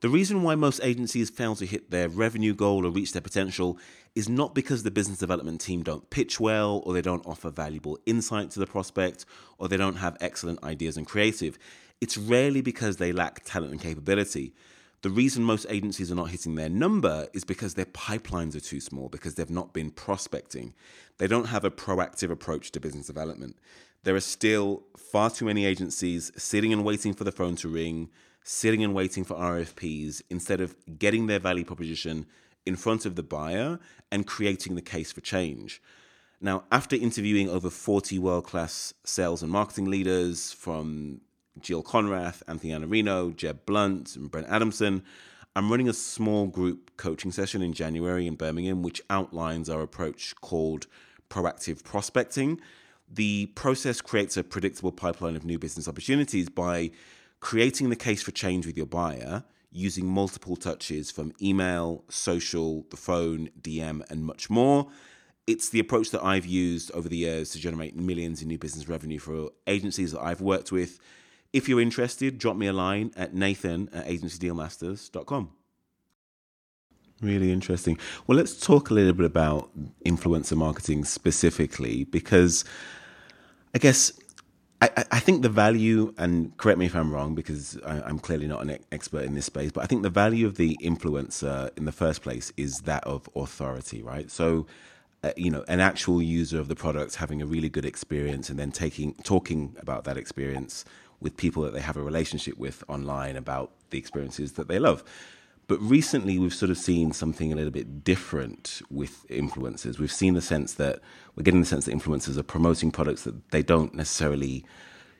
The 0.00 0.08
reason 0.08 0.42
why 0.42 0.54
most 0.54 0.80
agencies 0.82 1.28
fail 1.28 1.56
to 1.56 1.66
hit 1.66 1.90
their 1.90 2.08
revenue 2.08 2.54
goal 2.54 2.86
or 2.86 2.90
reach 2.90 3.12
their 3.12 3.22
potential 3.22 3.78
is 4.18 4.28
not 4.28 4.52
because 4.52 4.82
the 4.82 4.90
business 4.90 5.18
development 5.18 5.60
team 5.60 5.84
don't 5.84 6.10
pitch 6.10 6.40
well, 6.40 6.82
or 6.84 6.92
they 6.92 7.00
don't 7.00 7.24
offer 7.24 7.50
valuable 7.50 7.96
insight 8.04 8.50
to 8.50 8.58
the 8.58 8.66
prospect, 8.66 9.24
or 9.58 9.68
they 9.68 9.76
don't 9.76 9.94
have 9.94 10.16
excellent 10.20 10.60
ideas 10.64 10.96
and 10.96 11.06
creative. 11.06 11.56
It's 12.00 12.18
rarely 12.18 12.60
because 12.60 12.96
they 12.96 13.12
lack 13.12 13.44
talent 13.44 13.70
and 13.70 13.80
capability. 13.80 14.54
The 15.02 15.10
reason 15.10 15.44
most 15.44 15.66
agencies 15.68 16.10
are 16.10 16.16
not 16.16 16.30
hitting 16.30 16.56
their 16.56 16.68
number 16.68 17.28
is 17.32 17.44
because 17.44 17.74
their 17.74 17.86
pipelines 17.86 18.56
are 18.56 18.60
too 18.60 18.80
small, 18.80 19.08
because 19.08 19.36
they've 19.36 19.48
not 19.48 19.72
been 19.72 19.92
prospecting. 19.92 20.74
They 21.18 21.28
don't 21.28 21.46
have 21.46 21.64
a 21.64 21.70
proactive 21.70 22.30
approach 22.30 22.72
to 22.72 22.80
business 22.80 23.06
development. 23.06 23.56
There 24.02 24.16
are 24.16 24.20
still 24.20 24.82
far 24.96 25.30
too 25.30 25.44
many 25.44 25.64
agencies 25.64 26.32
sitting 26.36 26.72
and 26.72 26.84
waiting 26.84 27.14
for 27.14 27.22
the 27.22 27.30
phone 27.30 27.54
to 27.56 27.68
ring, 27.68 28.10
sitting 28.42 28.82
and 28.82 28.94
waiting 28.94 29.22
for 29.22 29.36
RFPs 29.36 30.22
instead 30.28 30.60
of 30.60 30.74
getting 30.98 31.28
their 31.28 31.38
value 31.38 31.64
proposition 31.64 32.26
in 32.68 32.76
front 32.76 33.06
of 33.06 33.16
the 33.16 33.22
buyer 33.22 33.80
and 34.12 34.26
creating 34.26 34.74
the 34.74 34.82
case 34.82 35.10
for 35.10 35.22
change. 35.22 35.82
Now, 36.40 36.64
after 36.70 36.94
interviewing 36.94 37.48
over 37.48 37.70
40 37.70 38.18
world 38.18 38.44
class 38.44 38.94
sales 39.04 39.42
and 39.42 39.50
marketing 39.50 39.86
leaders 39.86 40.52
from 40.52 41.22
Jill 41.58 41.82
Konrath, 41.82 42.42
Anthony 42.46 42.72
Iannarino, 42.72 43.34
Jeb 43.34 43.66
Blunt, 43.66 44.14
and 44.14 44.30
Brent 44.30 44.46
Adamson, 44.48 45.02
I'm 45.56 45.70
running 45.70 45.88
a 45.88 45.94
small 45.94 46.46
group 46.46 46.96
coaching 46.96 47.32
session 47.32 47.62
in 47.62 47.72
January 47.72 48.26
in 48.26 48.36
Birmingham, 48.36 48.82
which 48.82 49.02
outlines 49.10 49.68
our 49.68 49.80
approach 49.80 50.34
called 50.40 50.86
proactive 51.30 51.82
prospecting. 51.82 52.60
The 53.10 53.46
process 53.46 54.00
creates 54.02 54.36
a 54.36 54.44
predictable 54.44 54.92
pipeline 54.92 55.34
of 55.34 55.44
new 55.44 55.58
business 55.58 55.88
opportunities 55.88 56.50
by 56.50 56.90
creating 57.40 57.88
the 57.88 57.96
case 57.96 58.22
for 58.22 58.30
change 58.30 58.66
with 58.66 58.76
your 58.76 58.86
buyer 58.86 59.44
using 59.70 60.06
multiple 60.06 60.56
touches 60.56 61.10
from 61.10 61.32
email, 61.42 62.04
social, 62.08 62.86
the 62.90 62.96
phone, 62.96 63.50
DM, 63.60 64.02
and 64.10 64.24
much 64.24 64.48
more. 64.48 64.88
It's 65.46 65.68
the 65.68 65.80
approach 65.80 66.10
that 66.10 66.22
I've 66.24 66.46
used 66.46 66.90
over 66.92 67.08
the 67.08 67.16
years 67.16 67.50
to 67.50 67.58
generate 67.58 67.96
millions 67.96 68.42
in 68.42 68.48
new 68.48 68.58
business 68.58 68.88
revenue 68.88 69.18
for 69.18 69.50
agencies 69.66 70.12
that 70.12 70.20
I've 70.20 70.40
worked 70.40 70.72
with. 70.72 70.98
If 71.52 71.68
you're 71.68 71.80
interested, 71.80 72.38
drop 72.38 72.56
me 72.56 72.66
a 72.66 72.72
line 72.72 73.12
at 73.16 73.34
nathan 73.34 73.88
at 73.92 74.06
agencydealmasters.com. 74.06 75.50
Really 77.20 77.50
interesting. 77.50 77.98
Well, 78.26 78.36
let's 78.38 78.60
talk 78.60 78.90
a 78.90 78.94
little 78.94 79.14
bit 79.14 79.26
about 79.26 79.70
influencer 80.04 80.56
marketing 80.56 81.04
specifically, 81.04 82.04
because 82.04 82.64
I 83.74 83.78
guess 83.78 84.12
I, 84.80 85.04
I, 85.10 85.18
think 85.18 85.42
the 85.42 85.48
value, 85.48 86.14
and 86.18 86.56
correct 86.56 86.78
me 86.78 86.86
if 86.86 86.94
I'm 86.94 87.12
wrong, 87.12 87.34
because 87.34 87.78
I, 87.84 88.08
am 88.08 88.20
clearly 88.20 88.46
not 88.46 88.62
an 88.62 88.78
expert 88.92 89.24
in 89.24 89.34
this 89.34 89.46
space, 89.46 89.72
but 89.72 89.82
I 89.82 89.86
think 89.86 90.02
the 90.02 90.10
value 90.10 90.46
of 90.46 90.56
the 90.56 90.78
influencer 90.80 91.76
in 91.76 91.84
the 91.84 91.92
first 91.92 92.22
place 92.22 92.52
is 92.56 92.82
that 92.82 93.02
of 93.04 93.28
authority, 93.34 94.02
right? 94.02 94.30
So, 94.30 94.66
uh, 95.24 95.32
you 95.36 95.50
know, 95.50 95.64
an 95.66 95.80
actual 95.80 96.22
user 96.22 96.60
of 96.60 96.68
the 96.68 96.76
product 96.76 97.16
having 97.16 97.42
a 97.42 97.46
really 97.46 97.68
good 97.68 97.84
experience 97.84 98.50
and 98.50 98.58
then 98.58 98.70
taking 98.70 99.14
talking 99.24 99.74
about 99.80 100.04
that 100.04 100.16
experience 100.16 100.84
with 101.20 101.36
people 101.36 101.64
that 101.64 101.72
they 101.72 101.80
have 101.80 101.96
a 101.96 102.02
relationship 102.02 102.56
with 102.56 102.84
online 102.86 103.36
about 103.36 103.72
the 103.90 103.98
experiences 103.98 104.52
that 104.52 104.68
they 104.68 104.78
love. 104.78 105.02
But 105.68 105.82
recently, 105.82 106.38
we've 106.38 106.54
sort 106.54 106.70
of 106.70 106.78
seen 106.78 107.12
something 107.12 107.52
a 107.52 107.56
little 107.56 107.70
bit 107.70 108.02
different 108.02 108.80
with 108.90 109.28
influencers. 109.28 109.98
We've 109.98 110.10
seen 110.10 110.32
the 110.32 110.40
sense 110.40 110.74
that 110.74 111.00
we're 111.36 111.42
getting 111.42 111.60
the 111.60 111.66
sense 111.66 111.84
that 111.84 111.94
influencers 111.94 112.38
are 112.38 112.42
promoting 112.42 112.90
products 112.90 113.24
that 113.24 113.50
they 113.50 113.62
don't 113.62 113.94
necessarily 113.94 114.64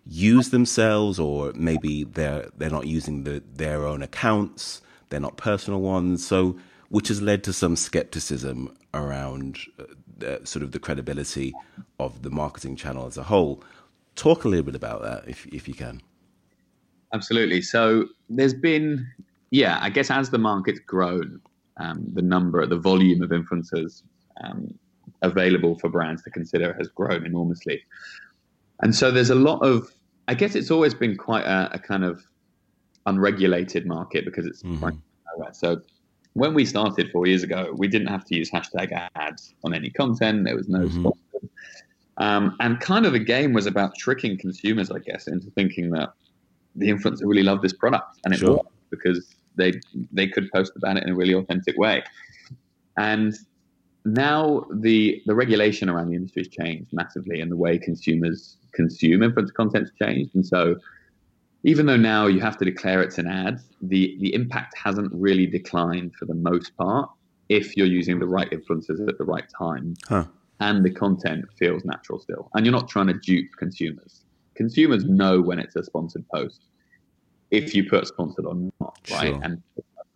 use 0.07 0.49
themselves, 0.49 1.19
or 1.19 1.53
maybe 1.55 2.05
they're 2.05 2.49
they're 2.57 2.71
not 2.71 2.87
using 2.87 3.25
the, 3.25 3.43
their 3.55 3.87
own 3.87 4.03
accounts. 4.03 4.81
They're 5.11 5.21
not 5.21 5.37
personal 5.37 5.83
ones. 5.83 6.27
So, 6.27 6.57
which 6.89 7.09
has 7.09 7.21
led 7.21 7.45
to 7.45 7.53
some 7.53 7.77
skepticism 7.77 8.75
around 8.95 9.59
uh, 10.27 10.45
sort 10.45 10.63
of 10.63 10.73
the 10.73 10.79
credibility 10.79 11.53
of 12.01 12.23
the 12.23 12.31
marketing 12.31 12.75
channel 12.75 13.07
as 13.07 13.19
a 13.19 13.23
whole. 13.25 13.63
Talk 14.17 14.45
a 14.45 14.49
little 14.49 14.65
bit 14.65 14.75
about 14.75 15.03
that, 15.03 15.29
if 15.29 15.47
if 15.49 15.69
you 15.69 15.75
can. 15.75 16.01
Absolutely. 17.13 17.61
So, 17.61 18.07
there's 18.31 18.55
been 18.55 19.07
yeah, 19.51 19.79
I 19.81 19.91
guess 19.91 20.11
as 20.11 20.31
the 20.31 20.39
market's 20.39 20.81
grown, 20.81 21.41
um, 21.79 22.05
the 22.13 22.23
number, 22.23 22.65
the 22.67 22.79
volume 22.79 23.23
of 23.23 23.31
influencers 23.31 24.03
um, 24.45 24.73
available 25.23 25.79
for 25.79 25.89
brands 25.89 26.23
to 26.23 26.31
consider 26.31 26.75
has 26.75 26.89
grown 26.89 27.25
enormously. 27.25 27.83
And 28.83 28.95
so 28.95 29.11
there's 29.11 29.31
a 29.31 29.35
lot 29.35 29.61
of, 29.61 29.91
I 30.29 30.35
guess 30.35 30.55
it's 30.55 30.71
always 30.71 30.95
been 30.95 31.17
quite 31.17 31.45
a, 31.45 31.71
a 31.73 31.79
kind 31.79 32.05
of 32.05 32.23
unregulated 33.07 33.87
market 33.87 34.25
because 34.25 34.47
it's 34.47 34.63
mm-hmm. 34.63 34.91
nowhere. 35.37 35.53
So 35.53 35.81
when 36.35 36.55
we 36.55 36.65
started 36.65 37.11
four 37.11 37.27
years 37.27 37.43
ago, 37.43 37.75
we 37.77 37.89
didn't 37.89 38.09
have 38.09 38.25
to 38.27 38.37
use 38.37 38.51
hashtag 38.51 39.09
ads 39.17 39.55
on 39.65 39.75
any 39.75 39.91
content. 39.91 40.45
There 40.45 40.57
was 40.57 40.69
no 40.69 40.81
mm-hmm. 40.81 41.09
Um, 42.19 42.57
and 42.59 42.81
kind 42.81 43.07
of 43.07 43.13
the 43.13 43.21
game 43.21 43.53
was 43.53 43.67
about 43.67 43.97
tricking 43.97 44.37
consumers, 44.39 44.91
I 44.91 44.99
guess, 44.99 45.29
into 45.29 45.51
thinking 45.53 45.91
that 45.91 46.11
the 46.75 46.89
influencer 46.89 47.23
really 47.23 47.45
loved 47.45 47.63
this 47.63 47.73
product, 47.73 48.19
and 48.25 48.35
it 48.35 48.39
sure. 48.39 48.57
was 48.57 48.67
because 48.91 49.37
they 49.59 49.73
they 50.13 50.27
could 50.27 50.51
post 50.55 50.73
about 50.77 50.97
it 50.97 51.03
in 51.05 51.11
a 51.11 51.15
really 51.15 51.35
authentic 51.35 51.77
way. 51.77 52.03
And 52.97 53.35
now 54.05 54.65
the 54.73 55.23
the 55.27 55.35
regulation 55.35 55.89
around 55.89 56.09
the 56.09 56.17
industry 56.17 56.43
has 56.43 56.49
changed 56.49 56.93
massively, 56.93 57.41
and 57.41 57.51
the 57.51 57.57
way 57.57 57.79
consumers 57.79 58.57
consume 58.73 59.21
influencer 59.21 59.53
content 59.55 59.89
has 59.89 59.93
changed. 60.01 60.35
And 60.35 60.47
so, 60.47 60.77
even 61.65 61.87
though 61.87 61.97
now 61.97 62.27
you 62.27 62.41
have 62.41 62.57
to 62.59 62.65
declare 62.65 63.03
it's 63.03 63.19
an 63.19 63.27
ad, 63.27 63.61
the 63.83 64.17
the 64.21 64.35
impact 64.35 64.75
hasn't 64.83 65.13
really 65.13 65.47
declined 65.47 66.15
for 66.15 66.25
the 66.25 66.35
most 66.35 66.77
part 66.77 67.11
if 67.49 67.77
you're 67.77 67.87
using 67.87 68.19
the 68.19 68.27
right 68.27 68.51
influencers 68.51 69.07
at 69.09 69.19
the 69.19 69.25
right 69.25 69.47
time. 69.57 69.95
Huh. 70.09 70.25
And 70.61 70.85
the 70.85 70.91
content 70.91 71.45
feels 71.57 71.85
natural 71.85 72.19
still. 72.19 72.51
And 72.55 72.67
you're 72.67 72.73
not 72.73 72.89
trying 72.89 73.07
to 73.07 73.15
dupe 73.15 73.51
consumers. 73.59 74.25
Consumers 74.57 75.05
know 75.05 75.41
when 75.41 75.61
it's 75.61 75.77
a 75.77 75.85
sponsored 75.85 76.27
post 76.35 76.63
if 77.51 77.75
you 77.75 77.89
put 77.89 78.07
sponsored 78.07 78.45
or 78.45 78.55
not, 78.55 78.99
right? 79.11 79.35
Sure. 79.35 79.41
And 79.43 79.63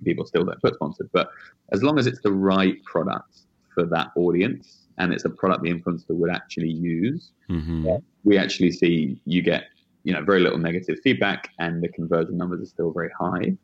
people 0.04 0.26
still 0.26 0.44
don't 0.44 0.60
put 0.60 0.74
sponsored, 0.74 1.08
but 1.12 1.30
as 1.72 1.82
long 1.82 1.98
as 1.98 2.06
it's 2.06 2.20
the 2.20 2.32
right 2.32 2.82
product 2.84 3.40
for 3.74 3.84
that 3.86 4.08
audience 4.16 4.88
and 4.98 5.12
it's 5.12 5.24
a 5.24 5.30
product 5.30 5.62
the 5.62 5.72
influencer 5.72 6.10
would 6.10 6.30
actually 6.30 6.70
use, 6.70 7.32
mm-hmm. 7.48 7.88
we 8.24 8.36
actually 8.36 8.70
see 8.70 9.20
you 9.24 9.42
get 9.42 9.64
you 10.04 10.12
know 10.12 10.22
very 10.22 10.40
little 10.40 10.58
negative 10.58 10.98
feedback 11.02 11.50
and 11.58 11.82
the 11.82 11.88
conversion 11.88 12.36
numbers 12.36 12.60
are 12.60 12.66
still 12.66 12.92
very 12.92 13.10
high. 13.18 13.56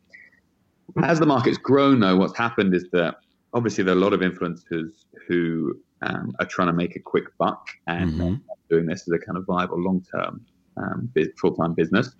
As 1.03 1.19
the 1.19 1.25
market's 1.25 1.57
grown, 1.57 1.99
though, 1.99 2.17
what's 2.17 2.37
happened 2.37 2.73
is 2.73 2.85
that 2.93 3.17
obviously 3.53 3.83
there 3.83 3.93
are 3.93 3.97
a 3.97 4.01
lot 4.01 4.13
of 4.13 4.21
influencers 4.21 5.05
who 5.27 5.79
um, 6.01 6.33
are 6.39 6.45
trying 6.45 6.67
to 6.67 6.73
make 6.73 6.95
a 6.95 6.99
quick 6.99 7.25
buck 7.37 7.67
and 7.85 8.11
mm-hmm. 8.11 8.35
doing 8.69 8.87
this 8.87 9.01
as 9.01 9.13
a 9.13 9.19
kind 9.19 9.37
of 9.37 9.45
viable 9.45 9.79
long-term 9.79 10.43
um, 10.77 11.11
full-time 11.39 11.73
business, 11.73 12.15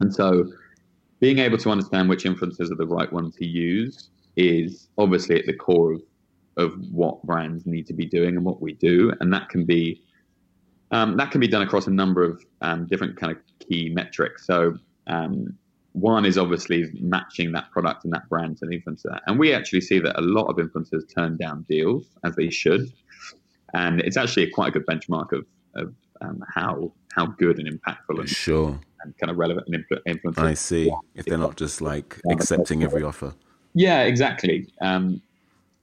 and 0.00 0.12
so 0.12 0.44
being 1.22 1.38
able 1.38 1.56
to 1.56 1.70
understand 1.70 2.08
which 2.08 2.24
influencers 2.24 2.72
are 2.72 2.74
the 2.74 2.86
right 2.86 3.10
one 3.12 3.30
to 3.30 3.46
use 3.46 4.10
is 4.36 4.88
obviously 4.98 5.38
at 5.38 5.46
the 5.46 5.54
core 5.54 5.92
of 5.92 6.02
of 6.58 6.74
what 6.90 7.22
brands 7.22 7.64
need 7.64 7.86
to 7.86 7.94
be 7.94 8.04
doing 8.04 8.36
and 8.36 8.44
what 8.44 8.60
we 8.60 8.74
do, 8.74 9.10
and 9.20 9.32
that 9.32 9.48
can 9.48 9.64
be 9.64 10.02
um, 10.90 11.16
that 11.16 11.30
can 11.30 11.40
be 11.40 11.48
done 11.48 11.62
across 11.62 11.86
a 11.86 11.90
number 11.90 12.22
of 12.22 12.44
um, 12.60 12.86
different 12.88 13.16
kind 13.16 13.32
of 13.32 13.38
key 13.66 13.88
metrics. 13.88 14.46
So 14.46 14.76
um, 15.06 15.56
one 15.92 16.26
is 16.26 16.36
obviously 16.36 16.90
matching 17.00 17.52
that 17.52 17.70
product 17.70 18.04
and 18.04 18.12
that 18.12 18.28
brand 18.28 18.58
to 18.58 18.66
the 18.66 18.78
influencer, 18.78 19.18
and 19.26 19.38
we 19.38 19.54
actually 19.54 19.80
see 19.80 20.00
that 20.00 20.18
a 20.18 20.22
lot 20.22 20.46
of 20.46 20.56
influencers 20.56 21.02
turn 21.14 21.36
down 21.36 21.64
deals 21.68 22.04
as 22.24 22.34
they 22.34 22.50
should, 22.50 22.92
and 23.72 24.00
it's 24.00 24.16
actually 24.16 24.42
a 24.42 24.50
quite 24.50 24.68
a 24.68 24.72
good 24.72 24.86
benchmark 24.86 25.32
of, 25.32 25.46
of 25.76 25.94
um, 26.20 26.44
how 26.52 26.92
how 27.14 27.26
good 27.26 27.58
and 27.60 27.68
impactful 27.68 28.18
and 28.18 28.28
sure 28.28 28.78
and 29.02 29.16
kind 29.18 29.30
of 29.30 29.36
relevant 29.36 29.66
and 29.66 29.84
influential. 30.06 30.44
I 30.44 30.54
see. 30.54 30.92
If 31.14 31.26
they're 31.26 31.38
not 31.38 31.56
just 31.56 31.80
like 31.80 32.20
accepting 32.30 32.82
every 32.82 33.02
offer. 33.02 33.34
Yeah, 33.74 34.02
exactly. 34.02 34.68
Um, 34.80 35.22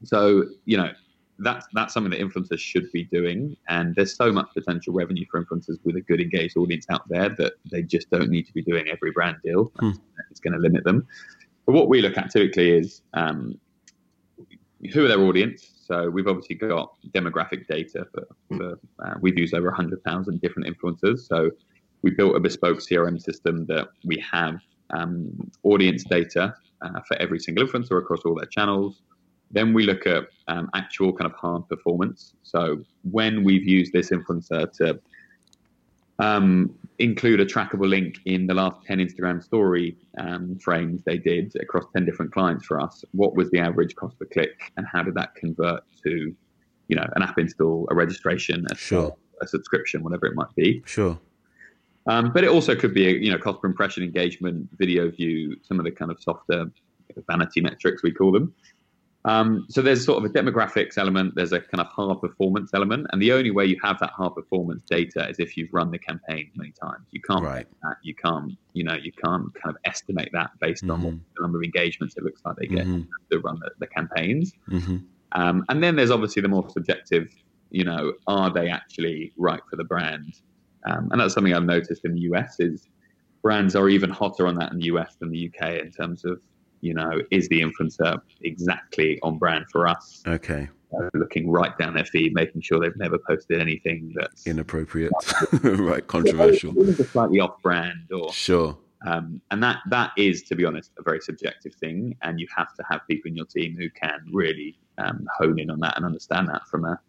so 0.04 0.46
you 0.66 0.78
know 0.78 0.92
that's 1.40 1.68
that's 1.74 1.94
something 1.94 2.12
that 2.12 2.20
influencers 2.20 2.60
should 2.60 2.92
be 2.92 3.06
doing, 3.06 3.56
and 3.68 3.96
there's 3.96 4.16
so 4.16 4.32
much 4.32 4.48
potential 4.54 4.94
revenue 4.94 5.26
for 5.30 5.44
influencers 5.44 5.78
with 5.84 5.96
a 5.96 6.02
good 6.02 6.22
engaged 6.22 6.58
audience 6.58 6.86
out 6.90 7.08
there 7.10 7.30
that 7.30 7.54
they 7.72 7.82
just 7.82 8.10
don't 8.10 8.30
need 8.30 8.46
to 8.48 8.54
be 8.54 8.62
doing 8.62 8.88
every 8.90 9.12
brand 9.12 9.38
deal. 9.44 9.72
Hmm. 9.80 9.92
It's 10.30 10.40
going 10.40 10.54
to 10.54 10.60
limit 10.60 10.84
them. 10.84 11.08
But 11.66 11.74
what 11.74 11.90
we 11.90 12.02
look 12.02 12.18
at 12.18 12.32
typically 12.32 12.72
is 12.72 13.02
um, 13.14 13.60
who 14.94 15.06
are 15.06 15.08
their 15.08 15.22
audience. 15.22 15.72
So 15.86 16.10
we've 16.10 16.28
obviously 16.28 16.56
got 16.56 16.94
demographic 17.12 17.68
data 17.68 18.06
for, 18.14 18.28
for 18.56 18.80
uh, 19.04 19.16
we've 19.22 19.38
used 19.38 19.54
over 19.54 19.68
100,000 19.68 20.42
different 20.42 20.68
influencers. 20.68 21.20
So 21.20 21.52
we 22.02 22.12
built 22.12 22.36
a 22.36 22.40
bespoke 22.40 22.80
CRM 22.80 23.22
system 23.22 23.66
that 23.68 23.90
we 24.06 24.24
have 24.32 24.60
um, 24.92 25.52
audience 25.64 26.04
data 26.04 26.54
uh, 26.82 27.00
for 27.08 27.18
every 27.18 27.40
single 27.40 27.66
influencer 27.66 28.00
across 28.00 28.22
all 28.26 28.36
their 28.36 28.46
channels. 28.46 29.02
Then 29.52 29.74
we 29.74 29.84
look 29.84 30.06
at 30.06 30.26
um, 30.48 30.70
actual 30.74 31.12
kind 31.12 31.30
of 31.32 31.38
hard 31.38 31.68
performance. 31.68 32.34
So 32.44 32.84
when 33.04 33.44
we've 33.44 33.66
used 33.66 33.94
this 33.94 34.12
influencer 34.12 34.72
to 34.74 35.00
um, 36.20 36.76
include 37.00 37.40
a 37.40 37.46
trackable 37.46 37.90
link 37.90 38.18
in 38.26 38.46
the 38.46 38.54
last 38.54 38.86
10 38.86 39.00
Instagram 39.00 39.42
story 39.44 39.96
um, 40.18 40.58
frames 40.60 41.02
they 41.06 41.18
did 41.18 41.54
across 41.62 41.86
10 41.96 42.06
different 42.06 42.32
clients 42.32 42.66
for 42.66 42.80
us, 42.80 43.04
what 43.14 43.36
was 43.36 43.50
the 43.52 43.60
average 43.60 43.96
cost 43.96 44.20
per 44.20 44.26
click 44.26 44.72
and 44.78 44.86
how 44.92 45.02
did 45.02 45.16
that 45.16 45.34
convert 45.36 45.82
to, 46.04 46.36
you 46.88 46.96
know, 46.96 47.08
an 47.16 47.24
app 47.24 47.40
install, 47.40 47.88
a 47.90 47.96
registration, 47.96 48.66
a, 48.70 48.76
sure. 48.76 49.16
a 49.42 49.48
subscription, 49.48 50.04
whatever 50.04 50.28
it 50.28 50.36
might 50.36 50.54
be. 50.56 50.84
Sure. 50.86 51.18
Um, 52.10 52.32
but 52.34 52.44
it 52.44 52.50
also 52.50 52.76
could 52.76 52.94
be, 52.94 53.08
a, 53.08 53.12
you 53.12 53.32
know, 53.32 53.38
cost 53.38 53.62
per 53.62 53.68
impression, 53.68 54.04
engagement, 54.04 54.68
video 54.78 55.12
view, 55.12 55.56
some 55.62 55.78
of 55.80 55.86
the 55.86 55.92
kind 55.92 56.10
of 56.10 56.20
softer 56.20 56.66
vanity 57.28 57.62
metrics 57.62 58.02
we 58.02 58.12
call 58.12 58.32
them. 58.32 58.54
Um, 59.26 59.68
so 59.70 59.82
there's 59.82 60.04
sort 60.06 60.24
of 60.24 60.30
a 60.30 60.34
demographics 60.34 60.98
element, 60.98 61.36
there's 61.36 61.52
a 61.52 61.60
kind 61.60 61.82
of 61.82 61.88
hard 61.88 62.20
performance 62.22 62.72
element, 62.74 63.06
and 63.12 63.22
the 63.22 63.32
only 63.34 63.52
way 63.52 63.66
you 63.66 63.78
have 63.84 64.00
that 64.00 64.12
hard 64.12 64.34
performance 64.34 64.82
data 64.90 65.30
is 65.30 65.40
if 65.40 65.56
you've 65.56 65.70
run 65.72 65.92
the 65.92 66.00
campaign 66.00 66.50
many 66.56 66.72
times. 66.72 67.06
You 67.12 67.22
can't, 67.22 67.44
right. 67.44 67.68
you 68.02 68.16
can't, 68.16 68.54
you 68.74 68.86
know, 68.86 68.96
you 68.96 69.12
can't 69.12 69.54
kind 69.54 69.76
of 69.76 69.78
estimate 69.86 70.30
that 70.34 70.52
based 70.60 70.84
mm-hmm. 70.86 71.06
on 71.06 71.22
the 71.36 71.42
number 71.42 71.60
of 71.60 71.64
engagements 71.64 72.16
it 72.18 72.24
looks 72.24 72.42
like 72.44 72.56
they 72.56 72.68
get 72.68 72.88
mm-hmm. 72.88 73.02
to 73.32 73.40
run 73.40 73.60
the, 73.62 73.72
the 73.80 73.88
campaigns. 73.88 74.54
Mm-hmm. 74.70 74.98
Um, 75.34 75.66
and 75.70 75.84
then 75.84 75.96
there's 75.96 76.12
obviously 76.12 76.42
the 76.42 76.48
more 76.48 76.68
subjective, 76.70 77.28
you 77.70 77.84
know, 77.84 78.14
are 78.26 78.52
they 78.52 78.70
actually 78.70 79.32
right 79.38 79.62
for 79.70 79.76
the 79.76 79.84
brand? 79.84 80.40
Um, 80.86 81.10
and 81.12 81.20
that's 81.20 81.34
something 81.34 81.54
I've 81.54 81.64
noticed 81.64 82.06
in 82.06 82.14
the 82.14 82.22
US 82.22 82.60
is 82.60 82.88
brands 83.42 83.76
are 83.76 83.90
even 83.90 84.10
hotter 84.10 84.48
on 84.48 84.56
that 84.56 84.72
in 84.72 84.80
the 84.80 84.86
US 84.86 85.16
than 85.20 85.30
the 85.32 85.52
UK 85.52 85.80
in 85.80 85.92
terms 85.92 86.26
of, 86.26 86.40
you 86.82 86.94
know, 86.94 87.22
is 87.32 87.48
the 87.50 87.62
influencer 87.62 88.20
exactly 88.42 89.20
on 89.24 89.38
brand 89.38 89.66
for 89.72 89.88
us? 89.88 90.22
Okay. 90.28 90.70
Uh, 90.98 91.08
looking 91.14 91.52
right 91.52 91.78
down 91.78 91.94
their 91.94 92.06
feed, 92.06 92.34
making 92.34 92.62
sure 92.62 92.80
they've 92.80 92.98
never 92.98 93.20
posted 93.28 93.62
anything 93.62 94.12
that's 94.16 94.48
inappropriate, 94.48 95.12
right? 95.64 96.08
Controversial, 96.08 96.74
slightly 96.96 97.40
off 97.40 97.62
brand 97.62 98.12
or 98.12 98.34
sure. 98.34 98.76
Um, 99.06 99.40
and 99.52 99.62
that 99.62 99.78
that 99.90 100.12
is, 100.18 100.42
to 100.44 100.56
be 100.56 100.66
honest, 100.66 100.92
a 100.98 101.04
very 101.04 101.22
subjective 101.22 101.76
thing, 101.76 102.18
and 102.24 102.40
you 102.40 102.48
have 102.56 102.74
to 102.74 102.84
have 102.90 103.02
people 103.08 103.30
in 103.30 103.36
your 103.36 103.46
team 103.46 103.78
who 103.78 103.90
can 103.92 104.20
really 104.34 104.80
um, 104.98 105.28
hone 105.38 105.60
in 105.60 105.70
on 105.70 105.80
that 105.82 105.96
and 105.96 106.06
understand 106.06 106.48
that 106.50 106.68
from 106.68 106.86
a, 106.86 107.00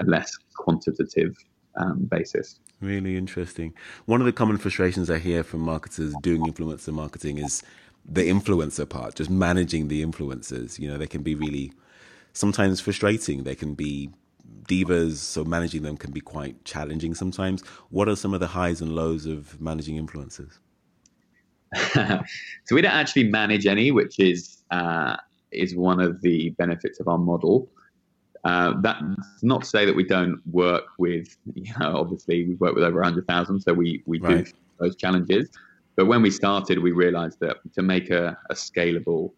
a 0.00 0.04
less 0.04 0.36
quantitative 0.56 1.36
um, 1.76 2.04
basis. 2.04 2.60
Really 2.80 3.16
interesting. 3.16 3.74
One 4.06 4.20
of 4.20 4.26
the 4.26 4.32
common 4.32 4.58
frustrations 4.58 5.10
I 5.10 5.18
hear 5.18 5.42
from 5.42 5.60
marketers 5.60 6.14
doing 6.22 6.42
influencer 6.46 6.92
marketing 6.92 7.38
is 7.38 7.62
the 8.04 8.28
influencer 8.28 8.88
part, 8.88 9.16
just 9.16 9.30
managing 9.30 9.88
the 9.88 10.04
influencers. 10.04 10.78
You 10.78 10.88
know, 10.88 10.98
they 10.98 11.06
can 11.06 11.22
be 11.22 11.34
really 11.34 11.72
sometimes 12.32 12.80
frustrating. 12.80 13.42
They 13.42 13.56
can 13.56 13.74
be 13.74 14.10
divas, 14.64 15.16
so 15.16 15.44
managing 15.44 15.82
them 15.82 15.96
can 15.96 16.12
be 16.12 16.20
quite 16.20 16.64
challenging 16.64 17.14
sometimes. 17.14 17.62
What 17.90 18.08
are 18.08 18.16
some 18.16 18.32
of 18.32 18.40
the 18.40 18.46
highs 18.46 18.80
and 18.80 18.94
lows 18.94 19.26
of 19.26 19.60
managing 19.60 20.04
influencers? 20.04 20.58
so 21.92 22.74
we 22.74 22.80
don't 22.80 22.92
actually 22.92 23.24
manage 23.24 23.66
any, 23.66 23.90
which 23.90 24.18
is 24.18 24.62
uh, 24.70 25.16
is 25.50 25.74
one 25.74 26.00
of 26.00 26.20
the 26.22 26.50
benefits 26.50 27.00
of 27.00 27.08
our 27.08 27.18
model. 27.18 27.68
Uh, 28.44 28.74
that's 28.80 29.02
not 29.42 29.62
to 29.62 29.66
say 29.66 29.84
that 29.84 29.94
we 29.94 30.04
don't 30.04 30.40
work 30.50 30.84
with, 30.98 31.36
you 31.54 31.72
know, 31.80 31.96
obviously 31.96 32.44
we've 32.44 32.60
worked 32.60 32.74
with 32.74 32.84
over 32.84 33.00
100,000, 33.00 33.60
so 33.60 33.72
we, 33.72 34.02
we 34.06 34.20
right. 34.20 34.44
do 34.46 34.52
those 34.78 34.96
challenges. 34.96 35.50
But 35.96 36.06
when 36.06 36.22
we 36.22 36.30
started, 36.30 36.78
we 36.78 36.92
realized 36.92 37.40
that 37.40 37.56
to 37.74 37.82
make 37.82 38.10
a, 38.10 38.38
a 38.50 38.54
scalable 38.54 39.32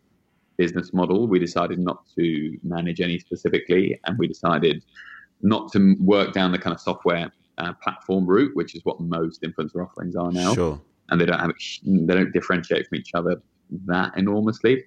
business 0.58 0.92
model, 0.92 1.26
we 1.26 1.38
decided 1.38 1.78
not 1.78 2.04
to 2.18 2.58
manage 2.62 3.00
any 3.00 3.18
specifically, 3.18 3.98
and 4.04 4.18
we 4.18 4.28
decided 4.28 4.84
not 5.40 5.72
to 5.72 5.96
work 5.98 6.34
down 6.34 6.52
the 6.52 6.58
kind 6.58 6.74
of 6.74 6.80
software 6.80 7.32
uh, 7.56 7.72
platform 7.82 8.26
route, 8.26 8.54
which 8.54 8.74
is 8.74 8.84
what 8.84 9.00
most 9.00 9.40
influencer 9.40 9.82
offerings 9.82 10.16
are 10.16 10.30
now. 10.30 10.52
Sure. 10.54 10.80
And 11.08 11.20
they 11.20 11.24
don't 11.24 11.40
have 11.40 11.52
they 11.82 12.14
don't 12.14 12.32
differentiate 12.32 12.86
from 12.88 12.98
each 12.98 13.12
other 13.14 13.40
that 13.86 14.16
enormously. 14.16 14.84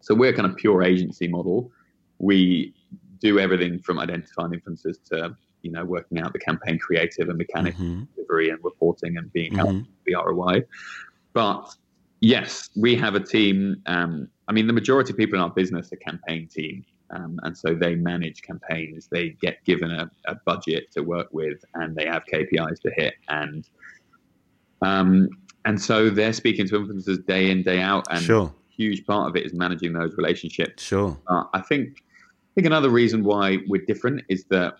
So 0.00 0.14
we're 0.14 0.32
kind 0.32 0.48
of 0.48 0.56
pure 0.56 0.82
agency 0.82 1.28
model. 1.28 1.72
We 2.18 2.74
do 3.20 3.38
everything 3.38 3.78
from 3.78 3.98
identifying 3.98 4.52
influencers 4.52 5.02
to 5.10 5.36
you 5.62 5.70
know 5.70 5.84
working 5.84 6.18
out 6.18 6.32
the 6.32 6.38
campaign 6.38 6.78
creative 6.78 7.28
and 7.28 7.38
mechanic 7.38 7.74
mm-hmm. 7.74 8.04
delivery 8.14 8.50
and 8.50 8.58
reporting 8.62 9.16
and 9.16 9.32
being 9.32 9.52
mm-hmm. 9.52 9.82
the 10.06 10.14
ROI. 10.14 10.62
But 11.32 11.74
yes, 12.20 12.70
we 12.76 12.94
have 12.96 13.14
a 13.14 13.20
team. 13.20 13.82
Um, 13.86 14.28
I 14.48 14.52
mean, 14.52 14.66
the 14.66 14.72
majority 14.72 15.12
of 15.12 15.16
people 15.16 15.36
in 15.36 15.42
our 15.42 15.50
business 15.50 15.92
are 15.92 15.96
campaign 15.96 16.48
team. 16.48 16.84
Um, 17.10 17.38
and 17.44 17.56
so 17.56 17.74
they 17.74 17.94
manage 17.94 18.42
campaigns. 18.42 19.08
They 19.08 19.30
get 19.40 19.64
given 19.64 19.90
a, 19.90 20.10
a, 20.26 20.34
budget 20.44 20.90
to 20.92 21.02
work 21.02 21.28
with, 21.30 21.64
and 21.74 21.94
they 21.94 22.06
have 22.06 22.24
KPIs 22.24 22.80
to 22.80 22.90
hit. 22.96 23.14
And 23.28 23.68
um, 24.82 25.28
and 25.64 25.80
so 25.80 26.10
they're 26.10 26.32
speaking 26.32 26.66
to 26.68 26.80
influencers 26.80 27.24
day 27.26 27.50
in 27.50 27.62
day 27.62 27.80
out, 27.80 28.06
and 28.10 28.22
sure. 28.22 28.52
huge 28.68 29.06
part 29.06 29.28
of 29.28 29.36
it 29.36 29.46
is 29.46 29.52
managing 29.52 29.92
those 29.92 30.16
relationships. 30.16 30.82
Sure. 30.82 31.16
Uh, 31.28 31.44
I 31.54 31.60
think 31.60 32.02
think 32.56 32.66
another 32.66 32.88
reason 32.88 33.22
why 33.22 33.58
we're 33.68 33.84
different 33.84 34.24
is 34.28 34.44
that 34.44 34.78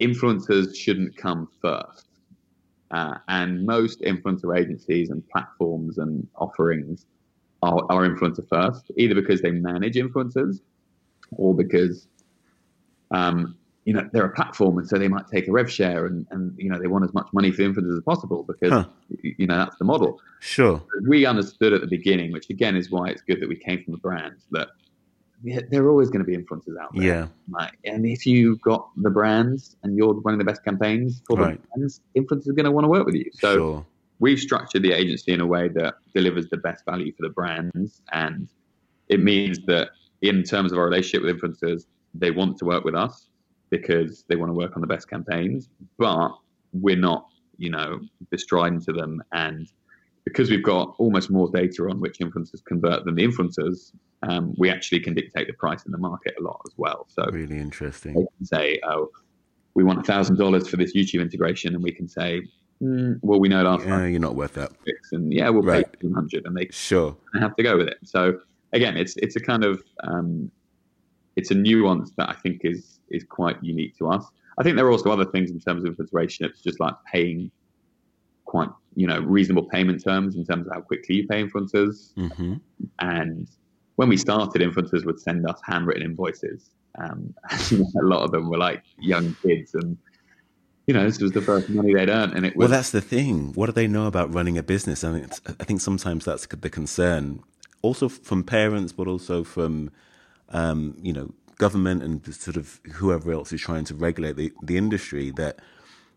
influencers 0.00 0.74
shouldn't 0.76 1.16
come 1.16 1.48
first. 1.62 2.08
Uh, 2.90 3.18
and 3.28 3.64
most 3.64 4.00
influencer 4.00 4.58
agencies 4.58 5.10
and 5.10 5.26
platforms 5.28 5.98
and 5.98 6.26
offerings 6.36 7.06
are, 7.62 7.80
are 7.90 8.08
influencer 8.08 8.46
first, 8.48 8.90
either 8.96 9.14
because 9.14 9.40
they 9.40 9.52
manage 9.52 9.94
influencers 9.94 10.60
or 11.30 11.54
because 11.54 12.08
um, 13.12 13.56
you 13.84 13.92
know 13.92 14.08
they're 14.12 14.26
a 14.26 14.34
platform 14.34 14.78
and 14.78 14.88
so 14.88 14.98
they 14.98 15.08
might 15.08 15.26
take 15.28 15.46
a 15.46 15.52
rev 15.52 15.70
share 15.70 16.06
and, 16.06 16.26
and 16.30 16.54
you 16.58 16.68
know 16.68 16.78
they 16.78 16.88
want 16.88 17.04
as 17.04 17.14
much 17.14 17.28
money 17.32 17.52
for 17.52 17.62
influencers 17.62 17.96
as 17.96 18.02
possible 18.02 18.42
because 18.42 18.72
huh. 18.72 18.84
you 19.22 19.46
know 19.46 19.56
that's 19.56 19.76
the 19.78 19.84
model. 19.84 20.20
Sure. 20.40 20.82
We 21.08 21.24
understood 21.24 21.72
at 21.72 21.80
the 21.80 21.86
beginning, 21.86 22.32
which 22.32 22.50
again 22.50 22.76
is 22.76 22.90
why 22.90 23.08
it's 23.10 23.22
good 23.22 23.40
that 23.40 23.48
we 23.48 23.56
came 23.56 23.82
from 23.84 23.92
the 23.92 23.98
brand 23.98 24.36
that 24.50 24.68
there 25.70 25.84
are 25.84 25.90
always 25.90 26.10
going 26.10 26.24
to 26.24 26.26
be 26.26 26.36
influencers 26.36 26.78
out 26.80 26.94
there. 26.94 27.04
Yeah. 27.04 27.26
Like, 27.48 27.78
and 27.84 28.06
if 28.06 28.26
you've 28.26 28.60
got 28.60 28.90
the 28.96 29.10
brands 29.10 29.76
and 29.82 29.96
you're 29.96 30.14
running 30.14 30.38
the 30.38 30.44
best 30.44 30.64
campaigns 30.64 31.22
for 31.26 31.36
right. 31.36 31.60
the 31.60 31.68
brands, 31.68 32.00
influencers 32.16 32.48
are 32.48 32.54
going 32.54 32.64
to 32.64 32.70
want 32.70 32.84
to 32.84 32.88
work 32.88 33.06
with 33.06 33.14
you. 33.14 33.30
So 33.32 33.54
sure. 33.54 33.86
we've 34.18 34.38
structured 34.38 34.82
the 34.82 34.92
agency 34.92 35.32
in 35.32 35.40
a 35.40 35.46
way 35.46 35.68
that 35.68 35.94
delivers 36.14 36.48
the 36.48 36.56
best 36.56 36.84
value 36.84 37.12
for 37.12 37.22
the 37.22 37.32
brands. 37.32 38.02
And 38.12 38.48
it 39.08 39.22
means 39.22 39.58
that 39.66 39.90
in 40.22 40.42
terms 40.42 40.72
of 40.72 40.78
our 40.78 40.84
relationship 40.84 41.22
with 41.22 41.36
influencers, 41.36 41.86
they 42.14 42.30
want 42.30 42.58
to 42.58 42.64
work 42.64 42.84
with 42.84 42.94
us 42.94 43.28
because 43.70 44.24
they 44.28 44.36
want 44.36 44.50
to 44.50 44.54
work 44.54 44.72
on 44.76 44.80
the 44.80 44.86
best 44.86 45.08
campaigns, 45.08 45.68
but 45.98 46.30
we're 46.72 46.96
not, 46.96 47.26
you 47.58 47.70
know, 47.70 48.00
bestriding 48.30 48.80
to 48.80 48.92
them 48.92 49.22
and 49.32 49.68
because 50.26 50.50
we've 50.50 50.62
got 50.62 50.94
almost 50.98 51.30
more 51.30 51.48
data 51.50 51.84
on 51.88 52.00
which 52.00 52.18
influencers 52.18 52.62
convert 52.66 53.04
than 53.04 53.14
the 53.14 53.26
influencers, 53.26 53.92
um, 54.24 54.54
we 54.58 54.68
actually 54.68 54.98
can 55.00 55.14
dictate 55.14 55.46
the 55.46 55.52
price 55.54 55.86
in 55.86 55.92
the 55.92 55.98
market 55.98 56.34
a 56.38 56.42
lot 56.42 56.60
as 56.66 56.74
well. 56.76 57.06
So 57.08 57.24
really 57.30 57.58
interesting. 57.58 58.14
They 58.14 58.26
can 58.36 58.44
say, 58.44 58.80
oh, 58.84 59.08
we 59.74 59.84
want 59.84 60.04
thousand 60.04 60.36
dollars 60.36 60.68
for 60.68 60.76
this 60.76 60.94
YouTube 60.94 61.22
integration, 61.22 61.74
and 61.74 61.82
we 61.82 61.92
can 61.92 62.08
say, 62.08 62.42
mm, 62.82 63.18
well, 63.22 63.38
we 63.38 63.48
know 63.48 63.62
last 63.62 63.86
yeah, 63.86 64.04
you're 64.06 64.18
not 64.18 64.34
worth 64.34 64.54
that, 64.54 64.72
and 65.12 65.32
yeah, 65.32 65.48
we'll 65.48 65.62
right. 65.62 65.90
pay 65.90 65.98
two 66.00 66.12
hundred, 66.12 66.44
and 66.44 66.56
they 66.56 66.66
sure 66.70 67.16
have 67.38 67.54
to 67.56 67.62
go 67.62 67.76
with 67.76 67.86
it. 67.86 67.98
So 68.02 68.40
again, 68.72 68.96
it's 68.96 69.14
it's 69.18 69.36
a 69.36 69.40
kind 69.40 69.64
of 69.64 69.82
um, 70.02 70.50
it's 71.36 71.52
a 71.52 71.54
nuance 71.54 72.10
that 72.16 72.28
I 72.28 72.32
think 72.32 72.62
is 72.64 72.98
is 73.10 73.22
quite 73.22 73.62
unique 73.62 73.96
to 73.98 74.08
us. 74.08 74.24
I 74.58 74.64
think 74.64 74.76
there 74.76 74.86
are 74.86 74.90
also 74.90 75.10
other 75.12 75.26
things 75.26 75.50
in 75.50 75.60
terms 75.60 75.84
of 75.84 75.96
consideration. 75.96 76.46
It's 76.46 76.62
just 76.62 76.80
like 76.80 76.94
paying 77.12 77.50
quite 78.46 78.70
you 78.94 79.06
know 79.06 79.20
reasonable 79.20 79.64
payment 79.64 80.02
terms 80.02 80.34
in 80.36 80.44
terms 80.44 80.66
of 80.66 80.72
how 80.72 80.80
quickly 80.80 81.16
you 81.16 81.26
pay 81.28 81.42
influencers. 81.42 82.14
Mm-hmm. 82.14 82.54
And 82.98 83.48
when 83.96 84.08
we 84.08 84.16
started, 84.16 84.62
influencers 84.62 85.04
would 85.04 85.20
send 85.20 85.48
us 85.48 85.60
handwritten 85.64 86.02
invoices. 86.02 86.70
Um, 86.98 87.34
a 87.70 88.04
lot 88.04 88.22
of 88.22 88.30
them 88.30 88.48
were 88.48 88.58
like 88.58 88.82
young 88.98 89.36
kids, 89.42 89.74
and 89.74 89.98
you 90.86 90.94
know 90.94 91.04
this 91.04 91.20
was 91.20 91.32
the 91.32 91.42
first 91.42 91.68
money 91.68 91.94
they'd 91.94 92.08
earned. 92.08 92.32
And 92.32 92.46
it 92.46 92.56
was, 92.56 92.68
well, 92.68 92.76
that's 92.76 92.90
the 92.90 93.02
thing. 93.02 93.52
What 93.54 93.66
do 93.66 93.72
they 93.72 93.86
know 93.86 94.06
about 94.06 94.32
running 94.32 94.56
a 94.56 94.62
business? 94.62 95.04
I 95.04 95.12
mean, 95.12 95.28
I 95.60 95.64
think 95.64 95.80
sometimes 95.80 96.24
that's 96.24 96.46
the 96.46 96.70
concern, 96.70 97.42
also 97.82 98.08
from 98.08 98.44
parents, 98.44 98.92
but 98.92 99.06
also 99.06 99.44
from 99.44 99.90
um, 100.48 100.96
you 101.02 101.12
know 101.12 101.34
government 101.58 102.02
and 102.02 102.34
sort 102.34 102.56
of 102.56 102.80
whoever 102.94 103.32
else 103.32 103.52
is 103.52 103.60
trying 103.60 103.84
to 103.84 103.94
regulate 103.94 104.36
the, 104.36 104.52
the 104.62 104.76
industry 104.76 105.30
that 105.30 105.58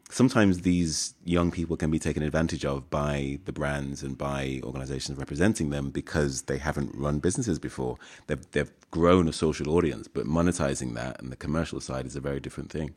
sometimes 0.10 0.62
these 0.62 1.14
young 1.24 1.52
people 1.52 1.78
can 1.78 1.92
be 1.92 2.00
taken 2.00 2.24
advantage 2.24 2.66
of 2.66 2.90
by 2.90 3.40
the 3.46 3.54
brands 3.54 4.04
and 4.04 4.18
by 4.18 4.60
organizations 4.64 5.18
representing 5.18 5.70
them 5.70 5.92
because 5.92 6.44
they 6.44 6.58
haven't 6.58 6.94
run 6.96 7.20
businesses 7.20 7.60
before. 7.60 7.98
They've, 8.28 8.52
they've 8.52 8.72
grown 8.92 9.28
a 9.28 9.34
social 9.34 9.70
audience, 9.70 10.08
but 10.08 10.26
monetizing 10.26 10.96
that 10.96 11.22
and 11.22 11.32
the 11.32 11.36
commercial 11.36 11.80
side 11.80 12.06
is 12.06 12.16
a 12.16 12.20
very 12.20 12.40
different 12.40 12.72
thing. 12.72 12.96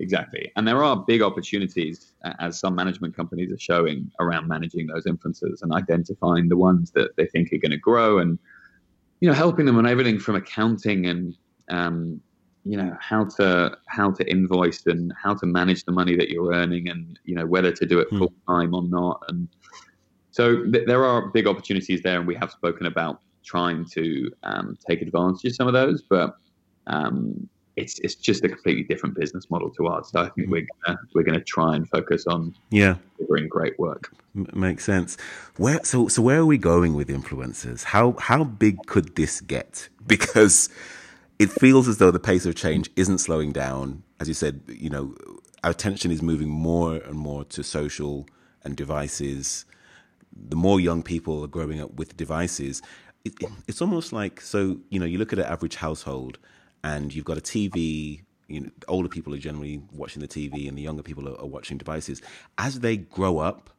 Exactly. 0.00 0.50
And 0.56 0.66
there 0.66 0.82
are 0.82 0.96
big 0.96 1.22
opportunities, 1.22 2.14
as 2.38 2.58
some 2.58 2.74
management 2.74 3.16
companies 3.16 3.52
are 3.52 3.58
showing, 3.58 4.10
around 4.20 4.48
managing 4.48 4.86
those 4.86 5.04
influencers 5.04 5.62
and 5.62 5.72
identifying 5.72 6.48
the 6.48 6.56
ones 6.56 6.92
that 6.92 7.16
they 7.16 7.26
think 7.26 7.52
are 7.52 7.58
going 7.58 7.72
to 7.72 7.78
grow 7.78 8.18
and, 8.18 8.38
you 9.20 9.28
know, 9.28 9.34
helping 9.34 9.66
them 9.66 9.76
on 9.76 9.86
everything 9.86 10.18
from 10.18 10.36
accounting 10.36 11.06
and 11.06 11.36
um, 11.68 12.20
you 12.68 12.76
know 12.76 12.94
how 13.00 13.24
to 13.24 13.76
how 13.86 14.10
to 14.10 14.30
invoice 14.30 14.84
and 14.86 15.10
how 15.20 15.32
to 15.34 15.46
manage 15.46 15.84
the 15.84 15.92
money 15.92 16.14
that 16.16 16.28
you're 16.28 16.52
earning 16.52 16.90
and 16.90 17.18
you 17.24 17.34
know 17.34 17.46
whether 17.46 17.72
to 17.72 17.86
do 17.86 17.98
it 17.98 18.08
hmm. 18.10 18.18
full 18.18 18.32
time 18.46 18.74
or 18.74 18.82
not. 18.82 19.22
And 19.28 19.48
so 20.32 20.64
th- 20.64 20.86
there 20.86 21.04
are 21.04 21.28
big 21.28 21.46
opportunities 21.46 22.02
there 22.02 22.18
and 22.18 22.26
we 22.26 22.34
have 22.34 22.50
spoken 22.50 22.84
about 22.84 23.22
trying 23.42 23.86
to 23.86 24.30
um, 24.42 24.76
take 24.86 25.00
advantage 25.00 25.46
of 25.46 25.54
some 25.54 25.66
of 25.66 25.72
those 25.72 26.02
but 26.02 26.36
um, 26.88 27.48
it's 27.76 27.98
it's 28.00 28.14
just 28.14 28.44
a 28.44 28.48
completely 28.48 28.82
different 28.82 29.14
business 29.14 29.48
model 29.48 29.70
to 29.70 29.86
ours. 29.86 30.10
So 30.12 30.20
i 30.20 30.28
think 30.28 30.48
hmm. 30.48 30.52
we're 30.52 30.66
gonna, 30.84 30.98
we're 31.14 31.22
going 31.22 31.38
to 31.38 31.44
try 31.44 31.74
and 31.74 31.88
focus 31.88 32.26
on 32.26 32.54
yeah. 32.68 32.96
delivering 33.16 33.48
great 33.48 33.78
work. 33.78 34.14
M- 34.36 34.50
makes 34.52 34.84
sense. 34.84 35.16
Where 35.56 35.80
so 35.84 36.08
so 36.08 36.20
where 36.20 36.40
are 36.40 36.46
we 36.46 36.58
going 36.58 36.92
with 36.92 37.08
influencers? 37.08 37.84
How 37.84 38.14
how 38.18 38.44
big 38.44 38.76
could 38.86 39.16
this 39.16 39.40
get? 39.40 39.88
Because 40.08 40.70
it 41.38 41.50
feels 41.50 41.86
as 41.88 41.98
though 41.98 42.10
the 42.10 42.18
pace 42.18 42.46
of 42.46 42.54
change 42.54 42.90
isn't 42.96 43.18
slowing 43.18 43.52
down. 43.52 44.02
As 44.20 44.28
you 44.28 44.34
said, 44.34 44.62
you 44.66 44.90
know, 44.90 45.14
our 45.62 45.70
attention 45.70 46.10
is 46.10 46.22
moving 46.22 46.48
more 46.48 46.96
and 46.96 47.14
more 47.14 47.44
to 47.44 47.62
social 47.62 48.26
and 48.64 48.76
devices. 48.76 49.64
The 50.32 50.56
more 50.56 50.80
young 50.80 51.02
people 51.02 51.44
are 51.44 51.48
growing 51.48 51.80
up 51.80 51.94
with 51.94 52.16
devices, 52.16 52.82
it, 53.24 53.34
it, 53.40 53.50
it's 53.66 53.80
almost 53.80 54.12
like 54.12 54.40
so. 54.40 54.78
You 54.90 55.00
know, 55.00 55.06
you 55.06 55.18
look 55.18 55.32
at 55.32 55.38
an 55.38 55.44
average 55.44 55.76
household, 55.76 56.38
and 56.84 57.14
you've 57.14 57.24
got 57.24 57.38
a 57.38 57.42
TV. 57.42 58.22
You 58.48 58.62
know, 58.62 58.70
older 58.86 59.08
people 59.08 59.34
are 59.34 59.38
generally 59.38 59.82
watching 59.92 60.22
the 60.22 60.28
TV, 60.28 60.68
and 60.68 60.76
the 60.76 60.82
younger 60.82 61.02
people 61.02 61.28
are, 61.28 61.38
are 61.40 61.46
watching 61.46 61.78
devices. 61.78 62.22
As 62.56 62.80
they 62.80 62.96
grow 62.96 63.38
up, 63.38 63.70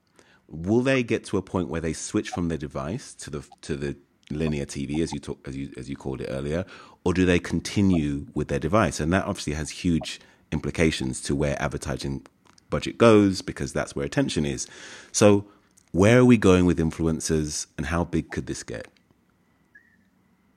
will 0.48 0.82
they 0.82 1.04
get 1.04 1.24
to 1.26 1.38
a 1.38 1.42
point 1.42 1.70
where 1.70 1.82
they 1.82 1.94
switch 1.94 2.30
from 2.30 2.50
their 2.50 2.58
device 2.58 3.14
to 3.16 3.30
the 3.30 3.48
to 3.62 3.76
the 3.76 3.98
linear 4.32 4.66
TV, 4.66 5.00
as 5.02 5.12
you 5.12 5.20
talk, 5.20 5.48
as 5.48 5.56
you 5.56 5.72
as 5.78 5.90
you 5.90 5.96
called 5.96 6.22
it 6.22 6.28
earlier, 6.30 6.66
or 7.04 7.14
do 7.14 7.26
they 7.26 7.40
continue 7.40 8.28
with 8.34 8.48
their 8.48 8.60
device? 8.60 9.00
And 9.00 9.12
that 9.14 9.26
obviously 9.26 9.54
has 9.54 9.70
huge 9.70 10.20
implications 10.52 11.22
to 11.22 11.36
where 11.36 11.62
advertising 11.62 12.26
budget 12.70 12.98
goes 12.98 13.42
because 13.42 13.74
that's 13.74 13.96
where 13.96 14.06
attention 14.06 14.46
is. 14.46 14.68
So, 15.12 15.46
Where 15.92 16.20
are 16.20 16.26
we 16.26 16.38
going 16.38 16.66
with 16.66 16.78
influencers, 16.78 17.66
and 17.78 17.88
how 17.88 18.04
big 18.04 18.30
could 18.30 18.46
this 18.46 18.62
get? 18.62 18.88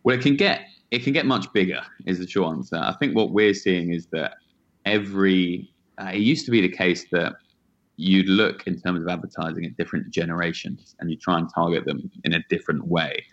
Well, 0.04 0.16
it 0.18 0.22
can 0.22 0.36
get 0.36 0.66
it 0.90 1.02
can 1.04 1.14
get 1.14 1.24
much 1.24 1.50
bigger. 1.52 1.82
Is 2.06 2.18
the 2.18 2.28
short 2.28 2.56
answer. 2.56 2.76
I 2.76 2.92
think 2.98 3.16
what 3.16 3.30
we're 3.32 3.54
seeing 3.54 3.92
is 3.94 4.06
that 4.12 4.34
every 4.84 5.70
uh, 5.98 6.10
it 6.12 6.20
used 6.20 6.44
to 6.46 6.50
be 6.50 6.60
the 6.60 6.68
case 6.68 7.06
that 7.12 7.34
you'd 7.96 8.28
look 8.28 8.66
in 8.66 8.80
terms 8.80 9.00
of 9.00 9.08
advertising 9.08 9.64
at 9.64 9.76
different 9.76 10.10
generations 10.10 10.96
and 10.98 11.10
you 11.10 11.16
try 11.16 11.38
and 11.38 11.48
target 11.54 11.84
them 11.84 12.10
in 12.24 12.34
a 12.34 12.42
different 12.48 12.86
way. 12.86 13.24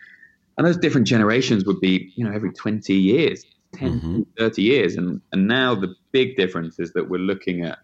And 0.59 0.67
those 0.67 0.75
different 0.75 1.07
generations 1.07 1.63
would 1.63 1.79
be, 1.79 2.11
you 2.17 2.25
know, 2.25 2.33
every 2.33 2.51
20 2.51 2.93
years, 2.93 3.45
10, 3.75 4.01
mm-hmm. 4.01 4.21
30 4.37 4.61
years. 4.61 4.97
And, 4.97 5.21
and 5.31 5.47
now 5.47 5.73
the 5.73 5.95
big 6.11 6.35
difference 6.35 6.79
is 6.79 6.91
that 6.93 7.09
we're 7.09 7.17
looking 7.17 7.63
at 7.63 7.79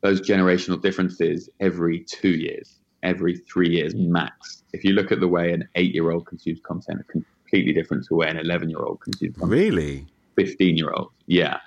those 0.00 0.20
generational 0.20 0.82
differences 0.82 1.48
every 1.60 2.00
two 2.00 2.30
years, 2.30 2.80
every 3.04 3.36
three 3.36 3.70
years 3.70 3.94
max. 3.94 4.64
If 4.72 4.82
you 4.82 4.92
look 4.92 5.12
at 5.12 5.20
the 5.20 5.28
way 5.28 5.52
an 5.52 5.68
eight 5.76 5.94
year 5.94 6.10
old 6.10 6.26
consumes 6.26 6.58
content, 6.64 6.98
it's 6.98 7.10
completely 7.10 7.72
different 7.72 8.02
to 8.02 8.08
the 8.08 8.16
way 8.16 8.28
an 8.28 8.38
11 8.38 8.70
year 8.70 8.80
old 8.80 9.00
consumes 9.00 9.36
content. 9.36 9.52
Really? 9.52 10.04
15 10.34 10.76
year 10.76 10.90
old. 10.90 11.12
Yeah. 11.26 11.60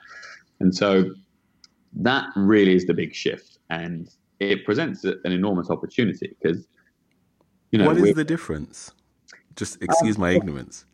And 0.59 0.75
so 0.75 1.13
that 1.93 2.27
really 2.35 2.75
is 2.75 2.85
the 2.85 2.93
big 2.93 3.15
shift. 3.15 3.59
And 3.69 4.09
it 4.41 4.65
presents 4.65 5.05
an 5.05 5.21
enormous 5.23 5.69
opportunity 5.69 6.35
because, 6.37 6.67
you 7.71 7.79
know, 7.79 7.85
what 7.85 7.95
is 7.95 8.13
the 8.13 8.25
difference? 8.25 8.91
Just 9.57 9.81
excuse 9.81 10.15
um, 10.15 10.21
my 10.21 10.31
ignorance. 10.31 10.85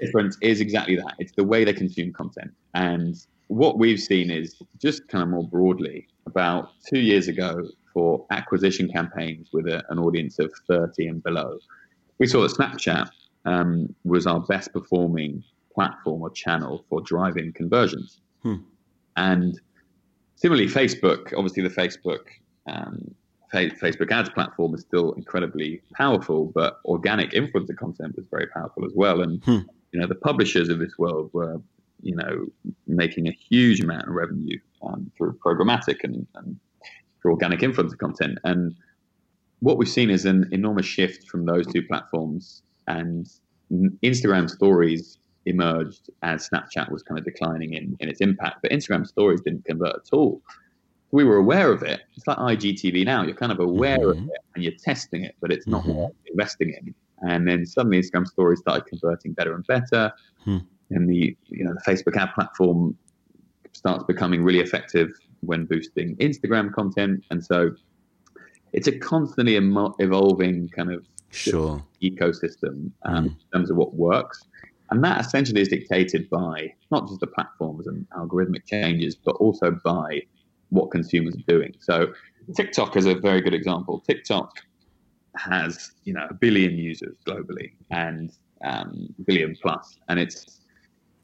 Difference 0.00 0.38
is 0.40 0.60
exactly 0.60 0.96
that. 0.96 1.14
It's 1.18 1.32
the 1.32 1.44
way 1.44 1.64
they 1.64 1.72
consume 1.72 2.12
content. 2.12 2.52
And 2.74 3.14
what 3.48 3.78
we've 3.78 4.00
seen 4.00 4.30
is 4.30 4.56
just 4.80 5.06
kind 5.08 5.22
of 5.22 5.28
more 5.28 5.46
broadly 5.46 6.08
about 6.26 6.70
two 6.88 7.00
years 7.00 7.28
ago 7.28 7.68
for 7.92 8.26
acquisition 8.30 8.88
campaigns 8.88 9.50
with 9.52 9.66
a, 9.66 9.82
an 9.90 9.98
audience 9.98 10.38
of 10.38 10.52
30 10.66 11.06
and 11.06 11.22
below, 11.22 11.58
we 12.18 12.26
saw 12.26 12.42
that 12.42 12.50
Snapchat 12.50 13.08
um, 13.44 13.94
was 14.04 14.26
our 14.26 14.40
best 14.40 14.72
performing 14.72 15.42
platform 15.74 16.22
or 16.22 16.30
channel 16.30 16.84
for 16.88 17.00
driving 17.00 17.52
conversions. 17.52 18.20
Hmm. 18.42 18.56
And 19.16 19.60
similarly, 20.36 20.68
Facebook, 20.68 21.32
obviously, 21.36 21.62
the 21.62 21.68
Facebook 21.68 22.26
um, 22.66 23.14
Facebook 23.54 24.10
ads 24.10 24.30
platform 24.30 24.74
is 24.74 24.80
still 24.82 25.12
incredibly 25.12 25.80
powerful, 25.94 26.52
but 26.54 26.80
organic 26.84 27.30
influencer 27.30 27.76
content 27.76 28.16
was 28.16 28.26
very 28.30 28.46
powerful 28.48 28.84
as 28.84 28.92
well. 28.94 29.22
And 29.22 29.42
hmm. 29.44 29.60
you 29.92 30.00
know, 30.00 30.06
the 30.06 30.14
publishers 30.14 30.68
of 30.68 30.78
this 30.78 30.98
world 30.98 31.30
were, 31.32 31.60
you 32.02 32.16
know, 32.16 32.46
making 32.86 33.28
a 33.28 33.32
huge 33.32 33.80
amount 33.80 34.08
of 34.08 34.14
revenue 34.14 34.58
um, 34.82 35.10
through 35.16 35.38
programmatic 35.44 36.04
and, 36.04 36.26
and 36.34 36.56
through 37.20 37.32
organic 37.32 37.60
influencer 37.60 37.98
content. 37.98 38.38
And 38.44 38.74
what 39.60 39.78
we've 39.78 39.88
seen 39.88 40.10
is 40.10 40.24
an 40.24 40.48
enormous 40.52 40.86
shift 40.86 41.28
from 41.28 41.46
those 41.46 41.66
two 41.66 41.82
platforms. 41.82 42.62
And 42.86 43.26
Instagram 44.02 44.50
stories 44.50 45.18
emerged 45.46 46.10
as 46.22 46.48
Snapchat 46.48 46.90
was 46.90 47.02
kind 47.02 47.18
of 47.18 47.24
declining 47.24 47.74
in, 47.74 47.96
in 48.00 48.08
its 48.08 48.20
impact, 48.20 48.58
but 48.62 48.70
Instagram 48.70 49.06
stories 49.06 49.40
didn't 49.40 49.64
convert 49.64 49.96
at 49.96 50.08
all 50.12 50.42
we 51.14 51.22
were 51.22 51.36
aware 51.36 51.70
of 51.70 51.84
it. 51.84 52.00
It's 52.16 52.26
like 52.26 52.38
IGTV 52.38 53.04
now. 53.04 53.22
You're 53.22 53.36
kind 53.36 53.52
of 53.52 53.60
aware 53.60 53.98
mm-hmm. 53.98 54.24
of 54.24 54.28
it 54.30 54.40
and 54.56 54.64
you're 54.64 54.72
testing 54.82 55.22
it, 55.22 55.36
but 55.40 55.52
it's 55.52 55.64
not 55.64 55.84
mm-hmm. 55.84 56.06
investing 56.26 56.70
in. 56.70 56.92
And 57.20 57.46
then 57.46 57.64
suddenly 57.66 58.00
Instagram 58.00 58.26
stories 58.26 58.58
started 58.58 58.86
converting 58.86 59.32
better 59.32 59.54
and 59.54 59.64
better. 59.64 60.12
Hmm. 60.42 60.58
And 60.90 61.08
the 61.08 61.36
you 61.46 61.64
know 61.64 61.72
the 61.72 61.80
Facebook 61.88 62.16
ad 62.16 62.34
platform 62.34 62.98
starts 63.72 64.02
becoming 64.02 64.42
really 64.42 64.58
effective 64.58 65.08
when 65.42 65.66
boosting 65.66 66.16
Instagram 66.16 66.72
content. 66.72 67.24
And 67.30 67.44
so 67.44 67.70
it's 68.72 68.88
a 68.88 68.98
constantly 68.98 69.54
evolving 69.54 70.68
kind 70.70 70.90
of 70.90 71.06
sure. 71.30 71.84
ecosystem 72.02 72.90
um, 73.04 73.24
mm. 73.24 73.26
in 73.26 73.36
terms 73.52 73.70
of 73.70 73.76
what 73.76 73.94
works. 73.94 74.42
And 74.90 75.02
that 75.04 75.24
essentially 75.24 75.60
is 75.60 75.68
dictated 75.68 76.28
by 76.28 76.74
not 76.90 77.06
just 77.06 77.20
the 77.20 77.28
platforms 77.28 77.86
and 77.86 78.04
algorithmic 78.10 78.66
changes, 78.66 79.14
but 79.14 79.36
also 79.36 79.70
by 79.84 80.22
what 80.74 80.90
consumers 80.90 81.34
are 81.36 81.46
doing. 81.46 81.72
So 81.80 82.12
TikTok 82.56 82.96
is 82.96 83.06
a 83.06 83.14
very 83.14 83.40
good 83.40 83.54
example. 83.54 84.02
TikTok 84.06 84.50
has 85.36 85.92
you 86.04 86.12
know 86.12 86.26
a 86.28 86.34
billion 86.34 86.76
users 86.76 87.16
globally 87.26 87.72
and 87.90 88.32
um, 88.64 89.08
billion 89.24 89.56
plus, 89.62 89.98
and 90.08 90.18
it's 90.18 90.60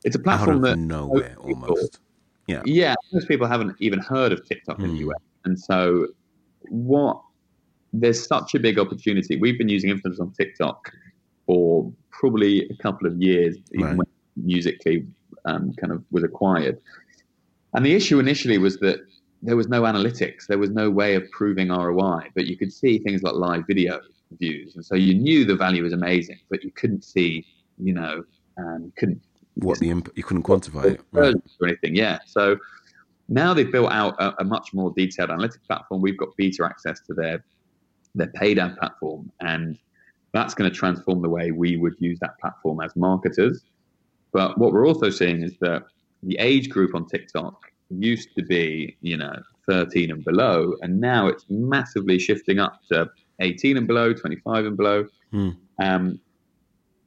it's 0.05 0.16
a 0.16 0.18
platform 0.18 0.62
that 0.62 0.78
nowhere 0.78 1.36
people, 1.46 1.51
almost. 1.51 1.98
Yeah, 2.46 2.62
yeah. 2.64 2.94
Most 3.12 3.28
people 3.28 3.46
haven't 3.46 3.76
even 3.80 3.98
heard 3.98 4.32
of 4.32 4.46
TikTok 4.48 4.78
mm. 4.78 4.84
in 4.84 4.90
the 4.92 5.03
hmm. 5.03 5.11
US, 5.11 5.22
and 5.44 5.59
so 5.59 6.07
what? 6.68 7.20
There's 7.92 8.24
such 8.24 8.55
a 8.55 8.61
big 8.61 8.78
opportunity. 8.78 9.36
We've 9.36 9.59
been 9.59 9.68
using 9.68 9.90
influencers 9.90 10.20
on 10.20 10.30
TikTok 10.30 10.92
for 11.44 11.92
probably 12.11 12.68
a 12.68 12.76
couple 12.76 13.09
of 13.09 13.20
years, 13.20 13.57
even 13.72 13.86
right. 13.86 13.96
when 13.96 14.07
Musical.ly 14.36 15.03
um, 15.44 15.72
kind 15.72 15.92
of 15.92 16.05
was 16.12 16.22
acquired. 16.22 16.78
And 17.74 17.84
the 17.84 17.94
issue 17.94 18.20
initially 18.20 18.59
was 18.59 18.78
that 18.78 19.01
there 19.43 19.57
was 19.57 19.68
no 19.68 19.82
analytics. 19.82 20.47
There 20.47 20.59
was 20.59 20.70
no 20.70 20.91
way 20.91 21.14
of 21.14 21.30
proving 21.30 21.68
ROI, 21.68 22.30
but 22.34 22.47
you 22.47 22.57
could 22.57 22.72
see 22.72 22.99
things 22.99 23.22
like 23.22 23.34
live 23.34 23.66
video 23.66 24.01
views, 24.38 24.76
and 24.76 24.84
so 24.84 24.95
you 24.95 25.14
knew 25.14 25.45
the 25.45 25.57
value 25.57 25.82
was 25.82 25.93
amazing, 25.93 26.38
but 26.51 26.62
you 26.62 26.70
couldn't 26.72 27.05
see, 27.05 27.47
you 27.78 27.95
know, 27.95 28.24
um, 28.59 28.93
couldn't 28.97 29.20
what 29.55 29.78
the 29.78 29.91
imp- 29.91 30.12
you 30.16 30.22
couldn't 30.22 30.43
quantify 30.43 30.84
it 30.84 31.01
right. 31.12 31.34
or 31.61 31.66
anything. 31.66 31.95
Yeah, 31.95 32.18
so 32.26 32.57
now 33.28 33.55
they've 33.55 33.70
built 33.70 33.91
out 33.93 34.14
a, 34.20 34.41
a, 34.41 34.45
much 34.45 34.72
more 34.74 34.93
detailed 34.97 35.30
analytics 35.30 35.66
platform. 35.66 36.03
We've 36.03 36.18
got 36.18 36.36
beta 36.36 36.64
access 36.64 37.01
to 37.07 37.14
their 37.14 37.45
their 38.14 38.28
paid 38.28 38.59
ad 38.59 38.76
platform, 38.76 39.30
and 39.41 39.78
that's 40.32 40.55
going 40.55 40.70
to 40.70 40.76
transform 40.76 41.22
the 41.22 41.28
way 41.28 41.51
we 41.51 41.76
would 41.76 41.95
use 41.99 42.18
that 42.20 42.38
platform 42.41 42.80
as 42.80 42.95
marketers. 42.97 43.64
But 44.32 44.59
what 44.59 44.72
we're 44.72 44.86
also 44.86 45.11
seeing 45.11 45.43
is 45.43 45.55
that 45.61 45.84
the 46.22 46.36
age 46.38 46.68
group 46.68 46.95
on 46.95 47.07
TikTok 47.07 47.70
used 47.91 48.34
to 48.36 48.43
be, 48.43 48.97
you 49.01 49.16
know, 49.16 49.34
13 49.68 50.11
and 50.11 50.24
below, 50.24 50.74
and 50.82 51.01
now 51.01 51.26
it's 51.26 51.45
massively 51.49 52.18
shifting 52.18 52.59
up 52.59 52.80
to 52.91 53.09
18 53.41 53.76
and 53.76 53.86
below, 53.86 54.12
25 54.12 54.66
and 54.66 54.76
below. 54.76 55.07
Mm. 55.32 55.57
Um, 55.82 56.20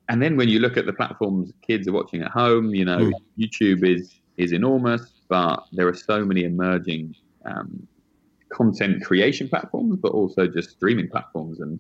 and 0.10 0.22
then 0.22 0.36
when 0.38 0.50
you 0.50 0.60
look 0.60 0.78
at 0.78 0.86
the 0.86 0.94
platforms 0.94 1.52
kids 1.66 1.88
are 1.88 1.94
watching 1.94 2.22
at 2.22 2.32
home, 2.32 2.74
you 2.74 2.86
know, 2.86 2.98
mm. 2.98 3.12
YouTube 3.40 3.88
is 3.88 4.20
is 4.38 4.52
enormous, 4.52 5.12
but 5.30 5.64
there 5.72 5.88
are 5.88 5.94
so 5.94 6.26
many 6.26 6.44
emerging 6.44 7.16
um, 7.46 7.88
content 8.50 9.04
creation 9.04 9.48
platforms, 9.48 9.98
but 10.02 10.12
also 10.12 10.48
just 10.48 10.72
streaming 10.72 11.08
platforms 11.10 11.60
and 11.60 11.80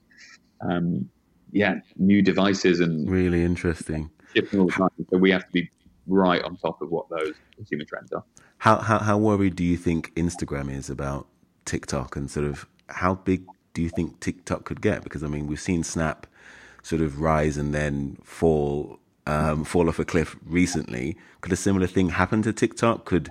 um, 0.61 1.09
yeah, 1.51 1.75
new 1.97 2.21
devices 2.21 2.79
and 2.79 3.09
really 3.09 3.43
interesting. 3.43 4.09
All 4.57 4.65
the 4.65 4.71
time, 4.71 4.89
so 5.11 5.17
we 5.17 5.29
have 5.31 5.45
to 5.45 5.51
be 5.51 5.69
right 6.07 6.43
on 6.43 6.57
top 6.57 6.81
of 6.81 6.89
what 6.89 7.09
those 7.09 7.33
consumer 7.55 7.85
trends 7.85 8.11
are. 8.11 8.23
How, 8.57 8.77
how 8.77 8.99
how 8.99 9.17
worried 9.17 9.55
do 9.55 9.63
you 9.63 9.77
think 9.77 10.13
Instagram 10.15 10.71
is 10.71 10.89
about 10.89 11.27
TikTok 11.65 12.15
and 12.15 12.29
sort 12.29 12.45
of 12.45 12.65
how 12.87 13.15
big 13.15 13.45
do 13.73 13.81
you 13.81 13.89
think 13.89 14.19
TikTok 14.19 14.65
could 14.65 14.81
get? 14.81 15.03
Because 15.03 15.23
I 15.23 15.27
mean, 15.27 15.47
we've 15.47 15.59
seen 15.59 15.83
Snap 15.83 16.27
sort 16.81 17.01
of 17.01 17.21
rise 17.21 17.57
and 17.57 17.73
then 17.73 18.17
fall 18.23 18.99
um, 19.25 19.63
fall 19.63 19.89
off 19.89 19.99
a 19.99 20.05
cliff 20.05 20.35
recently. 20.45 21.17
Could 21.41 21.53
a 21.53 21.57
similar 21.57 21.87
thing 21.87 22.09
happen 22.09 22.41
to 22.43 22.53
TikTok? 22.53 23.05
Could 23.05 23.29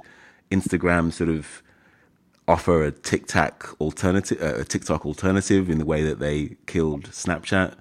Instagram 0.50 1.12
sort 1.12 1.30
of 1.30 1.62
offer 2.48 2.84
a 2.84 2.90
TikTok 2.90 3.76
alternative, 3.80 4.42
uh, 4.42 4.60
a 4.60 4.64
TikTok 4.64 5.06
alternative 5.06 5.70
in 5.70 5.78
the 5.78 5.84
way 5.84 6.02
that 6.02 6.18
they 6.18 6.56
killed 6.66 7.04
Snapchat, 7.10 7.74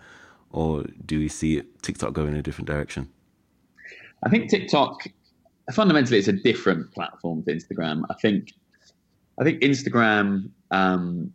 or 0.51 0.85
do 1.05 1.19
we 1.19 1.27
see 1.27 1.63
TikTok 1.81 2.13
go 2.13 2.25
in 2.25 2.35
a 2.35 2.41
different 2.41 2.67
direction? 2.67 3.09
I 4.23 4.29
think 4.29 4.49
TikTok 4.49 5.07
fundamentally 5.73 6.17
it's 6.17 6.27
a 6.27 6.33
different 6.33 6.91
platform 6.91 7.43
to 7.43 7.53
Instagram. 7.53 8.03
I 8.09 8.15
think 8.15 8.53
I 9.39 9.43
think 9.43 9.61
Instagram 9.61 10.49
um, 10.71 11.31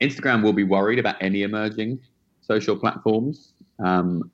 Instagram 0.00 0.42
will 0.42 0.52
be 0.52 0.64
worried 0.64 0.98
about 0.98 1.16
any 1.20 1.42
emerging 1.42 2.00
social 2.40 2.76
platforms, 2.76 3.54
um, 3.84 4.30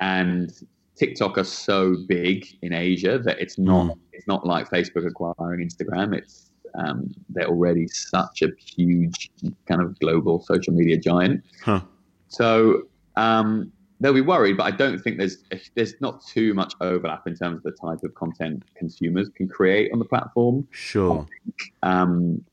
and 0.00 0.52
TikTok 0.96 1.38
are 1.38 1.44
so 1.44 1.96
big 2.08 2.46
in 2.62 2.72
Asia 2.72 3.18
that 3.18 3.40
it's 3.40 3.58
not 3.58 3.86
mm. 3.86 3.98
it's 4.12 4.26
not 4.26 4.46
like 4.46 4.70
Facebook 4.70 5.06
acquiring 5.06 5.66
Instagram. 5.66 6.16
It's 6.16 6.50
um, 6.78 7.10
they're 7.28 7.48
already 7.48 7.88
such 7.88 8.42
a 8.42 8.48
huge 8.58 9.30
kind 9.66 9.82
of 9.82 9.98
global 9.98 10.40
social 10.42 10.72
media 10.72 10.96
giant. 10.96 11.44
Huh. 11.64 11.80
So 12.28 12.82
um, 13.16 13.72
they'll 14.00 14.14
be 14.14 14.20
worried, 14.20 14.56
but 14.56 14.64
I 14.64 14.70
don't 14.70 14.98
think 14.98 15.18
there's 15.18 15.44
there's 15.74 15.94
not 16.00 16.24
too 16.26 16.54
much 16.54 16.74
overlap 16.80 17.26
in 17.26 17.36
terms 17.36 17.58
of 17.58 17.62
the 17.62 17.72
type 17.72 18.02
of 18.02 18.14
content 18.14 18.64
consumers 18.74 19.28
can 19.28 19.48
create 19.48 19.92
on 19.92 19.98
the 19.98 20.04
platform. 20.04 20.66
Sure. 20.70 21.26
Um, 21.82 22.44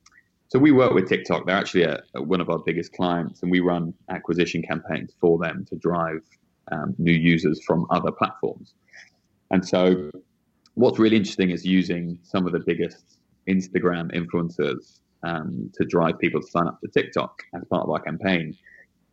so 0.50 0.60
we 0.60 0.72
work 0.72 0.94
with 0.94 1.10
TikTok. 1.10 1.46
They're 1.46 1.58
actually 1.58 1.84
a, 1.84 2.02
a, 2.16 2.22
one 2.22 2.40
of 2.40 2.50
our 2.50 2.60
biggest 2.60 2.94
clients, 2.94 3.42
and 3.42 3.52
we 3.52 3.60
run 3.60 3.94
acquisition 4.10 4.62
campaigns 4.62 5.14
for 5.20 5.38
them 5.38 5.66
to 5.70 5.76
drive 5.78 6.22
um, 6.72 6.96
new 6.98 7.14
users 7.14 7.62
from 7.66 7.86
other 7.90 8.12
platforms. 8.12 8.74
And 9.52 9.66
so, 9.66 10.12
what's 10.76 11.00
really 11.00 11.16
interesting 11.16 11.52
is 11.52 11.66
using 11.66 12.20
some 12.24 12.46
of 12.46 12.54
the 12.54 12.60
biggest 12.60 13.18
Instagram 13.50 14.12
influencers 14.14 15.00
um, 15.24 15.72
to 15.76 15.86
drive 15.86 16.20
people 16.20 16.42
to 16.42 16.48
sign 16.48 16.68
up 16.68 16.80
to 16.82 16.88
TikTok 16.90 17.44
as 17.54 17.64
part 17.70 17.84
of 17.84 17.90
our 17.90 18.00
campaign 18.00 18.56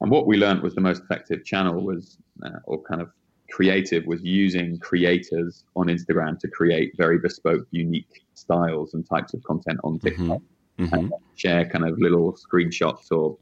And 0.05 0.11
what 0.11 0.27
we 0.27 0.37
learned 0.37 0.61
was 0.61 0.75
the 0.75 0.83
most 0.83 1.03
effective 1.03 1.47
channel 1.47 1.81
was, 1.81 2.19
uh, 2.45 2.59
or 2.65 2.83
kind 2.83 3.01
of 3.01 3.11
creative, 3.51 4.05
was 4.05 4.23
using 4.23 4.79
creators 4.79 5.65
on 5.77 5.87
Instagram 5.87 6.39
to 6.41 6.49
create 6.49 6.93
very 6.99 7.19
bespoke, 7.19 7.67
unique 7.71 8.23
styles 8.35 8.93
and 8.93 9.09
types 9.09 9.33
of 9.33 9.43
content 9.45 9.81
on 9.83 9.99
TikTok. 9.99 10.43
Mm-hmm. 10.79 10.85
Mm-hmm. 10.85 11.09
share 11.37 11.65
kind 11.71 11.89
of 11.89 11.99
little 11.99 12.35
screenshots 12.35 13.11
or 13.13 13.39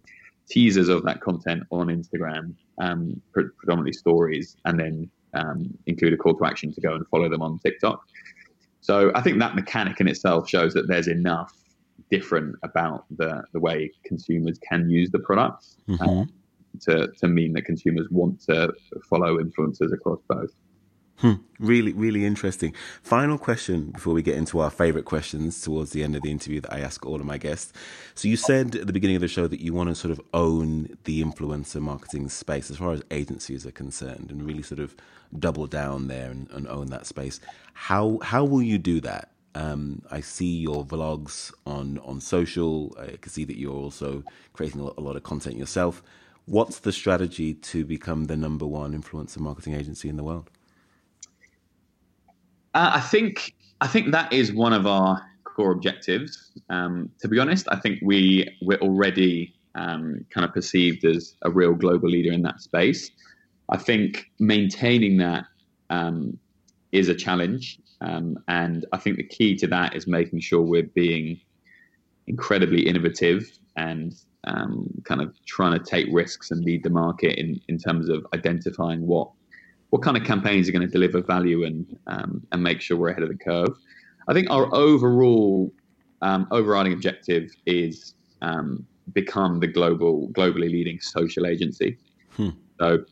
teasers 0.48 0.88
of 0.88 1.02
that 1.02 1.20
content 1.20 1.64
on 1.70 1.88
Instagram, 1.88 2.54
um, 2.78 3.20
predominantly 3.32 3.94
stories, 3.94 4.56
and 4.64 4.78
then 4.78 5.10
um, 5.34 5.76
include 5.86 6.12
a 6.12 6.16
call 6.16 6.36
to 6.36 6.44
action 6.44 6.72
to 6.74 6.80
go 6.80 6.94
and 6.94 7.04
follow 7.08 7.28
them 7.28 7.42
on 7.42 7.58
TikTok. 7.58 8.04
So 8.82 9.10
I 9.16 9.20
think 9.20 9.40
that 9.40 9.56
mechanic 9.56 10.00
in 10.00 10.06
itself 10.06 10.48
shows 10.48 10.74
that 10.74 10.86
there's 10.86 11.08
enough 11.08 11.52
different 12.08 12.54
about 12.62 13.06
the, 13.16 13.42
the 13.52 13.58
way 13.58 13.90
consumers 14.04 14.58
can 14.58 14.88
use 14.88 15.10
the 15.10 15.18
products 15.18 15.78
mm-hmm. 15.88 16.20
uh, 16.20 16.24
to, 16.80 17.08
to 17.20 17.28
mean 17.28 17.52
that 17.54 17.64
consumers 17.64 18.08
want 18.10 18.40
to 18.42 18.72
follow 19.08 19.38
influencers 19.38 19.92
across 19.92 20.20
both. 20.28 20.50
Hmm. 21.22 21.34
Really, 21.60 21.92
really 21.92 22.26
interesting. 22.26 22.74
Final 23.02 23.38
question 23.38 23.92
before 23.92 24.12
we 24.12 24.22
get 24.22 24.36
into 24.36 24.58
our 24.58 24.70
favorite 24.70 25.04
questions 25.04 25.60
towards 25.60 25.92
the 25.92 26.02
end 26.02 26.16
of 26.16 26.22
the 26.22 26.32
interview 26.32 26.60
that 26.60 26.72
I 26.72 26.80
ask 26.80 27.06
all 27.06 27.20
of 27.20 27.24
my 27.24 27.38
guests. 27.38 27.72
So, 28.16 28.26
you 28.26 28.36
said 28.36 28.74
at 28.74 28.88
the 28.88 28.92
beginning 28.92 29.14
of 29.14 29.22
the 29.22 29.28
show 29.28 29.46
that 29.46 29.60
you 29.60 29.72
want 29.72 29.88
to 29.88 29.94
sort 29.94 30.10
of 30.10 30.20
own 30.34 30.98
the 31.04 31.22
influencer 31.22 31.80
marketing 31.80 32.28
space 32.28 32.72
as 32.72 32.78
far 32.78 32.92
as 32.92 33.02
agencies 33.12 33.64
are 33.64 33.70
concerned 33.70 34.32
and 34.32 34.42
really 34.42 34.62
sort 34.62 34.80
of 34.80 34.96
double 35.38 35.68
down 35.68 36.08
there 36.08 36.30
and, 36.30 36.50
and 36.50 36.66
own 36.66 36.86
that 36.88 37.06
space. 37.06 37.40
How, 37.74 38.18
how 38.22 38.44
will 38.44 38.62
you 38.62 38.78
do 38.78 39.00
that? 39.02 39.30
Um, 39.54 40.02
I 40.10 40.22
see 40.22 40.56
your 40.58 40.84
vlogs 40.84 41.52
on, 41.66 41.98
on 41.98 42.20
social. 42.20 42.96
I 42.98 43.16
can 43.18 43.30
see 43.30 43.44
that 43.44 43.58
you're 43.58 43.72
also 43.72 44.24
creating 44.54 44.80
a 44.80 45.00
lot 45.00 45.14
of 45.14 45.22
content 45.22 45.56
yourself. 45.56 46.02
What's 46.46 46.80
the 46.80 46.92
strategy 46.92 47.54
to 47.54 47.84
become 47.84 48.24
the 48.24 48.36
number 48.36 48.66
one 48.66 49.00
influencer 49.00 49.38
marketing 49.38 49.74
agency 49.74 50.08
in 50.08 50.16
the 50.16 50.24
world? 50.24 50.50
Uh, 52.74 52.92
I 52.94 53.00
think 53.00 53.54
I 53.80 53.86
think 53.86 54.12
that 54.12 54.32
is 54.32 54.52
one 54.52 54.72
of 54.72 54.86
our 54.86 55.22
core 55.44 55.72
objectives. 55.72 56.50
Um, 56.70 57.10
to 57.20 57.28
be 57.28 57.38
honest, 57.38 57.66
I 57.70 57.76
think 57.76 58.00
we 58.02 58.48
we're 58.62 58.78
already 58.78 59.54
um, 59.74 60.24
kind 60.30 60.44
of 60.44 60.52
perceived 60.52 61.04
as 61.04 61.36
a 61.42 61.50
real 61.50 61.74
global 61.74 62.08
leader 62.08 62.32
in 62.32 62.42
that 62.42 62.60
space. 62.60 63.10
I 63.68 63.76
think 63.76 64.30
maintaining 64.38 65.18
that 65.18 65.44
um, 65.90 66.38
is 66.90 67.08
a 67.08 67.14
challenge, 67.14 67.78
um, 68.00 68.38
and 68.48 68.84
I 68.92 68.98
think 68.98 69.16
the 69.16 69.22
key 69.22 69.56
to 69.56 69.66
that 69.68 69.94
is 69.94 70.06
making 70.06 70.40
sure 70.40 70.60
we're 70.60 70.82
being 70.82 71.40
incredibly 72.26 72.86
innovative 72.86 73.58
and 73.76 74.14
um, 74.44 74.88
kind 75.04 75.20
of 75.20 75.34
trying 75.46 75.78
to 75.78 75.84
take 75.84 76.06
risks 76.10 76.50
and 76.50 76.64
lead 76.64 76.82
the 76.82 76.90
market 76.90 77.38
in, 77.38 77.60
in 77.68 77.78
terms 77.78 78.08
of 78.08 78.26
identifying 78.34 79.06
what 79.06 79.30
what 79.90 80.00
kind 80.00 80.16
of 80.16 80.24
campaigns 80.24 80.66
are 80.68 80.72
going 80.72 80.86
to 80.86 80.90
deliver 80.90 81.20
value 81.20 81.64
and 81.64 81.98
um, 82.06 82.46
and 82.52 82.62
make 82.62 82.80
sure 82.80 82.96
we're 82.96 83.10
ahead 83.10 83.22
of 83.22 83.28
the 83.28 83.36
curve. 83.36 83.76
I 84.28 84.32
think 84.32 84.50
our 84.50 84.74
overall 84.74 85.72
um, 86.22 86.46
overriding 86.50 86.92
objective 86.92 87.50
is 87.66 88.14
um, 88.40 88.86
become 89.12 89.60
the 89.60 89.66
global 89.66 90.28
globally 90.30 90.70
leading 90.70 90.98
social 91.00 91.46
agency. 91.46 91.98
Hmm. 92.36 92.50
So 92.80 93.04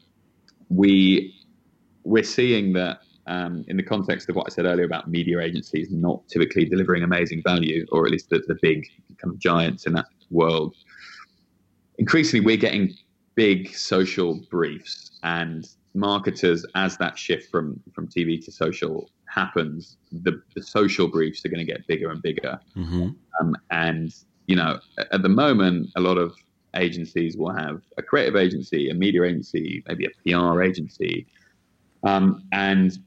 we 0.71 1.35
we're 2.05 2.25
seeing 2.25 2.73
that 2.73 3.01
um, 3.27 3.65
in 3.69 3.77
the 3.77 3.83
context 3.83 4.29
of 4.29 4.37
what 4.37 4.47
I 4.49 4.55
said 4.55 4.65
earlier 4.65 4.87
about 4.87 5.09
media 5.09 5.41
agencies 5.41 5.89
not 5.91 6.27
typically 6.29 6.65
delivering 6.65 7.03
amazing 7.03 7.43
value, 7.45 7.87
or 7.93 8.07
at 8.07 8.11
least 8.11 8.31
the, 8.31 8.43
the 8.49 8.57
big 8.63 8.87
kind 9.19 9.35
of 9.35 9.39
giants 9.39 9.87
in 9.87 9.93
that 9.93 10.07
world. 10.31 10.75
Increasingly, 12.01 12.45
we're 12.45 12.57
getting 12.57 12.95
big 13.35 13.75
social 13.75 14.41
briefs 14.51 15.19
and 15.23 15.69
marketers, 15.95 16.65
as 16.75 16.97
that 16.97 17.19
shift 17.19 17.51
from 17.51 17.79
from 17.95 18.09
TV 18.09 18.43
to 18.45 18.51
social 18.51 19.11
happens, 19.27 19.99
the, 20.11 20.43
the 20.57 20.63
social 20.63 21.07
briefs 21.09 21.45
are 21.45 21.49
going 21.49 21.65
to 21.65 21.73
get 21.73 21.87
bigger 21.87 22.11
and 22.11 22.23
bigger. 22.23 22.59
Mm-hmm. 22.77 23.11
Um, 23.41 23.57
and 23.71 24.15
you 24.47 24.57
know, 24.57 24.81
at 25.13 25.23
the 25.23 25.29
moment, 25.29 25.91
a 25.95 26.01
lot 26.01 26.17
of 26.17 26.35
agencies 26.75 27.37
will 27.37 27.53
have 27.53 27.83
a 27.99 28.03
creative 28.03 28.35
agency, 28.35 28.89
a 28.89 28.95
media 28.95 29.25
agency, 29.25 29.85
maybe 29.87 30.07
a 30.07 30.11
PR 30.25 30.63
agency, 30.63 31.27
um, 32.05 32.43
and 32.53 32.99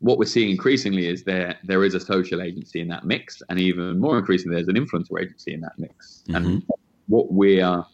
what 0.00 0.18
we're 0.18 0.24
seeing 0.24 0.50
increasingly 0.50 1.08
is 1.08 1.24
there 1.24 1.56
there 1.64 1.84
is 1.84 1.94
a 1.94 2.00
social 2.00 2.42
agency 2.42 2.80
in 2.80 2.88
that 2.88 3.04
mix, 3.04 3.42
and 3.48 3.58
even 3.58 3.98
more 3.98 4.18
increasingly, 4.18 4.56
there's 4.56 4.68
an 4.68 4.76
influencer 4.76 5.20
agency 5.20 5.54
in 5.54 5.60
that 5.62 5.78
mix. 5.78 6.22
Mm-hmm. 6.28 6.36
And 6.36 6.62
what 7.08 7.32
we 7.32 7.60
are 7.60 7.86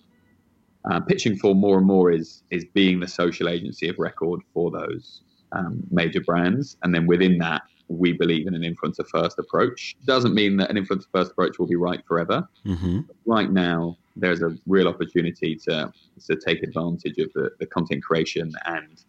uh, 0.90 1.00
pitching 1.00 1.36
for 1.36 1.54
more 1.54 1.78
and 1.78 1.86
more 1.86 2.10
is 2.10 2.42
is 2.50 2.64
being 2.74 3.00
the 3.00 3.08
social 3.08 3.48
agency 3.48 3.88
of 3.88 3.98
record 3.98 4.40
for 4.52 4.70
those 4.70 5.22
um, 5.52 5.82
major 5.90 6.20
brands, 6.20 6.76
and 6.82 6.94
then 6.94 7.06
within 7.06 7.38
that, 7.38 7.62
we 7.88 8.12
believe 8.12 8.46
in 8.46 8.54
an 8.54 8.62
influencer 8.62 9.06
first 9.08 9.38
approach. 9.38 9.96
Doesn't 10.04 10.34
mean 10.34 10.56
that 10.58 10.70
an 10.70 10.76
influencer 10.76 11.06
first 11.12 11.32
approach 11.32 11.58
will 11.58 11.66
be 11.66 11.76
right 11.76 12.02
forever. 12.06 12.48
Mm-hmm. 12.64 13.00
Right 13.26 13.50
now, 13.50 13.96
there's 14.16 14.42
a 14.42 14.56
real 14.66 14.88
opportunity 14.88 15.56
to 15.66 15.92
to 16.26 16.36
take 16.36 16.62
advantage 16.62 17.18
of 17.18 17.32
the, 17.34 17.50
the 17.60 17.66
content 17.66 18.02
creation 18.02 18.52
and 18.64 19.04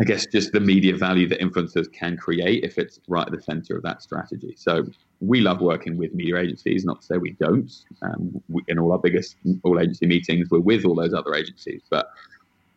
I 0.00 0.04
guess 0.04 0.26
just 0.26 0.52
the 0.52 0.60
media 0.60 0.96
value 0.96 1.28
that 1.28 1.40
influencers 1.40 1.92
can 1.92 2.16
create 2.16 2.62
if 2.62 2.78
it's 2.78 3.00
right 3.08 3.26
at 3.26 3.32
the 3.32 3.42
center 3.42 3.76
of 3.76 3.82
that 3.82 4.00
strategy. 4.00 4.54
So 4.56 4.84
we 5.20 5.40
love 5.40 5.60
working 5.60 5.96
with 5.96 6.14
media 6.14 6.38
agencies, 6.38 6.84
not 6.84 7.00
to 7.00 7.06
say 7.06 7.16
we 7.16 7.32
don't. 7.32 7.72
Um, 8.02 8.40
we, 8.48 8.62
in 8.68 8.78
all 8.78 8.92
our 8.92 8.98
biggest 8.98 9.36
all 9.64 9.80
agency 9.80 10.06
meetings, 10.06 10.50
we're 10.50 10.60
with 10.60 10.84
all 10.84 10.94
those 10.94 11.14
other 11.14 11.34
agencies, 11.34 11.82
but 11.90 12.10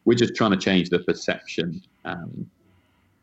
we're 0.05 0.17
just 0.17 0.35
trying 0.35 0.51
to 0.51 0.57
change 0.57 0.89
the 0.89 0.99
perception 0.99 1.83
um, 2.05 2.49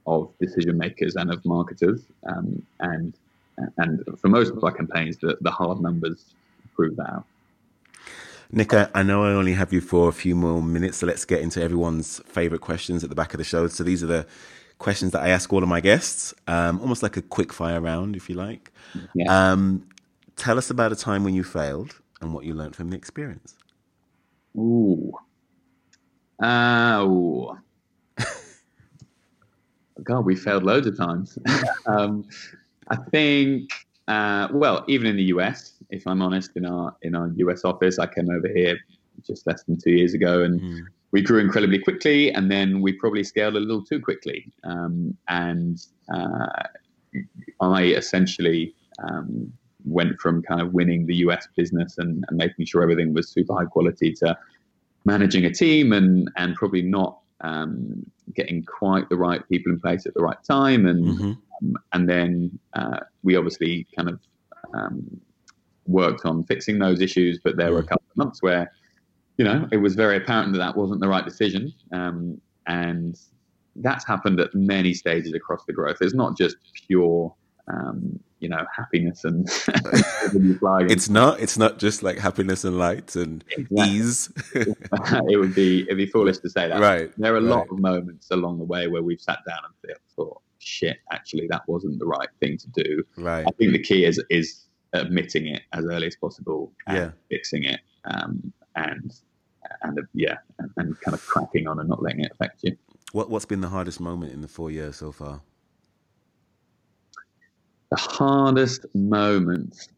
of 0.06 0.30
decision 0.40 0.78
makers 0.78 1.16
and 1.16 1.32
of 1.32 1.44
marketers. 1.44 2.02
Um, 2.28 2.64
and 2.78 3.14
and 3.78 4.04
for 4.18 4.28
most 4.28 4.52
of 4.52 4.62
our 4.62 4.70
campaigns, 4.70 5.16
the, 5.16 5.36
the 5.40 5.50
hard 5.50 5.80
numbers 5.80 6.34
prove 6.76 6.94
that 6.96 7.10
out. 7.10 7.24
Nick, 8.50 8.72
I 8.72 9.02
know 9.02 9.24
I 9.24 9.32
only 9.32 9.52
have 9.52 9.72
you 9.72 9.80
for 9.80 10.08
a 10.08 10.12
few 10.12 10.34
more 10.34 10.62
minutes, 10.62 10.98
so 10.98 11.06
let's 11.06 11.24
get 11.24 11.42
into 11.42 11.62
everyone's 11.62 12.20
favorite 12.20 12.62
questions 12.62 13.04
at 13.04 13.10
the 13.10 13.16
back 13.16 13.34
of 13.34 13.38
the 13.38 13.44
show. 13.44 13.66
So 13.68 13.84
these 13.84 14.02
are 14.02 14.06
the 14.06 14.26
questions 14.78 15.12
that 15.12 15.22
I 15.22 15.28
ask 15.28 15.52
all 15.52 15.62
of 15.62 15.68
my 15.68 15.80
guests, 15.80 16.32
um, 16.46 16.80
almost 16.80 17.02
like 17.02 17.16
a 17.16 17.22
quick 17.22 17.52
fire 17.52 17.80
round, 17.80 18.16
if 18.16 18.30
you 18.30 18.36
like. 18.36 18.72
Yeah. 19.14 19.52
Um, 19.52 19.86
tell 20.36 20.56
us 20.56 20.70
about 20.70 20.92
a 20.92 20.96
time 20.96 21.24
when 21.24 21.34
you 21.34 21.44
failed 21.44 22.00
and 22.22 22.32
what 22.32 22.44
you 22.44 22.54
learned 22.54 22.74
from 22.74 22.88
the 22.88 22.96
experience. 22.96 23.54
Ooh. 24.56 25.12
Uh, 26.42 27.00
ooh. 27.06 27.58
God, 30.02 30.24
we 30.24 30.36
failed 30.36 30.62
loads 30.62 30.86
of 30.86 30.96
times. 30.96 31.38
um, 31.86 32.24
I 32.88 32.96
think, 32.96 33.70
uh, 34.08 34.48
well, 34.52 34.84
even 34.88 35.06
in 35.06 35.16
the 35.16 35.24
US, 35.34 35.74
if 35.90 36.06
I'm 36.06 36.22
honest, 36.22 36.56
in 36.56 36.64
our 36.66 36.96
in 37.02 37.14
our 37.14 37.30
US 37.36 37.64
office, 37.64 37.98
I 37.98 38.06
came 38.06 38.30
over 38.30 38.48
here 38.48 38.78
just 39.26 39.46
less 39.46 39.62
than 39.64 39.78
two 39.78 39.92
years 39.92 40.14
ago, 40.14 40.42
and 40.42 40.60
mm 40.60 40.86
we 41.10 41.22
grew 41.22 41.38
incredibly 41.38 41.78
quickly, 41.78 42.30
and 42.32 42.50
then 42.50 42.80
we 42.80 42.92
probably 42.92 43.24
scaled 43.24 43.56
a 43.56 43.60
little 43.60 43.82
too 43.82 44.00
quickly. 44.00 44.52
Um, 44.64 45.16
and 45.28 45.78
uh, 46.12 46.48
I 47.60 47.84
essentially 47.84 48.74
um, 49.02 49.52
went 49.84 50.20
from 50.20 50.42
kind 50.42 50.60
of 50.60 50.74
winning 50.74 51.06
the 51.06 51.16
US 51.16 51.48
business 51.56 51.96
and, 51.98 52.24
and, 52.28 52.36
making 52.36 52.66
sure 52.66 52.82
everything 52.82 53.14
was 53.14 53.30
super 53.30 53.54
high 53.54 53.64
quality 53.64 54.12
to 54.14 54.36
managing 55.04 55.44
a 55.44 55.52
team 55.52 55.92
and 55.92 56.30
and 56.36 56.54
probably 56.56 56.82
not 56.82 57.20
um, 57.40 58.04
getting 58.34 58.64
quite 58.64 59.08
the 59.08 59.16
right 59.16 59.48
people 59.48 59.72
in 59.72 59.80
place 59.80 60.04
at 60.04 60.12
the 60.14 60.20
right 60.20 60.42
time. 60.44 60.84
And 60.86 61.04
mm-hmm. 61.04 61.32
Um, 61.62 61.76
and 61.92 62.08
then 62.08 62.58
uh, 62.74 63.00
we 63.22 63.36
obviously 63.36 63.86
kind 63.96 64.08
of 64.08 64.20
um, 64.74 65.20
worked 65.86 66.24
on 66.24 66.44
fixing 66.44 66.78
those 66.78 67.00
issues, 67.00 67.40
but 67.42 67.56
there 67.56 67.72
were 67.72 67.80
a 67.80 67.82
mm. 67.82 67.88
couple 67.88 68.06
of 68.10 68.16
months 68.16 68.42
where 68.42 68.70
you 69.38 69.44
know, 69.44 69.68
it 69.70 69.76
was 69.76 69.94
very 69.94 70.16
apparent 70.16 70.52
that 70.52 70.58
that 70.58 70.76
wasn't 70.76 71.00
the 71.00 71.08
right 71.08 71.24
decision. 71.24 71.72
Um, 71.92 72.40
and 72.66 73.18
that's 73.76 74.04
happened 74.04 74.40
at 74.40 74.52
many 74.52 74.92
stages 74.92 75.32
across 75.32 75.64
the 75.64 75.72
growth. 75.72 75.98
It's 76.00 76.12
not 76.12 76.36
just 76.36 76.56
pure, 76.74 77.32
um, 77.72 78.18
you 78.40 78.48
know, 78.48 78.66
happiness 78.76 79.24
and 79.24 79.48
it's 79.68 81.08
not. 81.08 81.40
It's 81.40 81.56
not 81.56 81.78
just 81.78 82.02
like 82.02 82.18
happiness 82.18 82.64
and 82.64 82.76
light 82.78 83.14
and 83.14 83.44
ease. 83.70 84.30
it 84.54 85.38
would 85.38 85.54
be 85.54 85.82
it'd 85.82 85.96
be 85.96 86.06
foolish 86.06 86.38
to 86.38 86.50
say 86.50 86.68
that. 86.68 86.80
Right. 86.80 87.12
There 87.16 87.32
are 87.32 87.38
a 87.38 87.40
right. 87.40 87.48
lot 87.48 87.66
of 87.70 87.78
moments 87.78 88.32
along 88.32 88.58
the 88.58 88.64
way 88.64 88.88
where 88.88 89.02
we've 89.02 89.20
sat 89.20 89.38
down 89.48 89.60
and 89.64 89.96
thought, 90.16 90.42
"Shit, 90.68 90.98
actually, 91.10 91.46
that 91.48 91.62
wasn't 91.66 91.98
the 91.98 92.06
right 92.06 92.28
thing 92.40 92.58
to 92.58 92.68
do." 92.82 93.02
Right. 93.16 93.44
I 93.46 93.50
think 93.58 93.72
the 93.72 93.82
key 93.82 94.04
is 94.04 94.22
is 94.30 94.64
admitting 94.92 95.46
it 95.46 95.62
as 95.72 95.84
early 95.84 96.06
as 96.06 96.16
possible 96.16 96.72
and 96.86 96.96
yeah. 96.96 97.10
fixing 97.28 97.64
it 97.64 97.80
um, 98.04 98.52
and 98.76 99.12
and 99.82 100.00
yeah, 100.14 100.36
and, 100.58 100.70
and, 100.76 101.00
kind 101.00 101.14
of 101.14 101.24
cracking 101.26 101.66
on 101.68 101.78
and 101.78 101.88
not 101.88 102.02
letting 102.02 102.20
it 102.20 102.32
affect 102.32 102.60
you. 102.62 102.76
What 103.12 103.30
What's 103.30 103.44
been 103.44 103.60
the 103.60 103.68
hardest 103.68 104.00
moment 104.00 104.32
in 104.32 104.40
the 104.40 104.48
four 104.48 104.70
years 104.70 104.96
so 104.96 105.12
far? 105.12 105.40
The 107.90 107.96
hardest 107.96 108.84
moment. 108.94 109.88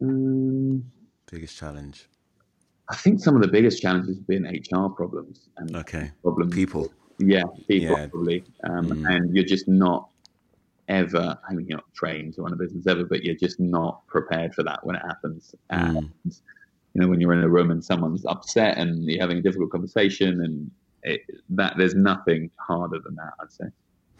Um, 0.00 0.84
Biggest 1.30 1.56
challenge. 1.56 2.08
I 2.90 2.96
think 2.96 3.20
some 3.20 3.36
of 3.36 3.42
the 3.42 3.48
biggest 3.48 3.82
challenges 3.82 4.16
have 4.16 4.26
been 4.26 4.44
HR 4.44 4.88
problems 4.88 5.48
and 5.58 5.74
Okay. 5.76 6.10
problems. 6.22 6.54
People. 6.54 6.92
Yeah, 7.18 7.42
people 7.66 7.96
Yeah. 7.96 8.06
probably. 8.08 8.44
Um, 8.64 8.86
Mm. 8.88 9.14
And 9.16 9.34
you're 9.36 9.44
just 9.44 9.68
not 9.68 10.08
ever, 10.88 11.38
I 11.48 11.52
mean, 11.54 11.66
you're 11.68 11.78
not 11.78 11.92
trained 11.94 12.34
to 12.34 12.42
run 12.42 12.52
a 12.52 12.56
business 12.56 12.86
ever, 12.86 13.04
but 13.04 13.22
you're 13.24 13.34
just 13.34 13.60
not 13.60 14.06
prepared 14.06 14.54
for 14.54 14.62
that 14.62 14.84
when 14.86 14.96
it 14.96 15.02
happens. 15.02 15.54
And, 15.70 15.96
Mm. 16.26 16.40
you 16.94 17.00
know, 17.02 17.08
when 17.08 17.20
you're 17.20 17.32
in 17.34 17.42
a 17.44 17.48
room 17.48 17.70
and 17.70 17.84
someone's 17.84 18.24
upset 18.26 18.78
and 18.78 19.04
you're 19.04 19.20
having 19.20 19.38
a 19.38 19.42
difficult 19.42 19.70
conversation 19.70 20.42
and 20.42 20.70
it, 21.02 21.20
that 21.50 21.76
there's 21.76 21.94
nothing 21.94 22.50
harder 22.58 22.98
than 23.00 23.14
that, 23.16 23.32
I'd 23.40 23.52
say. 23.52 23.66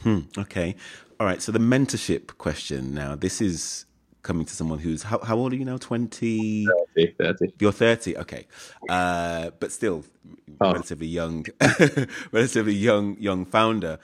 Hmm. 0.03 0.21
Okay. 0.37 0.77
All 1.19 1.27
right. 1.27 1.43
So 1.43 1.51
the 1.51 1.59
mentorship 1.59 2.37
question 2.39 2.95
now. 2.95 3.17
This 3.17 3.41
is 3.41 3.85
coming 4.23 4.45
to 4.45 4.55
someone 4.55 4.79
who's 4.79 5.03
how, 5.05 5.19
how 5.21 5.37
old 5.37 5.53
are 5.53 5.57
you 5.57 5.65
now? 5.65 5.77
Twenty. 5.79 6.67
30, 6.97 7.15
30. 7.19 7.53
You're 7.59 7.73
thirty. 7.73 8.17
Okay. 8.19 8.47
Uh, 8.89 9.51
but 9.61 9.73
still, 9.73 10.05
Oh. 10.61 10.73
relatively 10.73 11.07
young, 11.07 11.47
relatively 12.33 12.75
young, 12.75 13.17
young 13.21 13.45
founder. 13.45 13.99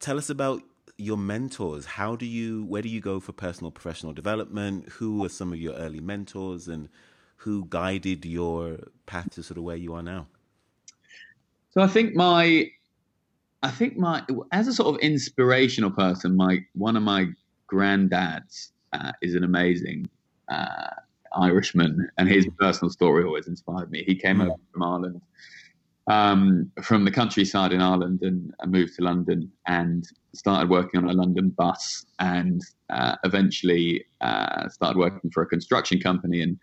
Tell 0.00 0.16
us 0.16 0.30
about 0.30 0.62
your 0.96 1.16
mentors. 1.18 1.84
How 1.84 2.16
do 2.16 2.24
you? 2.24 2.64
Where 2.64 2.82
do 2.82 2.88
you 2.88 3.00
go 3.00 3.20
for 3.20 3.32
personal 3.32 3.70
professional 3.70 4.12
development? 4.12 4.88
Who 4.90 5.24
are 5.24 5.28
some 5.28 5.52
of 5.52 5.58
your 5.58 5.74
early 5.74 6.00
mentors, 6.00 6.66
and 6.66 6.88
who 7.36 7.66
guided 7.68 8.24
your 8.24 8.78
path 9.06 9.30
to 9.32 9.42
sort 9.42 9.58
of 9.58 9.64
where 9.64 9.76
you 9.76 9.92
are 9.94 10.02
now? 10.02 10.26
So 11.70 11.82
I 11.82 11.86
think 11.86 12.14
my, 12.14 12.70
I 13.62 13.70
think 13.70 13.96
my, 13.96 14.24
as 14.50 14.66
a 14.66 14.72
sort 14.72 14.94
of 14.94 15.00
inspirational 15.00 15.90
person, 15.90 16.36
my 16.36 16.64
one 16.74 16.96
of 16.96 17.02
my 17.02 17.26
granddads 17.70 18.70
uh, 18.92 19.12
is 19.22 19.34
an 19.34 19.44
amazing 19.44 20.08
uh, 20.48 20.90
Irishman, 21.36 22.08
and 22.18 22.28
his 22.28 22.46
personal 22.58 22.90
story 22.90 23.24
always 23.24 23.48
inspired 23.48 23.90
me. 23.90 24.02
He 24.04 24.14
came 24.14 24.40
over 24.40 24.54
from 24.72 24.82
Ireland, 24.82 25.20
um, 26.06 26.70
from 26.82 27.04
the 27.04 27.10
countryside 27.10 27.72
in 27.72 27.82
Ireland, 27.82 28.22
and, 28.22 28.54
and 28.60 28.72
moved 28.72 28.96
to 28.96 29.02
London, 29.02 29.50
and 29.66 30.06
started 30.34 30.70
working 30.70 31.02
on 31.02 31.10
a 31.10 31.12
London 31.12 31.50
bus, 31.50 32.06
and 32.18 32.62
uh, 32.90 33.16
eventually 33.24 34.06
uh, 34.20 34.68
started 34.68 34.98
working 34.98 35.30
for 35.30 35.42
a 35.42 35.46
construction 35.46 36.00
company, 36.00 36.42
and 36.42 36.58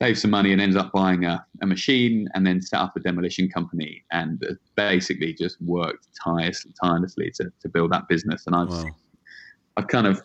saved 0.00 0.18
some 0.18 0.30
money 0.30 0.52
and 0.52 0.60
ended 0.60 0.76
up 0.76 0.92
buying 0.92 1.24
a, 1.24 1.44
a 1.62 1.66
machine 1.66 2.28
and 2.34 2.46
then 2.46 2.60
set 2.60 2.78
up 2.80 2.94
a 2.96 3.00
demolition 3.00 3.48
company 3.48 4.04
and 4.10 4.44
basically 4.74 5.32
just 5.32 5.60
worked 5.62 6.08
tirelessly, 6.22 6.70
tirelessly 6.82 7.30
to, 7.30 7.50
to 7.62 7.68
build 7.68 7.90
that 7.90 8.06
business. 8.06 8.46
And 8.46 8.54
I've, 8.54 8.68
Wow. 8.68 8.84
I've 9.78 9.88
kind 9.88 10.06
of 10.06 10.20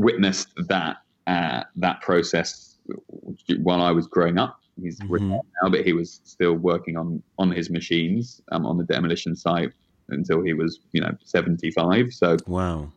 witnessed 0.00 0.48
that 0.68 0.96
uh, 1.26 1.62
that 1.76 2.00
process 2.00 2.78
while 3.62 3.82
I 3.82 3.92
was 3.92 4.06
growing 4.06 4.38
up. 4.38 4.56
He's 4.82 4.98
Mhm. 5.00 5.10
retired 5.10 5.46
now, 5.62 5.68
but 5.68 5.84
he 5.84 5.92
was 5.92 6.20
still 6.24 6.54
working 6.54 6.96
on 6.96 7.22
on 7.38 7.50
his 7.50 7.68
machines 7.70 8.40
um, 8.52 8.64
on 8.66 8.78
the 8.78 8.84
demolition 8.84 9.36
site 9.36 9.72
until 10.08 10.42
he 10.42 10.54
was, 10.54 10.80
you 10.92 11.00
know, 11.00 11.12
seventy 11.24 11.70
five. 11.70 12.12
So 12.12 12.36
Wow. 12.46 12.92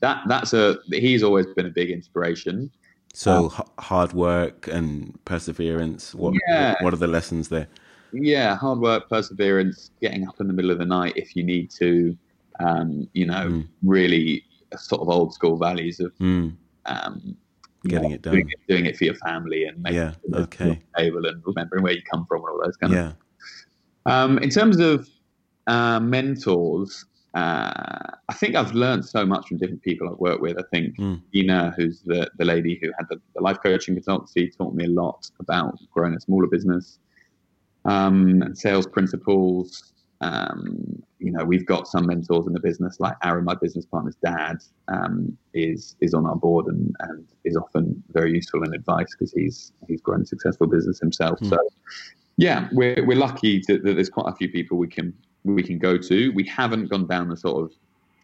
that 0.00 0.22
that's 0.28 0.52
a 0.54 0.78
he's 0.90 1.22
always 1.22 1.46
been 1.56 1.66
a 1.66 1.70
big 1.80 1.90
inspiration. 1.90 2.70
So 3.14 3.32
Um, 3.32 3.50
h- 3.58 3.84
hard 3.90 4.12
work 4.12 4.68
and 4.68 4.88
perseverance. 5.24 6.14
What 6.14 6.34
Yeah. 6.48 6.74
what 6.80 6.92
are 6.94 7.02
the 7.06 7.12
lessons 7.18 7.48
there? 7.48 7.68
Yeah, 8.12 8.56
hard 8.56 8.78
work, 8.80 9.10
perseverance, 9.10 9.90
getting 10.00 10.26
up 10.26 10.40
in 10.40 10.46
the 10.46 10.54
middle 10.54 10.70
of 10.70 10.78
the 10.78 10.86
night 10.86 11.12
if 11.16 11.36
you 11.36 11.42
need 11.44 11.70
to. 11.82 12.16
Um, 12.60 12.90
you 13.12 13.26
know, 13.26 13.44
Mm. 13.50 13.68
really 13.84 14.42
sort 14.76 15.00
of 15.00 15.08
old 15.08 15.32
school 15.34 15.56
values 15.56 16.00
of 16.00 16.12
Mm. 16.18 16.56
um, 16.86 17.36
Getting 17.84 18.08
know, 18.10 18.14
it 18.16 18.22
done. 18.22 18.32
doing 18.34 18.48
it, 18.50 18.58
doing 18.68 18.86
it 18.86 18.96
for 18.96 19.04
your 19.04 19.14
family 19.14 19.64
and 19.64 19.80
making 19.82 19.96
Yeah, 19.98 20.12
sure 20.30 20.40
okay. 20.42 20.80
table 20.96 21.24
and 21.26 21.40
remembering 21.46 21.82
where 21.84 21.92
you 21.92 22.02
come 22.10 22.26
from 22.26 22.38
and 22.42 22.48
all 22.50 22.60
those 22.64 22.76
kind 22.76 22.92
of 22.92 22.98
Yeah. 22.98 23.12
Um, 24.06 24.38
in 24.38 24.50
terms 24.50 24.78
of 24.80 25.08
uh, 25.66 26.00
mentors, 26.00 27.04
uh, 27.34 28.10
I 28.28 28.34
think 28.34 28.56
I've 28.56 28.72
learned 28.74 29.04
so 29.04 29.24
much 29.24 29.48
from 29.48 29.58
different 29.58 29.82
people 29.82 30.08
I've 30.08 30.18
worked 30.18 30.40
with. 30.42 30.58
I 30.58 30.64
think 30.72 30.96
Mm. 30.98 31.22
Ina, 31.34 31.74
who's 31.76 32.00
the, 32.02 32.28
the 32.38 32.44
lady 32.44 32.78
who 32.82 32.90
had 32.98 33.06
the, 33.10 33.20
the 33.34 33.42
life 33.42 33.58
coaching 33.62 33.94
consultancy, 33.96 34.50
taught 34.56 34.74
me 34.74 34.84
a 34.86 34.88
lot 34.88 35.30
about 35.38 35.78
growing 35.92 36.14
a 36.14 36.20
smaller 36.20 36.46
business 36.48 36.98
um, 37.84 38.42
and 38.42 38.58
sales 38.58 38.86
principles. 38.86 39.92
Um, 40.20 41.02
you 41.18 41.30
know, 41.30 41.44
we've 41.44 41.66
got 41.66 41.86
some 41.86 42.06
mentors 42.06 42.46
in 42.46 42.52
the 42.52 42.60
business, 42.60 42.98
like 42.98 43.16
Aaron, 43.24 43.44
my 43.44 43.54
business 43.54 43.86
partner's 43.86 44.16
dad, 44.16 44.58
um, 44.88 45.36
is 45.54 45.96
is 46.00 46.14
on 46.14 46.26
our 46.26 46.36
board 46.36 46.66
and, 46.66 46.94
and 47.00 47.26
is 47.44 47.56
often 47.56 48.02
very 48.12 48.32
useful 48.32 48.62
in 48.64 48.74
advice 48.74 49.06
because 49.12 49.32
he's 49.32 49.72
he's 49.86 50.00
grown 50.00 50.22
a 50.22 50.26
successful 50.26 50.66
business 50.66 50.98
himself. 50.98 51.38
Hmm. 51.40 51.50
So, 51.50 51.58
yeah, 52.36 52.68
we're 52.72 53.04
we're 53.06 53.18
lucky 53.18 53.60
to, 53.60 53.78
that 53.78 53.94
there's 53.94 54.10
quite 54.10 54.30
a 54.32 54.34
few 54.36 54.48
people 54.48 54.78
we 54.78 54.88
can 54.88 55.12
we 55.44 55.62
can 55.62 55.78
go 55.78 55.98
to. 55.98 56.32
We 56.32 56.44
haven't 56.44 56.88
gone 56.88 57.06
down 57.06 57.28
the 57.28 57.36
sort 57.36 57.64
of 57.64 57.72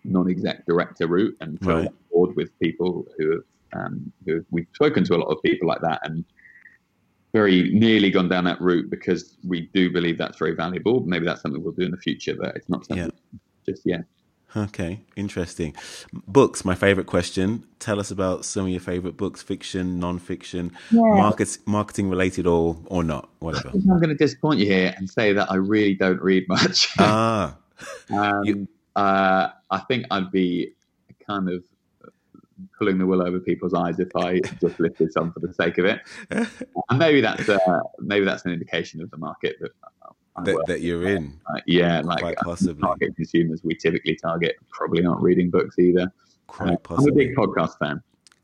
non-exec 0.04 0.66
director 0.66 1.06
route 1.06 1.36
and 1.40 1.58
filled 1.60 1.84
Right. 1.84 2.10
board 2.12 2.36
with 2.36 2.56
people 2.60 3.06
who 3.16 3.32
have 3.32 3.42
um, 3.74 4.12
who 4.24 4.44
we've 4.50 4.66
spoken 4.72 5.04
to 5.04 5.14
a 5.14 5.18
lot 5.18 5.28
of 5.28 5.42
people 5.42 5.66
like 5.68 5.80
that 5.80 6.00
and 6.04 6.24
very 7.34 7.68
nearly 7.72 8.10
gone 8.10 8.28
down 8.28 8.44
that 8.44 8.60
route 8.60 8.88
because 8.88 9.36
we 9.46 9.62
do 9.74 9.90
believe 9.90 10.16
that's 10.16 10.38
very 10.38 10.54
valuable. 10.54 11.00
Maybe 11.04 11.26
that's 11.26 11.42
something 11.42 11.62
we'll 11.62 11.72
do 11.72 11.82
in 11.82 11.90
the 11.90 11.96
future, 11.98 12.34
but 12.40 12.56
it's 12.56 12.68
not 12.68 12.86
something 12.86 13.10
just 13.66 13.82
yet. 13.84 14.04
Okay, 14.56 15.00
interesting. 15.16 15.74
Books, 16.28 16.64
my 16.64 16.76
favorite 16.76 17.08
question. 17.08 17.64
Tell 17.80 17.98
us 17.98 18.12
about 18.12 18.44
some 18.44 18.66
of 18.66 18.70
your 18.70 18.78
favorite 18.78 19.16
books, 19.16 19.42
fiction, 19.42 19.98
non-fiction, 19.98 20.70
markets, 20.92 21.58
marketing 21.66 22.08
related 22.08 22.46
or 22.46 22.78
or 22.86 23.02
not, 23.02 23.28
whatever. 23.40 23.70
I'm 23.70 23.84
going 23.84 24.10
to 24.10 24.14
disappoint 24.14 24.60
you 24.60 24.66
here 24.66 24.94
and 24.96 25.10
say 25.10 25.32
that 25.32 25.50
I 25.50 25.56
really 25.56 25.94
don't 25.94 26.22
read 26.22 26.44
much. 26.48 26.88
ah, 27.00 27.56
um, 28.10 28.44
you- 28.44 28.68
uh, 28.94 29.48
I 29.72 29.78
think 29.88 30.06
I'd 30.12 30.30
be 30.30 30.70
kind 31.26 31.48
of 31.50 31.64
pulling 32.78 32.98
the 32.98 33.06
wool 33.06 33.22
over 33.22 33.40
people's 33.40 33.74
eyes 33.74 33.98
if 33.98 34.14
I 34.16 34.40
just 34.60 34.78
listed 34.80 35.12
some 35.12 35.32
for 35.32 35.40
the 35.40 35.52
sake 35.52 35.78
of 35.78 35.84
it. 35.84 36.00
And 36.30 36.98
maybe 36.98 37.20
that's 37.20 37.48
uh, 37.48 37.80
maybe 38.00 38.24
that's 38.24 38.44
an 38.44 38.52
indication 38.52 39.02
of 39.02 39.10
the 39.10 39.16
market 39.16 39.56
that 39.60 39.70
that, 40.42 40.64
that 40.66 40.80
you're 40.80 41.06
in, 41.06 41.40
Uh, 41.48 41.60
yeah, 41.66 42.00
like 42.00 42.20
quite 42.20 42.38
uh, 42.38 42.44
possibly, 42.44 42.80
target 42.82 43.14
consumers 43.14 43.62
we 43.62 43.74
typically 43.74 44.16
target 44.16 44.56
probably 44.68 45.04
aren't 45.04 45.22
reading 45.22 45.48
books 45.48 45.78
either. 45.78 46.12
quite 46.48 46.78
I'm 46.90 47.08
a 47.08 47.12
big 47.12 47.36
podcast 47.36 47.78
fan. 47.78 48.02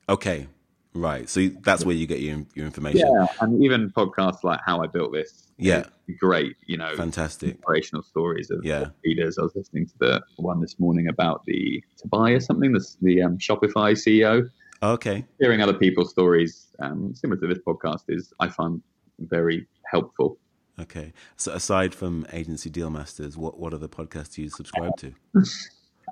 Okay, 0.08 0.46
right. 0.94 1.28
So 1.28 1.48
that's 1.62 1.84
where 1.84 1.94
you 1.94 2.06
get 2.06 2.20
your 2.20 2.44
your 2.54 2.66
information. 2.66 3.00
Yeah, 3.00 3.26
and 3.40 3.62
even 3.62 3.90
podcasts 3.90 4.44
like 4.44 4.60
How 4.64 4.82
I 4.82 4.86
Built 4.86 5.12
This. 5.12 5.48
Yeah. 5.60 5.84
great. 6.18 6.56
You 6.66 6.76
know, 6.76 6.94
Fantastic. 6.96 7.50
inspirational 7.50 8.02
stories 8.02 8.50
of 8.50 8.64
Yeah. 8.64 8.86
leaders. 9.04 9.38
I 9.38 9.42
was 9.42 9.54
listening 9.54 9.86
to 9.86 9.94
the 9.98 10.22
one 10.36 10.60
this 10.60 10.78
morning 10.80 11.08
about 11.08 11.44
the 11.44 11.82
Tobias 11.96 12.46
something, 12.46 12.72
the, 12.72 12.84
the 13.02 13.22
um, 13.22 13.38
Shopify 13.38 13.92
CEO. 13.92 14.50
Okay. 14.82 15.24
Hearing 15.38 15.60
other 15.60 15.74
people's 15.74 16.10
stories, 16.10 16.68
um, 16.80 17.14
similar 17.14 17.40
to 17.40 17.46
this 17.46 17.58
podcast, 17.66 18.04
is 18.08 18.32
I 18.40 18.48
find 18.48 18.82
very 19.18 19.66
helpful. 19.84 20.38
Okay. 20.80 21.12
So 21.36 21.52
aside 21.52 21.94
from 21.94 22.26
Agency 22.32 22.70
Deal 22.70 22.88
Masters, 22.90 23.36
what 23.36 23.58
what 23.60 23.74
other 23.74 23.88
podcasts 23.88 24.34
do 24.34 24.42
you 24.42 24.48
subscribe 24.48 24.96
to? 24.98 25.12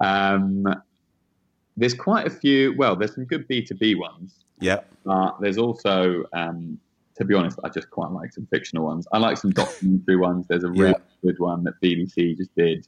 Um, 0.01 0.65
there's 1.77 1.95
quite 1.95 2.27
a 2.27 2.31
few. 2.31 2.73
Well, 2.77 2.95
there's 2.95 3.15
some 3.15 3.25
good 3.25 3.49
B 3.49 3.63
two 3.65 3.75
B 3.75 3.95
ones. 3.97 4.45
Yeah. 4.61 4.81
Uh, 5.07 5.33
there's 5.41 5.59
also, 5.59 6.25
um, 6.33 6.79
to 7.19 7.25
be 7.25 7.35
honest, 7.35 7.59
I 7.65 7.69
just 7.69 7.91
quite 7.91 8.11
like 8.13 8.33
some 8.33 8.47
fictional 8.47 8.85
ones. 8.85 9.07
I 9.13 9.19
like 9.19 9.37
some 9.37 9.51
documentary 9.63 10.17
ones. 10.17 10.47
There's 10.49 10.65
a 10.65 10.71
really 10.71 10.95
good 11.23 11.39
one 11.39 11.65
that 11.65 11.75
BBC 11.83 12.37
just 12.37 12.55
did 12.55 12.87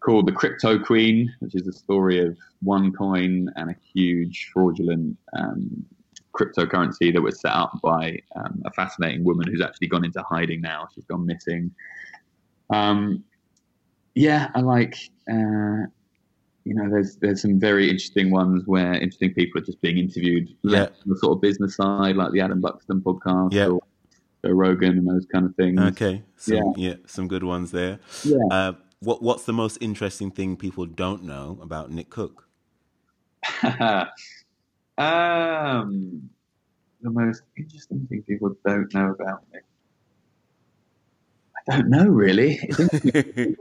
called 0.00 0.26
The 0.26 0.32
Crypto 0.32 0.78
Queen, 0.78 1.32
which 1.38 1.54
is 1.54 1.66
a 1.68 1.72
story 1.72 2.20
of 2.26 2.36
OneCoin 2.64 3.46
and 3.54 3.70
a 3.70 3.76
huge 3.94 4.50
fraudulent 4.52 5.16
um, 5.38 5.84
cryptocurrency 6.34 7.12
that 7.12 7.22
was 7.22 7.40
set 7.40 7.52
up 7.52 7.78
by 7.82 8.18
um, 8.34 8.62
a 8.64 8.72
fascinating 8.72 9.22
woman 9.22 9.46
who's 9.46 9.60
actually 9.60 9.88
gone 9.88 10.04
into 10.04 10.22
hiding 10.22 10.60
now. 10.60 10.88
She's 10.94 11.04
gone 11.04 11.24
missing. 11.24 11.70
Um, 12.70 13.22
yeah, 14.14 14.50
I 14.54 14.60
like. 14.60 14.96
Uh, 15.30 15.86
you 16.64 16.74
know, 16.74 16.88
there's 16.88 17.16
there's 17.16 17.42
some 17.42 17.58
very 17.58 17.88
interesting 17.90 18.30
ones 18.30 18.62
where 18.66 18.94
interesting 18.94 19.34
people 19.34 19.60
are 19.60 19.64
just 19.64 19.80
being 19.80 19.98
interviewed. 19.98 20.54
Yeah. 20.62 20.84
on 20.84 20.88
the 21.06 21.16
sort 21.18 21.36
of 21.36 21.40
business 21.40 21.76
side, 21.76 22.16
like 22.16 22.32
the 22.32 22.40
Adam 22.40 22.60
Buxton 22.60 23.00
podcast 23.00 23.52
Yeah. 23.52 23.66
or 23.68 23.80
Joe 24.44 24.52
Rogan 24.52 24.98
and 24.98 25.08
those 25.08 25.26
kind 25.26 25.46
of 25.46 25.54
things. 25.56 25.80
Okay. 25.80 26.22
Some, 26.36 26.54
Yeah. 26.56 26.72
yeah. 26.76 26.94
Some 27.06 27.28
good 27.28 27.42
ones 27.44 27.70
there. 27.72 27.98
Yeah. 28.24 28.36
Uh, 28.50 28.72
what 29.00 29.22
what's 29.22 29.44
the 29.44 29.52
most 29.52 29.78
interesting 29.80 30.30
thing 30.30 30.56
people 30.56 30.86
don't 30.86 31.24
know 31.24 31.58
about 31.60 31.90
Nick 31.90 32.10
Cook? 32.10 32.48
um, 34.98 36.28
the 37.00 37.10
most 37.10 37.42
interesting 37.56 38.06
thing 38.08 38.22
people 38.22 38.54
don't 38.64 38.92
know 38.94 39.10
about 39.18 39.42
me. 39.52 39.58
I 41.70 41.76
don't 41.76 41.90
know 41.90 42.06
really. 42.08 42.58
It's 42.62 42.78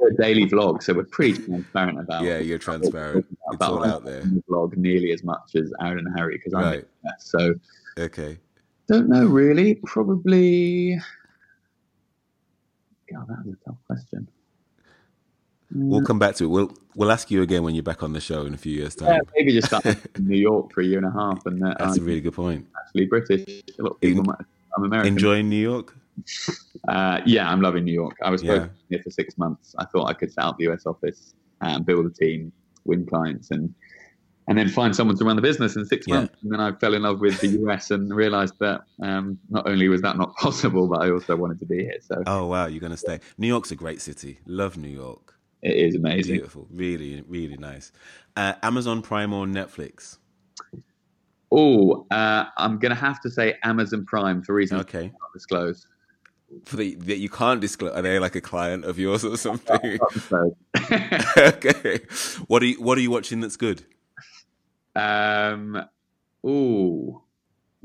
a 0.02 0.22
daily 0.22 0.48
vlog, 0.48 0.82
so 0.84 0.94
we're 0.94 1.04
pretty 1.04 1.34
transparent 1.44 2.00
about. 2.00 2.24
yeah, 2.24 2.40
you're 2.40 2.58
transparent. 2.58 3.26
It's 3.30 3.56
about 3.56 3.72
all 3.74 3.86
out 3.86 4.06
there. 4.06 4.22
the 4.22 4.44
vlog 4.50 4.76
nearly 4.76 5.12
as 5.12 5.24
much 5.24 5.56
as 5.56 5.72
Aaron 5.82 6.00
and 6.00 6.18
Harry 6.18 6.38
because 6.38 6.54
I'm 6.54 6.64
Right. 6.64 6.86
so 7.20 7.54
Okay. 8.00 8.40
don't 8.88 9.08
know 9.10 9.26
really. 9.28 9.76
Probably 9.86 11.00
God, 13.12 13.28
that 13.28 13.46
was 13.46 13.56
a 13.62 13.66
tough 13.70 13.78
question. 13.88 14.28
We'll 15.74 16.04
come 16.04 16.20
back 16.20 16.36
to 16.36 16.46
it. 16.46 16.48
We'll 16.48 16.72
we'll 16.96 17.12
ask 17.12 17.32
you 17.32 17.42
again 17.44 17.64
when 17.64 17.76
you're 17.76 17.84
back 17.84 18.04
on 18.04 18.12
the 18.14 18.20
show 18.20 18.46
in 18.46 18.54
a 18.54 18.58
few 18.58 18.74
years' 18.74 18.96
time. 18.96 19.10
Yeah, 19.14 19.20
maybe 19.36 19.54
just 19.54 19.68
start 19.68 19.86
in 20.16 20.28
New 20.28 20.38
York 20.38 20.74
for 20.74 20.82
a 20.82 20.86
year 20.86 20.98
and 20.98 21.08
a 21.08 21.12
half, 21.12 21.46
and 21.46 21.64
uh, 21.64 21.76
That's 21.80 21.98
a 21.98 22.02
I'm 22.02 22.06
really 22.08 22.20
good 22.22 22.34
point. 22.34 22.68
actually 22.86 23.06
British. 23.06 23.64
A 23.80 23.82
lot 23.84 23.92
of 23.94 24.00
people 24.02 24.22
In- 24.22 24.28
might. 24.28 24.46
I'm 24.76 24.84
American. 24.86 25.14
Enjoying 25.14 25.50
New 25.50 25.56
York? 25.62 25.96
Uh, 26.88 27.22
yeah, 27.26 27.50
I'm 27.50 27.62
loving 27.62 27.84
New 27.84 27.94
York. 27.94 28.16
I 28.24 28.30
was 28.30 28.42
Yeah. 28.42 28.54
supposed 28.54 28.64
to 28.64 28.76
be 28.90 28.96
here 28.96 29.04
for 29.04 29.12
six 29.12 29.38
months. 29.38 29.76
I 29.78 29.86
thought 29.86 30.06
I 30.10 30.14
could 30.14 30.32
set 30.32 30.44
up 30.44 30.58
the 30.58 30.66
US 30.72 30.86
office, 30.86 31.34
and 31.62 31.86
build 31.86 32.06
a 32.06 32.10
team, 32.10 32.52
win 32.86 33.06
clients, 33.06 33.52
and 33.52 33.74
and 34.48 34.58
then 34.58 34.68
find 34.68 34.96
someone 34.96 35.16
to 35.18 35.24
run 35.24 35.36
the 35.36 35.42
business 35.42 35.76
in 35.76 35.86
six 35.86 36.08
Yeah. 36.08 36.16
months. 36.22 36.36
And 36.44 36.52
then 36.52 36.60
I 36.60 36.72
fell 36.74 36.94
in 36.96 37.04
love 37.04 37.20
with 37.20 37.40
the 37.40 37.50
US 37.62 37.92
and 37.92 38.14
realized 38.14 38.56
that 38.60 38.82
um, 39.02 39.38
not 39.50 39.68
only 39.70 39.88
was 39.88 40.02
that 40.02 40.18
not 40.18 40.36
possible, 40.40 40.88
but 40.88 41.02
I 41.04 41.12
also 41.12 41.36
wanted 41.36 41.60
to 41.60 41.66
be 41.66 41.80
here. 41.84 41.98
So 42.02 42.16
Oh 42.26 42.48
wow, 42.48 42.66
you're 42.66 42.82
gonna 42.82 42.98
stay. 42.98 43.20
New 43.38 43.48
York's 43.48 43.72
a 43.72 43.76
great 43.76 44.02
city. 44.02 44.40
Love 44.46 44.78
New 44.78 44.90
York. 44.90 45.36
it 45.62 45.76
is 45.76 45.96
amazing. 45.96 46.36
Beautiful. 46.38 46.68
Really, 46.72 47.22
really 47.28 47.58
nice. 47.58 47.92
Uh, 48.36 48.54
Amazon 48.64 49.02
Prime 49.04 49.32
or 49.34 49.46
Netflix? 49.46 50.18
Oh, 51.52 52.08
uh, 52.12 52.46
I'm 52.58 52.80
going 52.80 52.92
to 52.92 53.00
have 53.00 53.20
to 53.22 53.30
say 53.30 53.56
Amazon 53.66 54.06
Prime 54.06 54.42
for 54.42 54.56
reasons 54.56 54.82
Okay. 54.82 55.00
I 55.00 55.02
can't 55.02 55.34
disclose. 55.34 55.86
For 56.66 56.76
the, 56.76 56.96
that 56.96 57.18
you 57.18 57.30
can't 57.30 57.62
disclose. 57.62 57.94
Are 57.94 58.02
they 58.02 58.20
like 58.20 58.36
a 58.36 58.42
client 58.42 58.84
of 58.86 59.00
yours 59.00 59.24
or 59.24 59.38
something? 59.38 60.00
Okay. 61.38 62.00
What 62.48 62.62
are 62.62 62.66
you 62.66 62.82
What 62.82 62.98
are 62.98 63.02
you 63.02 63.12
watching 63.12 63.40
that's 63.40 63.58
good? 63.58 63.84
um, 64.96 65.82
oh, 66.44 67.24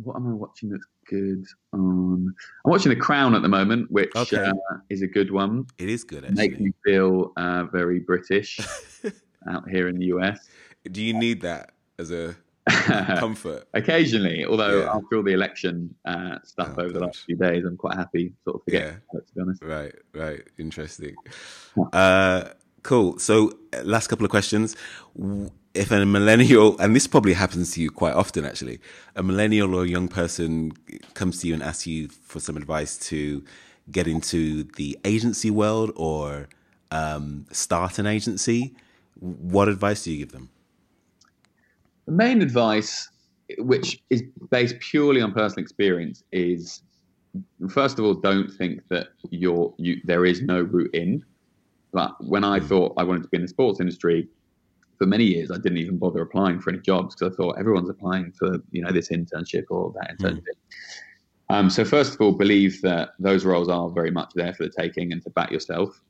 what 0.03 0.17
am 0.17 0.27
I 0.29 0.33
watching 0.33 0.71
that's 0.71 0.87
good 1.09 1.45
on? 1.73 2.35
I'm 2.65 2.71
watching 2.71 2.91
The 2.91 2.97
Crown 2.97 3.35
at 3.35 3.43
the 3.43 3.49
moment, 3.49 3.91
which 3.91 4.11
Okay. 4.17 4.37
uh, 4.45 4.77
is 4.91 5.03
a 5.03 5.07
good 5.07 5.31
one. 5.31 5.67
It 5.79 5.89
is 5.89 6.03
good 6.05 6.25
Makes 6.25 6.55
actually. 6.55 6.65
me 6.67 6.73
feel 6.85 7.33
uh, 7.37 7.65
very 7.73 8.01
British 8.01 8.59
out 9.49 9.69
here 9.69 9.89
in 9.89 9.97
the 9.99 10.07
US. 10.07 10.49
Do 10.91 11.03
you 11.03 11.15
need 11.15 11.41
that 11.43 11.73
as 11.99 12.11
a 12.11 12.37
comfort? 13.19 13.69
Occasionally, 13.75 14.45
although 14.45 14.81
Yeah. 14.81 14.95
after 14.97 15.17
all 15.17 15.23
the 15.23 15.33
election 15.33 15.95
uh, 16.05 16.39
stuff 16.45 16.75
Oh, 16.77 16.83
over 16.83 16.93
the 16.93 17.01
last 17.01 17.25
few 17.25 17.37
days, 17.37 17.65
I'm 17.65 17.77
quite 17.77 17.97
happy 17.97 18.33
sort 18.45 18.57
of 18.57 18.63
forgetting 18.65 18.99
Yeah. 19.13 19.19
it, 19.19 19.27
to 19.29 19.35
be 19.35 19.41
honest. 19.41 19.63
Right, 19.63 19.95
right. 20.13 20.43
Interesting. 20.59 21.15
Uh, 21.93 22.45
cool. 22.83 23.19
So, 23.19 23.53
last 23.85 24.09
couple 24.09 24.25
of 24.25 24.31
questions. 24.31 24.77
If 25.75 25.91
a 25.91 26.07
millennial, 26.07 26.79
and 26.79 26.97
this 26.97 27.07
probably 27.07 27.35
happens 27.35 27.73
to 27.73 27.83
you 27.83 27.91
quite 27.91 28.15
often 28.15 28.45
actually, 28.47 28.81
a 29.15 29.23
millennial 29.23 29.75
or 29.75 29.85
a 29.85 29.89
young 29.89 30.09
person 30.09 30.73
comes 31.15 31.41
to 31.41 31.49
you 31.49 31.55
and 31.55 31.63
asks 31.63 31.87
you 31.87 32.09
for 32.09 32.41
some 32.41 32.57
advice 32.57 32.97
to 33.11 33.45
get 33.93 34.09
into 34.09 34.65
the 34.77 34.99
agency 35.05 35.51
world 35.51 35.93
or 35.95 36.49
um, 36.91 37.47
start 37.53 37.99
an 37.99 38.07
agency, 38.07 38.75
what 39.21 39.69
advice 39.69 40.03
do 40.05 40.11
you 40.13 40.19
give 40.19 40.33
them? 40.33 40.49
The 42.07 42.13
main 42.13 42.43
advice, 42.43 43.09
which 43.59 44.03
is 44.11 44.23
based 44.51 44.79
purely 44.81 45.21
on 45.21 45.33
personal 45.33 45.63
experience, 45.63 46.23
is 46.33 46.83
first 47.69 47.99
of 47.99 48.05
all, 48.05 48.15
don't 48.15 48.51
think 48.51 48.81
that 48.89 49.09
you're 49.31 49.75
you 49.79 50.01
there 50.05 50.25
is 50.25 50.43
no 50.43 50.63
route 50.63 50.95
in. 50.95 51.25
But 51.93 52.13
when 52.25 52.45
I 52.45 52.61
thought 52.61 52.95
I 52.97 53.05
wanted 53.05 53.23
to 53.25 53.29
be 53.29 53.37
in 53.39 53.43
the 53.43 53.49
sports 53.49 53.81
industry, 53.81 54.29
for 54.99 55.07
many 55.07 55.25
years 55.25 55.51
I 55.51 55.57
didn't 55.57 55.79
even 55.79 55.99
bother 55.99 56.23
applying 56.23 56.61
for 56.61 56.71
any 56.71 56.81
jobs 56.81 57.15
because 57.15 57.33
I 57.33 57.37
thought 57.37 57.59
everyone's 57.59 57.91
applying 57.91 58.33
for 58.33 58.59
you 58.71 58.83
know 58.83 58.93
this 58.93 59.09
internship 59.09 59.65
or 59.71 59.93
that 59.95 60.17
internship. 60.17 60.43
Um, 61.49 61.71
so 61.71 61.85
first 61.85 62.15
of 62.15 62.21
all, 62.21 62.33
believe 62.33 62.83
that 62.83 63.11
those 63.19 63.45
roles 63.45 63.69
are 63.69 63.89
very 63.91 64.11
much 64.11 64.33
there 64.35 64.53
for 64.53 64.65
the 64.65 64.71
taking 64.71 65.13
and 65.13 65.23
to 65.23 65.31
back 65.31 65.51
yourself. 65.53 66.01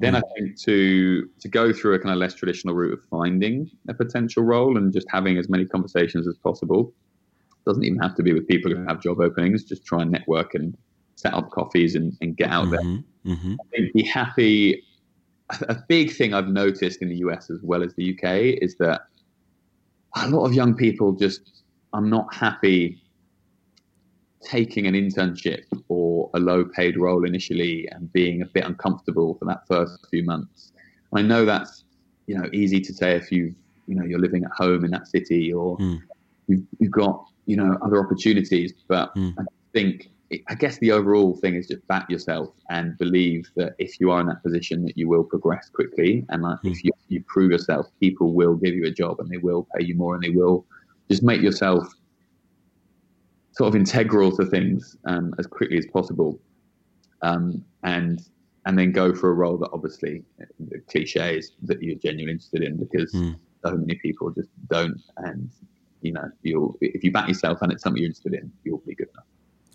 Then 0.00 0.14
I 0.14 0.22
think 0.36 0.58
to 0.60 1.28
to 1.40 1.48
go 1.48 1.72
through 1.72 1.94
a 1.94 1.98
kind 1.98 2.12
of 2.12 2.18
less 2.18 2.34
traditional 2.34 2.74
route 2.74 2.92
of 2.92 3.04
finding 3.10 3.68
a 3.88 3.94
potential 3.94 4.44
role 4.44 4.76
and 4.76 4.92
just 4.92 5.06
having 5.10 5.38
as 5.38 5.48
many 5.48 5.66
conversations 5.66 6.28
as 6.28 6.36
possible. 6.38 6.92
Doesn't 7.66 7.84
even 7.84 7.98
have 7.98 8.14
to 8.14 8.22
be 8.22 8.32
with 8.32 8.46
people 8.46 8.70
who 8.70 8.84
have 8.86 9.02
job 9.02 9.20
openings. 9.20 9.64
Just 9.64 9.84
try 9.84 10.02
and 10.02 10.10
network 10.10 10.54
and 10.54 10.76
set 11.16 11.34
up 11.34 11.50
coffees 11.50 11.96
and, 11.96 12.16
and 12.20 12.36
get 12.36 12.50
out 12.50 12.70
there. 12.70 12.80
Mhm, 12.80 13.04
mhm. 13.26 13.54
I 13.54 13.76
think 13.76 13.92
be 13.92 14.04
happy. 14.04 14.84
A 15.62 15.76
big 15.88 16.12
thing 16.12 16.32
I've 16.32 16.48
noticed 16.48 17.02
in 17.02 17.08
the 17.08 17.16
US 17.16 17.50
as 17.50 17.58
well 17.62 17.82
as 17.82 17.92
the 17.94 18.14
UK 18.14 18.58
is 18.62 18.76
that 18.76 19.00
a 20.16 20.28
lot 20.28 20.44
of 20.44 20.54
young 20.54 20.74
people 20.74 21.12
just 21.12 21.62
are 21.92 22.02
not 22.02 22.32
happy 22.32 23.02
taking 24.42 24.86
an 24.86 24.94
internship 24.94 25.64
or 25.88 26.30
a 26.34 26.38
low 26.38 26.64
paid 26.64 26.96
role 26.96 27.24
initially 27.24 27.88
and 27.92 28.12
being 28.12 28.42
a 28.42 28.46
bit 28.46 28.64
uncomfortable 28.64 29.34
for 29.38 29.44
that 29.46 29.66
first 29.66 30.06
few 30.10 30.24
months. 30.24 30.72
I 31.14 31.22
know 31.22 31.44
that's 31.44 31.84
you 32.26 32.36
know 32.36 32.48
easy 32.52 32.80
to 32.80 32.92
say 32.92 33.16
if 33.16 33.32
you 33.32 33.54
you 33.86 33.94
know 33.94 34.04
you're 34.04 34.20
living 34.20 34.44
at 34.44 34.50
home 34.52 34.84
in 34.84 34.90
that 34.92 35.08
city 35.08 35.52
or 35.52 35.78
Mm. 35.78 36.00
you've, 36.46 36.62
you've 36.78 36.92
got 36.92 37.24
you 37.46 37.56
know 37.56 37.76
other 37.82 37.98
opportunities, 37.98 38.72
but 38.88 39.14
Mm. 39.16 39.34
I 39.38 39.44
think 39.72 40.10
I 40.50 40.54
guess 40.54 40.76
the 40.78 40.92
overall 40.92 41.34
thing 41.36 41.54
is 41.54 41.68
just 41.68 41.86
back 41.88 42.10
yourself 42.10 42.50
and 42.68 42.98
believe 42.98 43.48
that 43.56 43.74
if 43.78 43.98
you 43.98 44.10
are 44.10 44.20
in 44.20 44.26
that 44.26 44.42
position, 44.42 44.84
that 44.84 44.98
you 44.98 45.08
will 45.08 45.24
progress 45.24 45.70
quickly. 45.70 46.26
And 46.28 46.42
like, 46.42 46.58
if 46.64 46.84
you, 46.84 46.90
you 47.08 47.24
prove 47.26 47.50
yourself, 47.50 47.86
people 47.98 48.34
will 48.34 48.54
give 48.54 48.74
you 48.74 48.84
a 48.84 48.90
job 48.90 49.20
and 49.20 49.30
they 49.30 49.38
will 49.38 49.66
pay 49.74 49.86
you 49.86 49.94
more 49.94 50.14
and 50.14 50.22
they 50.22 50.28
will 50.28 50.66
just 51.10 51.22
make 51.22 51.40
yourself 51.40 51.88
sort 53.58 53.68
of 53.68 53.74
integral 53.76 54.34
to 54.36 54.46
things 54.46 54.96
um, 55.06 55.34
as 55.38 55.46
quickly 55.46 55.76
as 55.78 55.86
possible. 55.92 56.38
Um, 57.22 57.64
and 57.82 58.20
and 58.64 58.78
then 58.78 58.92
go 58.92 59.14
for 59.14 59.30
a 59.30 59.34
role 59.34 59.56
that 59.58 59.70
obviously 59.72 60.22
the 60.60 60.78
cliche 60.90 61.38
is 61.38 61.52
that 61.62 61.82
you're 61.82 61.96
genuinely 61.96 62.32
interested 62.32 62.62
in 62.62 62.76
because 62.76 63.12
Mm. 63.12 63.36
so 63.64 63.76
many 63.76 63.96
people 63.96 64.30
just 64.30 64.50
don't. 64.68 65.00
And 65.18 65.50
you 66.02 66.12
know, 66.12 66.30
you'll 66.42 66.76
if 66.80 67.02
you 67.02 67.10
back 67.10 67.26
yourself 67.28 67.58
and 67.62 67.72
it's 67.72 67.82
something 67.82 68.00
you're 68.00 68.08
interested 68.10 68.34
in, 68.34 68.52
you'll 68.64 68.82
be 68.86 68.94
good 68.94 69.08
enough. 69.14 69.24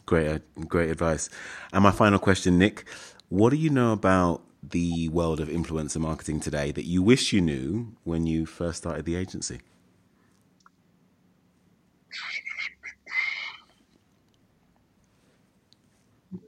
Great, 0.06 0.28
uh, 0.30 0.40
great 0.68 0.90
advice. 0.90 1.30
And 1.74 1.84
my 1.84 1.92
final 1.92 2.20
question, 2.20 2.58
Nick, 2.58 2.86
what 3.30 3.50
do 3.50 3.58
you 3.58 3.70
know 3.70 3.92
about 3.92 4.42
the 4.62 5.10
world 5.10 5.40
of 5.42 5.50
influencer 5.50 5.98
marketing 6.00 6.40
today 6.40 6.72
that 6.72 6.86
you 6.86 7.02
wish 7.02 7.34
you 7.34 7.42
knew 7.42 7.94
when 8.04 8.26
you 8.28 8.46
first 8.46 8.78
started 8.80 9.06
the 9.06 9.16
agency? 9.16 9.60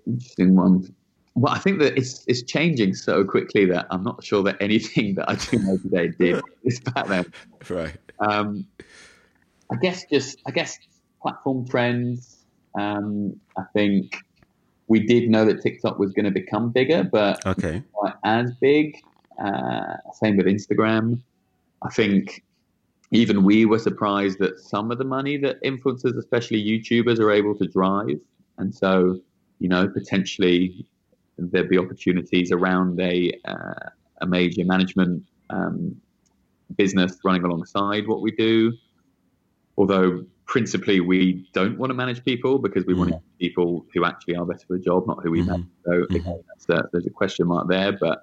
Interesting 0.08 0.56
one. 0.56 0.94
Well, 1.36 1.54
I 1.54 1.60
think 1.60 1.80
that 1.80 1.98
it's 1.98 2.24
it's 2.28 2.44
changing 2.44 2.96
so 2.96 3.24
quickly 3.26 3.66
that 3.66 3.88
I'm 3.90 4.04
not 4.04 4.24
sure 4.24 4.42
that 4.44 4.56
anything 4.62 5.16
that 5.16 5.30
I 5.30 5.36
do 5.36 5.60
know 5.60 5.78
today 5.78 6.08
did 6.18 6.42
is 6.64 6.80
back 6.80 7.08
then. 7.08 7.26
Right. 7.70 7.98
Um, 8.20 8.66
I 9.72 9.76
guess 9.82 10.06
just 10.12 10.38
I 10.48 10.52
guess 10.52 10.78
platform 11.22 11.68
trends. 11.68 12.46
Um, 12.78 13.40
I 13.58 13.64
think 13.74 14.16
we 14.88 15.00
did 15.00 15.30
know 15.30 15.46
that 15.46 15.62
TikTok 15.62 15.98
was 15.98 16.12
going 16.14 16.26
to 16.26 16.32
become 16.32 16.72
bigger, 16.72 17.04
but 17.04 17.46
Okay. 17.46 17.84
not 18.04 18.20
as 18.24 18.52
big. 18.62 18.96
Uh, 19.44 19.96
same 20.14 20.38
with 20.38 20.46
Instagram. 20.46 21.20
I 21.84 21.90
think 21.90 22.44
even 23.12 23.44
we 23.44 23.66
were 23.66 23.80
surprised 23.80 24.40
that 24.40 24.60
some 24.60 24.92
of 24.92 24.98
the 24.98 25.04
money 25.04 25.38
that 25.38 25.62
influencers, 25.64 26.18
especially 26.18 26.64
YouTubers, 26.64 27.20
are 27.20 27.32
able 27.32 27.56
to 27.56 27.68
drive. 27.68 28.20
And 28.58 28.74
so, 28.74 29.20
you 29.60 29.70
know, 29.70 29.88
potentially 29.88 30.86
there'd 31.38 31.70
be 31.70 31.78
opportunities 31.78 32.52
around 32.52 33.00
a 33.00 33.32
uh, 33.46 33.90
a 34.22 34.26
major 34.26 34.64
management 34.66 35.24
um, 35.50 35.96
business 36.78 37.18
running 37.24 37.44
alongside 37.44 38.08
what 38.08 38.22
we 38.22 38.32
do. 38.32 38.74
Although 39.78 40.26
principally 40.48 41.00
we 41.02 41.48
don't 41.54 41.78
want 41.78 41.90
to 41.90 41.94
manage 41.94 42.24
people 42.24 42.60
because 42.60 42.86
we 42.86 42.94
want 42.94 43.10
to 43.10 43.16
use 43.16 43.24
people 43.40 43.86
who 43.94 44.06
actually 44.06 44.36
are 44.36 44.46
better 44.46 44.66
for 44.68 44.78
the 44.78 44.84
job, 44.84 45.06
not 45.08 45.22
who 45.24 45.32
we 45.32 45.42
Mhm. 45.42 45.48
manage. 45.48 45.66
So 45.86 45.92
Mhm. 45.92 46.16
again, 46.16 46.44
that's 46.48 46.70
a, 46.70 46.88
there's 46.92 47.06
a 47.06 47.10
question 47.10 47.48
mark 47.48 47.68
there, 47.68 47.92
but 47.92 48.20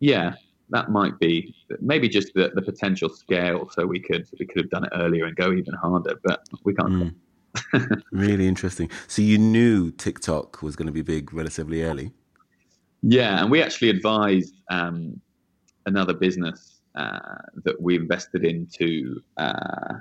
yeah, 0.00 0.34
that 0.70 0.90
might 0.90 1.18
be 1.18 1.54
maybe 1.80 2.08
just 2.08 2.32
the, 2.34 2.50
the 2.54 2.62
potential 2.62 3.08
scale. 3.08 3.68
So 3.70 3.86
we 3.86 4.00
could 4.00 4.26
we 4.38 4.46
could 4.46 4.62
have 4.62 4.70
done 4.70 4.84
it 4.84 4.92
earlier 4.94 5.26
and 5.26 5.36
go 5.36 5.52
even 5.52 5.74
harder, 5.74 6.18
but 6.24 6.40
we 6.64 6.74
can't. 6.74 6.92
Mm. 6.92 7.14
really 8.12 8.48
interesting. 8.48 8.90
So 9.08 9.22
you 9.22 9.38
knew 9.38 9.90
TikTok 9.90 10.62
was 10.62 10.76
going 10.76 10.86
to 10.86 10.92
be 10.92 11.02
big 11.02 11.32
relatively 11.32 11.82
early. 11.82 12.12
Yeah, 13.02 13.40
and 13.40 13.50
we 13.50 13.62
actually 13.62 13.90
advised 13.90 14.54
um, 14.70 15.20
another 15.86 16.14
business 16.14 16.80
uh, 16.94 17.18
that 17.64 17.80
we 17.80 17.96
invested 17.96 18.44
into 18.44 19.20
uh, 19.36 19.94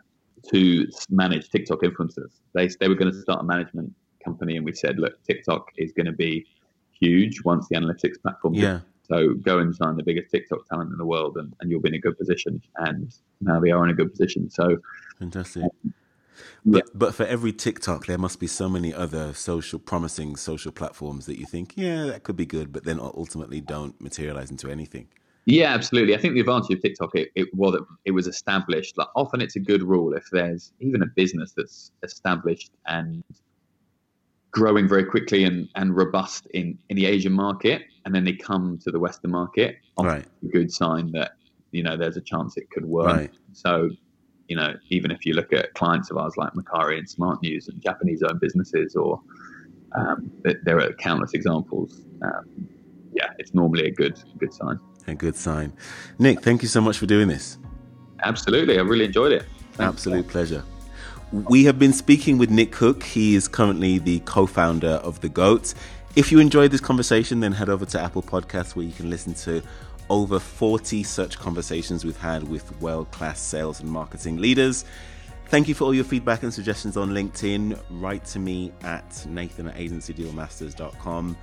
to 0.50 0.88
manage 1.10 1.50
TikTok 1.50 1.82
influencers. 1.82 2.32
They 2.54 2.68
they 2.80 2.88
were 2.88 2.96
going 2.96 3.12
to 3.12 3.22
start 3.22 3.42
a 3.42 3.44
management 3.44 3.94
company, 4.24 4.56
and 4.56 4.66
we 4.66 4.74
said, 4.74 5.00
look, 5.00 5.22
TikTok 5.24 5.68
is 5.78 5.92
going 5.94 6.06
to 6.06 6.12
be 6.12 6.46
huge 6.92 7.44
once 7.44 7.68
the 7.70 7.76
analytics 7.76 8.22
platform. 8.22 8.54
Yeah. 8.54 8.82
So 9.04 9.34
go 9.34 9.60
and 9.60 9.76
sign 9.76 9.98
the 9.98 10.04
biggest 10.04 10.32
TikTok 10.32 10.68
talent 10.70 10.92
in 10.92 10.98
the 10.98 11.06
world, 11.06 11.38
and, 11.38 11.54
and 11.60 11.70
you'll 11.70 11.82
be 11.82 11.90
in 11.90 11.96
a 11.96 12.00
good 12.00 12.18
position. 12.18 12.62
And 12.78 13.14
now 13.42 13.60
they 13.60 13.72
are 13.72 13.84
in 13.84 13.90
a 13.90 13.94
good 13.94 14.12
position. 14.12 14.50
So 14.50 14.78
Fantastic. 15.20 15.64
But, 16.66 16.78
yeah. 16.86 16.92
but 16.94 17.16
for 17.16 17.26
every 17.26 17.54
TikTok, 17.54 18.06
there 18.06 18.18
must 18.18 18.40
be 18.40 18.48
so 18.48 18.70
many 18.70 18.94
other 18.94 19.34
social, 19.34 19.80
promising 19.80 20.36
social 20.36 20.72
platforms 20.72 21.26
that 21.26 21.40
you 21.40 21.46
think, 21.46 21.74
yeah, 21.76 22.06
that 22.06 22.24
could 22.24 22.36
be 22.36 22.46
good, 22.46 22.72
but 22.72 22.84
then 22.84 23.00
ultimately 23.00 23.62
don't 23.62 24.00
materialize 24.02 24.52
into 24.52 24.70
anything. 24.70 25.08
Yeah, 25.46 25.74
absolutely. 25.74 26.14
I 26.14 26.18
think 26.20 26.36
the 26.36 26.40
advantage 26.40 26.78
of 26.78 26.82
TikTok 26.82 27.16
it, 27.16 27.32
it 27.36 27.54
was 27.54 27.76
it, 27.76 27.82
it 28.06 28.12
was 28.12 28.28
established. 28.28 28.98
Like 28.98 29.08
often, 29.16 29.42
it's 29.42 29.56
a 29.56 29.60
good 29.60 29.82
rule 29.82 30.14
if 30.14 30.30
there's 30.32 30.72
even 30.80 31.02
a 31.02 31.08
business 31.08 31.54
that's 31.56 31.92
established 32.04 32.72
and 32.86 33.24
growing 34.52 34.88
very 34.88 35.06
quickly 35.06 35.46
and, 35.46 35.68
and 35.76 35.96
robust 35.96 36.46
in, 36.54 36.78
in 36.90 36.96
the 36.96 37.06
Asian 37.06 37.32
market, 37.32 37.84
and 38.06 38.14
then 38.14 38.24
they 38.24 38.34
come 38.34 38.78
to 38.84 38.92
the 38.92 39.00
Western 39.00 39.32
market. 39.32 39.78
Right. 39.98 40.26
A 40.44 40.48
good 40.48 40.72
sign 40.72 41.12
that 41.14 41.32
you 41.72 41.82
know 41.84 41.98
there's 41.98 42.18
a 42.18 42.22
chance 42.22 42.58
it 42.58 42.70
could 42.70 42.86
work. 42.86 43.08
Right. 43.08 43.32
So, 43.54 43.90
you 44.48 44.56
know, 44.56 44.74
even 44.90 45.12
if 45.12 45.26
you 45.26 45.34
look 45.34 45.54
at 45.54 45.74
clients 45.74 46.12
of 46.12 46.18
ours 46.18 46.34
like 46.38 46.54
Mercari 46.54 46.98
and 46.98 47.10
Smart 47.10 47.42
News 47.42 47.68
and 47.68 47.82
Japanese-owned 47.82 48.40
businesses, 48.40 48.96
or 48.96 49.22
um, 49.98 50.32
there 50.64 50.80
are 50.80 50.94
countless 50.94 51.34
examples. 51.34 52.02
Um, 52.22 52.68
yeah, 53.14 53.30
it's 53.38 53.54
normally 53.54 53.88
a 53.88 53.92
good 53.92 54.22
good 54.38 54.54
sign. 54.54 54.80
A 55.08 55.16
good 55.16 55.36
sign. 55.36 55.74
Nick, 56.20 56.42
thank 56.42 56.62
you 56.62 56.68
so 56.68 56.82
much 56.82 56.98
for 56.98 57.06
doing 57.06 57.28
this. 57.28 57.58
Absolutely. 58.24 58.78
I 58.78 58.82
really 58.82 59.06
enjoyed 59.06 59.32
it. 59.32 59.46
Thanks. 59.74 59.94
Absolute 59.94 60.28
pleasure. 60.28 60.64
We 61.32 61.64
have 61.64 61.80
been 61.80 61.94
speaking 61.94 62.38
with 62.38 62.50
Nick 62.50 62.72
Cook. 62.72 63.04
He 63.04 63.36
is 63.36 63.48
currently 63.48 64.00
the 64.00 64.20
co 64.22 64.46
founder 64.46 65.00
of 65.04 65.22
The 65.22 65.30
Goat. 65.30 65.74
If 66.16 66.30
you 66.32 66.40
enjoyed 66.40 66.72
this 66.72 66.82
conversation, 66.82 67.40
then 67.40 67.54
head 67.54 67.70
over 67.70 67.86
to 67.86 68.00
Apple 68.00 68.22
Podcasts 68.22 68.76
where 68.76 68.86
you 68.86 68.92
can 68.92 69.10
listen 69.10 69.34
to 69.36 69.64
over 70.12 70.38
40 70.38 71.02
such 71.02 71.40
conversations 71.40 72.06
we've 72.06 72.16
had 72.18 72.48
with 72.48 72.80
world 72.80 73.10
class 73.10 73.40
sales 73.40 73.80
and 73.80 73.90
marketing 73.90 74.38
leaders. 74.38 74.86
Thank 75.48 75.68
you 75.68 75.74
for 75.74 75.86
all 75.86 75.94
your 75.94 76.04
feedback 76.04 76.44
and 76.44 76.54
suggestions 76.54 76.98
on 76.98 77.10
LinkedIn. 77.10 77.80
Write 77.90 78.26
to 78.26 78.40
me 78.40 78.72
at 78.84 79.26
nathan 79.28 79.68
at 79.68 79.78
agencydealmasters.com. 79.78 81.36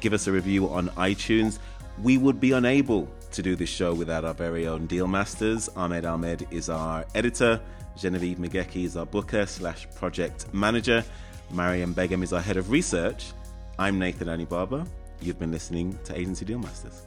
Give 0.00 0.12
us 0.12 0.26
a 0.26 0.32
review 0.32 0.68
on 0.68 0.88
iTunes 0.90 1.60
we 2.02 2.18
would 2.18 2.40
be 2.40 2.52
unable 2.52 3.08
to 3.32 3.42
do 3.42 3.56
this 3.56 3.68
show 3.68 3.94
without 3.94 4.24
our 4.24 4.34
very 4.34 4.66
own 4.66 4.86
deal 4.86 5.06
masters. 5.06 5.68
Ahmed 5.76 6.04
Ahmed 6.04 6.46
is 6.50 6.68
our 6.68 7.04
editor. 7.14 7.60
Genevieve 7.96 8.38
Magecki 8.38 8.84
is 8.84 8.96
our 8.96 9.06
booker 9.06 9.46
slash 9.46 9.88
project 9.94 10.52
manager. 10.52 11.04
Mariam 11.50 11.92
Begum 11.92 12.22
is 12.22 12.32
our 12.32 12.40
head 12.40 12.56
of 12.56 12.70
research. 12.70 13.32
I'm 13.78 13.98
Nathan 13.98 14.28
Anibaba. 14.28 14.86
You've 15.20 15.38
been 15.38 15.52
listening 15.52 15.98
to 16.04 16.18
Agency 16.18 16.44
Deal 16.44 16.58
Masters. 16.58 17.05